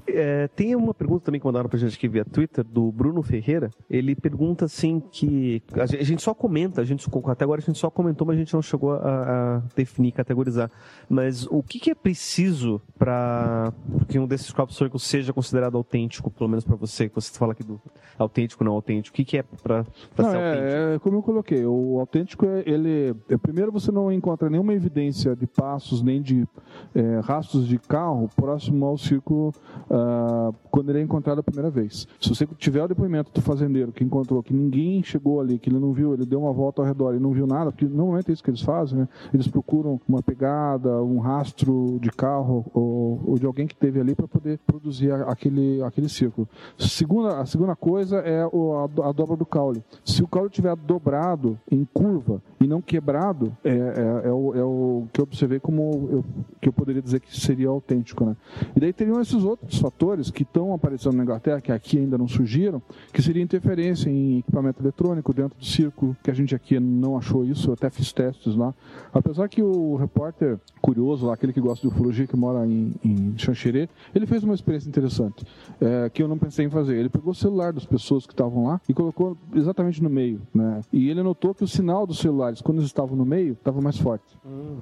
[0.08, 3.70] É, tem uma pergunta também que mandaram pra gente aqui via Twitter, do Bruno Ferreira.
[3.90, 5.62] Ele pergunta assim que.
[5.74, 8.54] A gente, só comenta, a gente, até agora a gente só comentou, mas a gente
[8.54, 10.72] não chegou a, a definir, categorizar.
[11.10, 13.74] Mas o que, que é preciso para
[14.08, 17.52] que um desses crop circles seja considerado autêntico, pelo menos para você, que você fala
[17.52, 17.80] aqui do
[18.18, 19.14] autêntico, não autêntico?
[19.14, 20.38] O que, que é para ser autêntico?
[20.38, 24.74] é, é como eu coloquei, o autêntico, é, ele, é, primeiro você não encontra nenhuma
[24.74, 26.48] evidência de passos nem de
[26.96, 29.54] é, rastros de carro próximo ao círculo
[29.98, 32.08] ah, quando ele é encontrado a primeira vez.
[32.22, 35.80] Se você tiver o depoimento do fazendeiro que encontrou que ninguém chegou ali, que ele
[35.80, 38.34] não viu, ele deu uma volta ao redor e não viu nada, porque normalmente é
[38.34, 39.08] isso que eles fazem, né?
[39.34, 44.14] Eles procuram uma pegada, um rastro de carro ou, ou de alguém que teve ali
[44.16, 46.48] para poder produzir aquele, aquele círculo.
[46.78, 49.84] Segunda, a segunda coisa é a dobra do caule.
[50.06, 54.64] Se o caule tiver dobrado em curva e não quebrado, é, é- é o, é
[54.64, 56.26] o que eu observei como eu,
[56.62, 58.26] que eu poderia dizer que seria autêntico.
[58.26, 58.36] Né?
[58.76, 62.28] E daí teriam esses outros fatores que estão aparecendo na Inglaterra, que aqui ainda não
[62.28, 62.82] surgiram,
[63.14, 67.46] que seria interferência em equipamento eletrônico dentro do círculo, que a gente aqui não achou
[67.46, 68.74] isso, eu até fiz testes lá.
[69.14, 73.34] Apesar que o repórter curioso lá, aquele que gosta de ufologia, que mora em, em
[73.38, 75.46] Xanxerê, ele fez uma experiência interessante,
[75.80, 76.98] é, que eu não pensei em fazer.
[76.98, 80.82] Ele pegou o celular das pessoas que estavam lá e colocou exatamente no meio, né?
[80.92, 83.98] E ele notou que o sinal dos celulares, quando eles estavam no meio, estava mais
[83.98, 84.38] forte.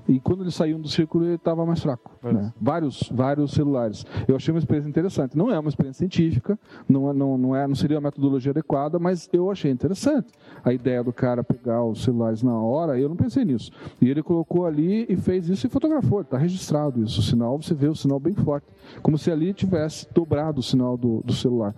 [0.08, 2.12] E quando eles saíam do círculo, ele estava mais fraco.
[2.34, 2.54] né?
[2.60, 4.06] Vários, vários celulares.
[4.28, 5.38] Eu achei uma experiência interessante.
[5.38, 6.58] Não é uma experiência científica,
[6.88, 10.28] não, é- não, não, é, não seria a metodologia adequada, mas eu achei interessante.
[10.64, 13.72] A ideia do cara pegar os celulares na hora, eu não pensei nisso.
[14.02, 16.22] E ele colocou ali e fez isso e fotografou.
[16.22, 17.20] Está registrado isso.
[17.20, 18.66] O sinal, você vê o sinal bem forte.
[19.02, 21.74] Como se ali tivesse dobrado o sinal do, do celular.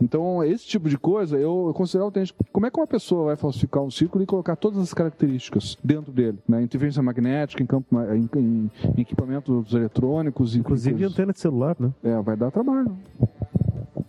[0.00, 2.44] Então, esse tipo de coisa eu, eu considero autêntico.
[2.52, 6.12] Como é que uma pessoa vai falsificar um círculo e colocar todas as características dentro
[6.12, 6.38] dele?
[6.48, 6.62] Né?
[6.62, 10.54] Interferência magnética, em, campo, em- em equipamentos eletrônicos.
[10.56, 11.90] Inclusive antena de celular, né?
[12.02, 12.61] É, vai dar trabalho.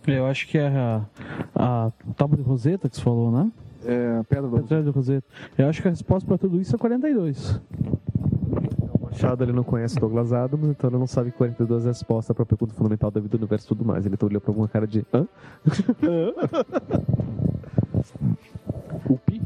[0.06, 1.02] Eu acho que é a,
[1.54, 3.50] a tábua de Roseta que você falou, né?
[3.84, 5.26] É, pedra da Pedra de Roseta.
[5.56, 7.60] Eu acho que a resposta para tudo isso é 42.
[8.92, 11.92] O Machado ele não conhece Douglas Adams, então ele não sabe que 42 é a
[11.92, 14.04] resposta para a pergunta fundamental da vida do universo e tudo mais.
[14.04, 15.26] Ele então olhou para alguma cara de hã?
[19.08, 19.40] O pi?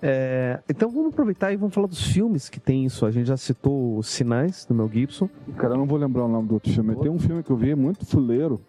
[0.00, 3.04] É, então vamos aproveitar e vamos falar dos filmes que tem isso.
[3.04, 5.28] A gente já citou Sinais do Mel Gibson.
[5.56, 6.94] Cara, eu não vou lembrar o nome do outro filme.
[6.96, 8.60] Tem um filme que eu vi muito fuleiro,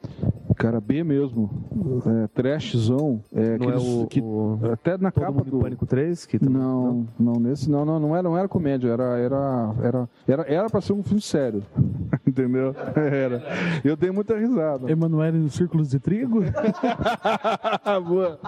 [0.59, 1.49] cara, B mesmo,
[2.05, 3.21] é, trashzão.
[3.33, 5.59] É, Não é o- que, o até na Todo capa do...
[5.59, 6.25] Pânico 3?
[6.25, 10.09] Que também- Não, não, nesse não, não, não era, não era comédia, era era era
[10.27, 11.63] era era para ser um filme sério.
[12.27, 12.75] Entendeu?
[12.95, 13.41] Era.
[13.83, 14.91] Eu dei muita risada.
[14.91, 16.41] Emanuele nos Círculos de Trigo?
[18.07, 18.39] Boa.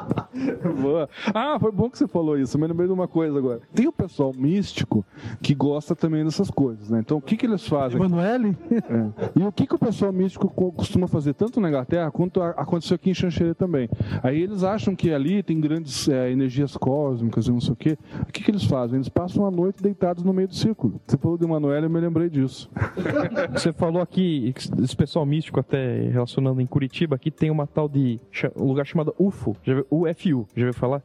[0.81, 1.09] Boa.
[1.33, 2.57] Ah, foi bom que você falou isso.
[2.57, 3.61] Eu me lembrei de uma coisa agora.
[3.73, 5.05] Tem o pessoal místico
[5.41, 6.99] que gosta também dessas coisas, né?
[6.99, 7.97] Então, o que, que eles fazem?
[7.99, 8.55] Emanuele?
[8.71, 9.39] É.
[9.39, 12.95] E o que, que o pessoal místico co- costuma fazer tanto na Inglaterra quanto aconteceu
[12.95, 13.89] aqui em Xanxerê também?
[14.23, 17.97] Aí eles acham que ali tem grandes é, energias cósmicas e não sei o quê.
[18.21, 18.95] O que, que eles fazem?
[18.95, 20.99] Eles passam a noite deitados no meio do círculo.
[21.05, 22.69] Você falou de Emanuele, eu me lembrei disso.
[23.53, 28.19] Você falou aqui, esse pessoal místico até relacionando em Curitiba, aqui tem uma tal de
[28.55, 29.85] um lugar chamado UFO, já viu?
[29.89, 31.01] UFU, já ouviu falar?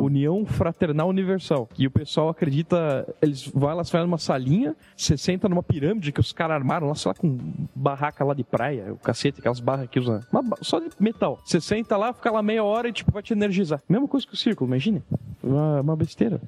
[0.00, 1.68] União Fraternal Universal.
[1.78, 6.12] E o pessoal acredita, eles vão lá, você vai numa salinha, você senta numa pirâmide
[6.12, 7.38] que os caras armaram lá, sei lá, com
[7.74, 11.38] barraca lá de praia, o cacete, aquelas barras que usa, uma só de metal.
[11.44, 13.82] Você senta lá, fica lá meia hora e tipo vai te energizar.
[13.88, 15.02] Mesma coisa que o círculo, imagine.
[15.42, 16.40] Uma, uma besteira.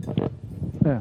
[0.84, 1.00] É.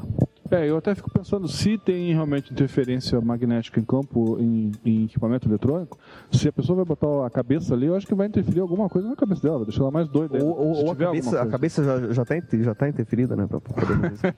[0.51, 5.47] É, eu até fico pensando se tem realmente interferência magnética em campo, em, em equipamento
[5.47, 5.95] eletrônico,
[6.31, 9.07] se a pessoa vai botar a cabeça ali, eu acho que vai interferir alguma coisa
[9.07, 10.43] na cabeça dela, vai deixar ela mais doida.
[10.43, 13.45] Ou, ou- ou a cabeça, a cabeça já, já, tá, já tá interferida, né?
[13.45, 13.85] Pra poder
[14.17, 14.33] fazer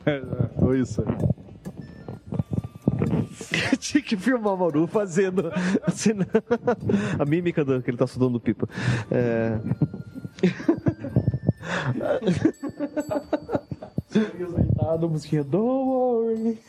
[0.59, 1.01] Foi isso.
[3.79, 5.51] Tinha que filmar o Mauru fazendo
[5.83, 6.11] assim,
[7.19, 8.67] a mímica do, que ele tá sudando pipa.
[9.11, 9.59] É...
[14.11, 16.59] Deitado, musiquinha Don't worry.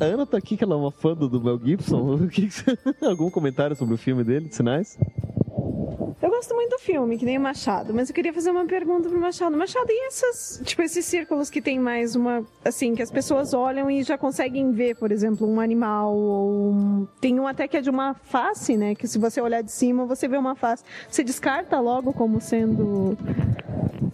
[0.00, 2.18] A Ana tá aqui, que ela é uma fã do, Mel Gibson.
[3.02, 4.98] Algum comentário sobre o filme dele, de Sinais?
[6.20, 9.08] Eu gosto muito do filme, que nem o Machado, mas eu queria fazer uma pergunta
[9.08, 9.56] pro Machado.
[9.56, 13.90] Machado, e essas, tipo, esses círculos que tem mais uma, assim, que as pessoas olham
[13.90, 17.08] e já conseguem ver, por exemplo, um animal ou um...
[17.20, 20.04] Tem um até que é de uma face, né, que se você olhar de cima,
[20.04, 20.84] você vê uma face.
[21.08, 23.16] Você descarta logo como sendo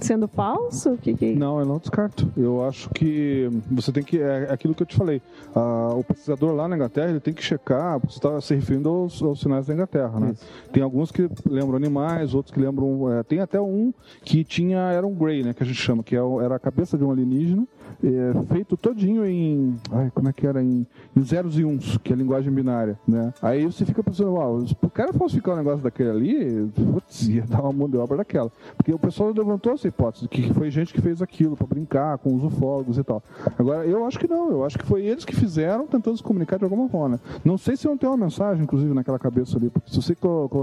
[0.01, 0.97] sendo falso?
[0.99, 1.39] Que que é isso?
[1.39, 2.31] Não, eu não descarto.
[2.37, 4.21] Eu acho que você tem que.
[4.21, 5.21] É aquilo que eu te falei.
[5.55, 7.99] Ah, o pesquisador lá na Inglaterra ele tem que checar.
[8.01, 10.35] Você está se referindo aos, aos sinais da Inglaterra, né?
[10.73, 13.13] Tem alguns que lembram animais, outros que lembram.
[13.13, 13.93] é, tem até um
[14.23, 14.79] que tinha.
[14.79, 15.53] Era um Grey, né?
[15.53, 17.67] Que a gente chama, que é era a cabeça de um alienígena,
[18.03, 19.77] é, feito todinho em.
[19.91, 20.63] Ai, como é que era?
[20.63, 20.87] Em,
[21.17, 23.33] em zeros e uns, que é a linguagem binária, né?
[23.43, 27.43] Aí você fica pensando, uau, se o cara falsificar um negócio daquele ali, putz, ia
[27.43, 28.51] dar uma mão de obra daquela.
[28.77, 32.35] Porque o pessoal levantou essa hipótese, que foi gente que fez aquilo para brincar com
[32.35, 33.23] os ufólogos e tal.
[33.59, 36.59] Agora, eu acho que não, eu acho que foi eles que fizeram tentando se comunicar
[36.59, 37.17] de alguma forma.
[37.17, 37.21] né?
[37.45, 40.17] Não sei se não tem uma mensagem, inclusive, naquela cabeça ali, porque se você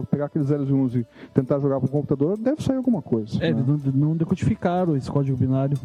[0.10, 3.38] pegar aqueles zeros e uns e tentar jogar pro computador, deve sair alguma coisa.
[3.44, 3.64] É, né?
[3.68, 5.78] eles não, não decodificaram esse código binário.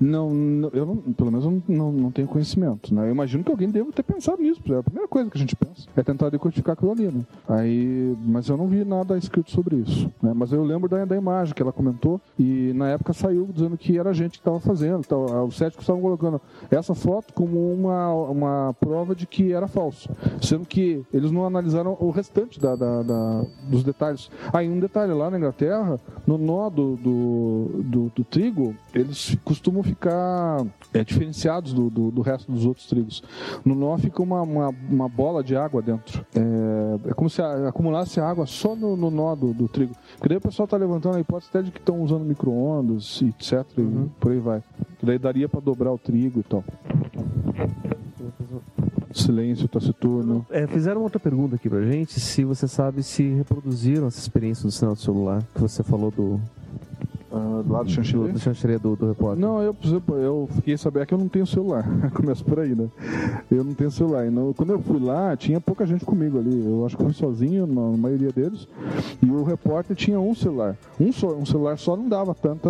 [0.00, 3.06] Não, não- eu não, pelo menos eu não, não, tenho conhecimento, né?
[3.08, 5.40] Eu imagino que alguém deva ter pensado nisso, porque é a primeira coisa que a
[5.40, 7.22] gente pensa é tentar decodificar aquilo ali, né?
[7.48, 10.32] Aí, mas eu não vi nada escrito sobre isso, né?
[10.34, 13.98] Mas eu lembro da, da imagem que ela comentou e na época saiu dizendo que
[13.98, 15.46] era a gente que estava fazendo, tal.
[15.46, 16.40] os céticos estavam colocando
[16.70, 20.08] essa foto como uma, uma prova de que era falso,
[20.40, 24.30] sendo que eles não analisaram o restante da, da- da- dos detalhes.
[24.52, 29.82] Aí um detalhe lá na Inglaterra, no nó do, do, do- do trigo, eles costumam
[29.82, 30.61] ficar
[30.92, 33.22] é, diferenciados do, do, do resto dos outros trigos.
[33.64, 36.24] No nó fica uma, uma, uma bola de água dentro.
[36.34, 39.94] É, é como se a- acumulasse água só no, no nó do, do trigo.
[40.16, 43.66] Porque daí o pessoal está levantando a hipótese até de que estão usando micro-ondas, etc.
[43.78, 44.62] E por aí vai.
[44.98, 46.64] Que daí daria para dobrar o trigo e tal.
[49.12, 50.46] Silêncio taciturno.
[50.50, 54.70] É, fizeram outra pergunta aqui pra gente, se você sabe se reproduziram essa experiência do
[54.70, 56.40] sinal do celular, que você falou do...
[57.32, 58.32] do lado do chanchleia?
[58.32, 59.40] Do chanchleia do, do repórter.
[59.40, 59.74] Não, eu,
[60.08, 61.84] eu fiquei sabendo que eu não tenho celular.
[62.12, 62.88] Começa por aí, né?
[63.50, 64.26] Eu não tenho celular.
[64.26, 66.64] E quando eu fui lá, tinha pouca gente comigo ali.
[66.64, 68.68] Eu acho que fui sozinho, na maioria deles.
[69.22, 70.76] E o repórter tinha um celular.
[71.00, 72.68] Um, só, um celular só não dava tanta.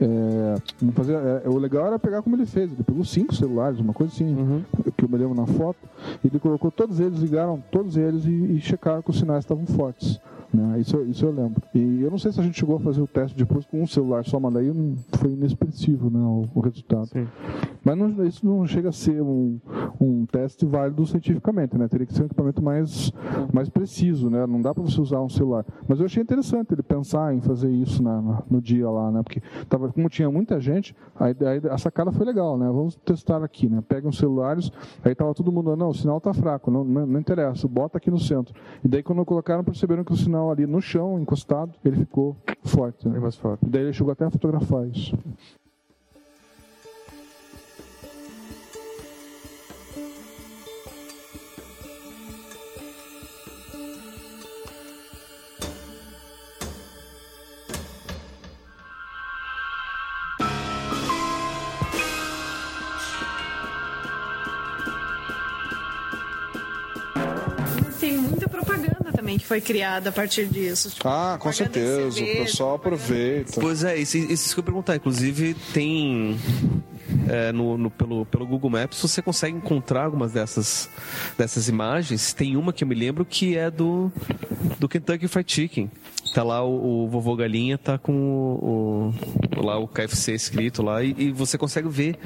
[0.00, 2.70] é, não fazia, é, o legal era pegar como ele fez.
[2.70, 4.64] Ele pegou cinco celulares, uma coisa assim,
[4.96, 5.78] que eu me lembro na foto.
[6.24, 10.20] Ele colocou todos eles, ligaram todos eles e, e checaram que os sinais estavam fortes.
[10.54, 10.78] Né?
[10.80, 11.62] Isso, eu- isso eu lembro.
[11.74, 13.86] E eu não sei se a gente chegou a fazer o teste depois com um
[13.86, 14.72] celular só, mas daí
[15.18, 17.08] foi inexpressivo né, o, o resultado.
[17.84, 19.58] Mas não- isso não chega a ser um,
[20.00, 21.86] um teste válido cientificamente, né?
[21.88, 23.12] Teria que ser um equipamento mais,
[23.52, 24.46] mais preciso, né?
[24.46, 25.64] Não dá para você usar um celular.
[25.86, 29.22] Mas eu achei interessante ele pensar em fazer isso na- na- no dia lá, né?
[29.22, 32.66] Porque tava, como tinha muita gente, aí, aí a sacada foi legal, né?
[32.66, 33.82] Vamos testar aqui, né?
[33.86, 34.70] Pegam os celulares,
[35.04, 38.10] aí tava todo mundo, não, o sinal tá fraco, não, não, não interessa, bota aqui
[38.10, 38.54] no centro.
[38.82, 43.08] E daí quando colocaram, perceberam que o sinal ali no chão, encostado, ele ficou forte.
[43.08, 43.18] Né?
[43.18, 43.64] mais forte.
[43.66, 45.16] Daí ele chegou até a fotografar isso.
[69.24, 70.90] Também que foi criada a partir disso.
[70.90, 72.06] Tipo, Ah, com certeza.
[72.08, 73.60] O cerveja, pessoal aproveita.
[73.60, 74.96] Pois é, isso, isso que eu ia perguntar.
[74.96, 76.38] Inclusive, tem.
[77.28, 80.88] é, no, no- pelo, pelo Google Maps, você consegue encontrar algumas dessas,
[81.38, 82.32] dessas imagens.
[82.34, 84.12] Tem uma que eu me lembro que é do,
[84.78, 85.90] do Kentucky Fried Chicken.
[86.34, 89.12] Tá lá o, o vovô Galinha, tá com o,
[89.56, 92.18] o- lá o KFC escrito lá e, e você consegue ver.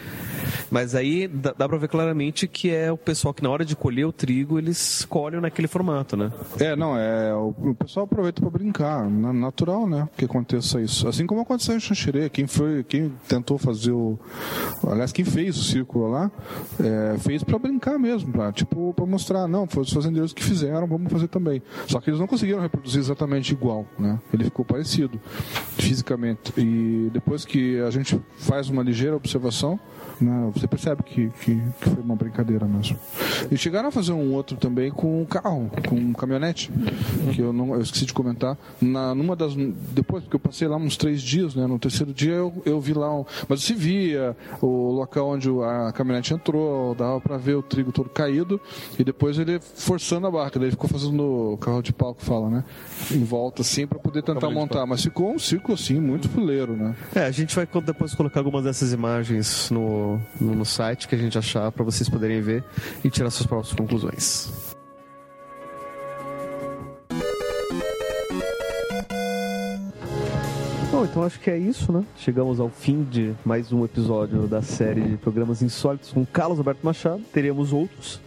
[0.70, 4.06] Mas aí dá, dá ver claramente que é o pessoal que na hora de colher
[4.06, 6.32] o trigo, eles colhem naquele formato, né?
[6.58, 7.34] É, não, é.
[7.34, 9.08] O, pessoal aproveita para brincar.
[9.08, 10.08] na- Natural, né?
[10.16, 11.06] Que aconteça isso.
[11.06, 12.28] Assim como aconteceu em Xanxerê.
[12.30, 14.18] Quem foi, quem tentou fazer o.
[14.86, 16.30] Aliás, quem fez o círculo lá,
[16.80, 20.86] é, fez para brincar mesmo, pra, tipo, para mostrar, não, foi os fazendeiros que fizeram,
[20.86, 21.62] vamos fazer também.
[21.86, 24.18] Só que eles não conseguiram reproduzir exatamente igual, né?
[24.32, 25.20] Ele ficou parecido
[25.76, 26.52] fisicamente.
[26.56, 29.78] E depois que a gente faz uma ligeira observação,
[30.20, 32.98] né, você percebe que, que, que foi uma brincadeira mesmo.
[33.50, 36.70] E chegaram a fazer um outro também com um carro, com um caminhonete,
[37.34, 38.56] que eu não eu esqueci de comentar.
[38.80, 39.54] Na, numa das.
[39.92, 41.66] Depois, porque eu passei lá uns três dias, né?
[41.66, 43.12] No terceiro dia eu, eu vi lá.
[43.14, 47.92] Um, mas se via o local onde a caminhonete entrou, dava para ver o trigo
[47.92, 48.60] todo caído,
[48.98, 52.24] e depois ele forçando a barca, daí ele ficou fazendo o carro de pau que
[52.24, 52.64] fala, né?
[53.10, 54.86] Em volta assim para poder tentar montar.
[54.86, 56.94] Mas ficou um círculo assim, muito fuleiro, né?
[57.14, 60.07] É, a gente vai depois colocar algumas dessas imagens no,
[60.40, 62.64] no, no site que a gente achar para vocês poderem ver
[63.04, 64.76] e tirar suas próprias conclusões.
[70.90, 72.04] Bom, então acho que é isso, né?
[72.16, 76.80] Chegamos ao fim de mais um episódio da série de programas insólitos com Carlos Alberto
[76.84, 77.22] Machado.
[77.32, 78.20] Teremos outros.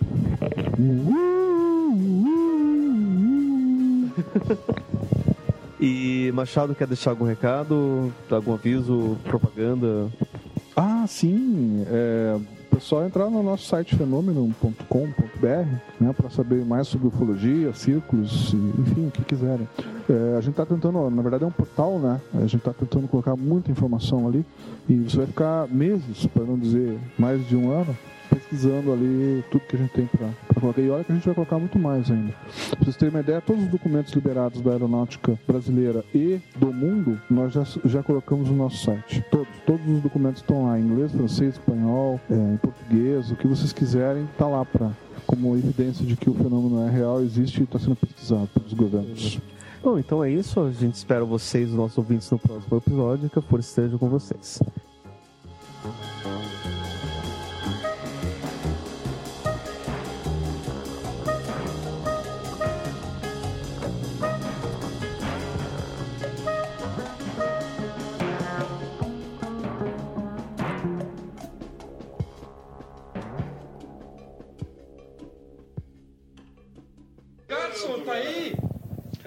[5.81, 10.11] E Machado quer deixar algum recado, algum aviso, propaganda?
[10.83, 11.85] Ah, sim.
[11.87, 15.45] É, o pessoal entrar no nosso site fenômeno.com.br
[15.99, 19.69] né, para saber mais sobre ufologia, círculos, enfim, o que quiserem.
[20.09, 22.19] É, a gente está tentando, na verdade é um portal, né?
[22.33, 24.43] A gente está tentando colocar muita informação ali
[24.89, 27.95] e você vai ficar meses, para não dizer mais de um ano,
[28.31, 30.29] pesquisando ali tudo que a gente tem para
[30.59, 30.81] colocar.
[30.81, 32.33] E olha que a gente vai colocar muito mais ainda.
[32.69, 37.19] Pra vocês terem uma ideia, todos os documentos liberados da aeronáutica brasileira e do mundo,
[37.29, 39.23] nós já, já colocamos no nosso site.
[39.29, 43.47] Todos, todos os documentos estão lá, em inglês, francês, espanhol, é, em português, o que
[43.47, 44.91] vocês quiserem, está lá para
[45.25, 49.39] como evidência de que o fenômeno é real, existe e está sendo pesquisado pelos governos.
[49.83, 50.59] Bom, então é isso.
[50.59, 53.29] A gente espera vocês, os nossos ouvintes, no próximo episódio.
[53.29, 54.59] Que a força esteja com vocês.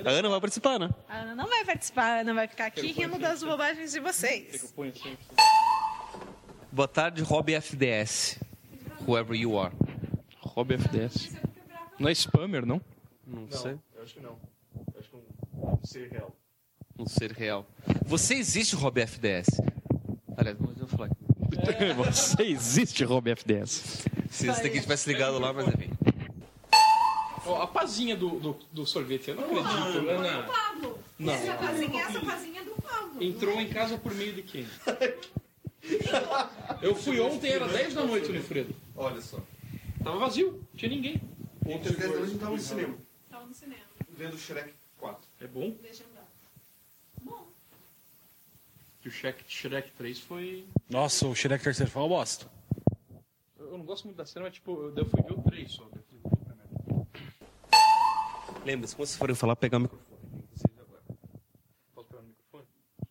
[0.05, 0.91] A Ana vai participar, né?
[1.09, 4.75] A Ana não vai participar, a Ana vai ficar aqui rindo das bobagens de vocês.
[6.71, 8.39] Boa tarde, Rob FDS.
[9.07, 9.75] Whoever you are.
[10.41, 11.31] Rob FDS.
[11.99, 12.81] Não é spammer, não?
[13.27, 13.79] Não, sei.
[13.95, 14.39] Eu acho que não.
[14.95, 16.37] Eu acho que um ser real.
[16.99, 17.67] Um ser real.
[18.05, 19.47] Você existe, Rob FDS?
[20.37, 21.11] Aliás, não vou falar.
[22.05, 24.05] Você existe, Rob FDS.
[24.31, 25.91] Se esse daqui tivesse ligado lá, mas enfim.
[27.47, 30.09] Ó, a pazinha do, do, do sorvete, eu não acredito.
[30.09, 30.43] Ana.
[30.45, 30.99] Pablo!
[31.19, 31.33] Não.
[31.33, 33.23] Essa pazinha, essa pazinha é do Pablo.
[33.23, 34.67] Entrou em casa por meio de quem?
[36.81, 38.75] Eu fui ontem, era 10 da noite no Fredo.
[38.97, 39.39] Olha só.
[40.03, 41.21] Tava vazio, não tinha ninguém.
[41.67, 42.99] Ontem às 10 da noite a gente tava no cinema.
[43.31, 43.83] Tava no cinema.
[44.09, 45.29] Vendo Shrek 4.
[45.41, 45.77] É bom?
[45.83, 46.27] Legendado.
[47.23, 47.47] Bom.
[49.03, 50.65] Que o Shrek, Shrek 3 foi.
[50.89, 52.47] Nossa, o Shrek terceiro foi uma bosta.
[53.59, 55.73] Eu eu não gosto muito da cena, mas tipo, eu eu fui ver o 3
[55.73, 55.85] só.
[58.65, 60.11] Lembre-se, quando vocês forem falar, pegar o microfone.
[61.95, 62.67] Posso pegar o microfone?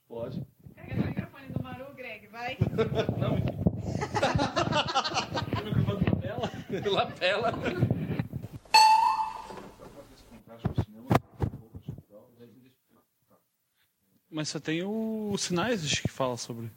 [0.08, 0.46] Pode.
[0.76, 2.58] Pega no microfone do Maru, Greg, vai.
[3.20, 3.54] Não, enfim.
[6.90, 7.54] lapela.
[14.30, 16.72] Mas você tem o- os sinais acho que fala sobre.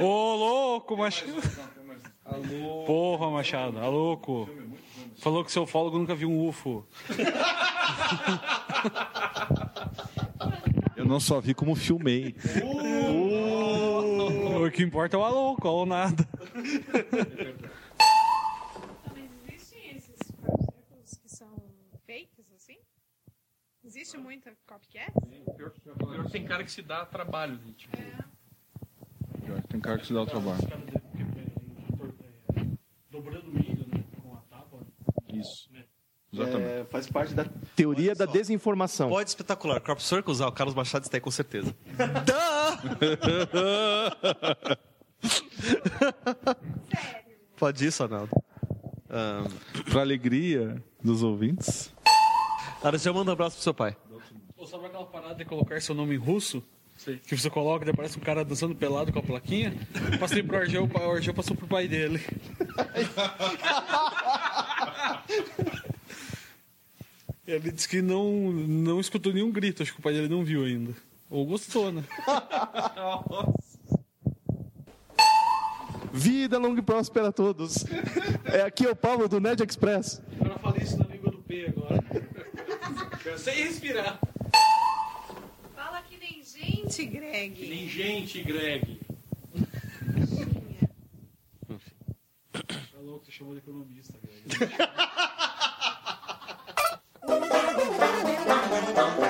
[0.00, 1.32] Ô, louco, Machado.
[2.86, 4.48] Porra, Machado, a louco.
[5.20, 6.86] Falou que seu fólogo nunca viu um UFO.
[10.96, 12.34] Eu não só vi como filmei.
[14.66, 16.26] O que importa é o a louco, ou nada.
[19.48, 21.48] Existem esses círculos que são
[22.06, 22.78] fakes, assim?
[23.84, 25.12] Existe muita copycat?
[25.56, 27.58] Pior, pior que tem cara que se dá trabalho?
[27.76, 27.96] Tipo,
[29.44, 30.60] Pior que Tem cara que se dá o trabalho.
[33.10, 34.04] Dobrando milho, né?
[34.22, 34.80] Com a tábua.
[35.40, 35.68] Isso.
[36.32, 36.70] Exatamente.
[36.70, 37.44] É, faz parte da
[37.74, 39.08] teoria da desinformação.
[39.08, 39.80] Pode espetacular.
[39.80, 41.74] Crop Circles, ah, o Carlos Machado está aí com certeza.
[47.56, 48.30] Pode isso, Arnaldo.
[49.90, 51.92] Pra alegria dos ouvintes.
[52.80, 53.96] Cara, já manda um abraço pro seu pai.
[54.56, 56.62] Ou sabe aquela parada de colocar seu nome em russo?
[57.26, 59.74] Que você coloca e aparece um cara dançando pelado com a plaquinha?
[60.18, 62.20] Passei pro Argel, o Argel passou pro pai dele.
[67.46, 70.64] Ele disse que não, não escutou nenhum grito, acho que o pai dele não viu
[70.64, 70.94] ainda.
[71.28, 72.04] Ou gostou, né?
[76.12, 77.84] Vida longa e próspera a todos.
[78.44, 80.20] É aqui é o Paulo do Nerd Express.
[80.44, 82.04] Eu falei isso na língua do P agora.
[83.38, 84.18] Sem respirar.
[85.74, 87.50] Fala que nem gente, Greg.
[87.54, 89.00] que nem gente, Greg.
[92.68, 94.44] É louco, te chamou de economista, Greg.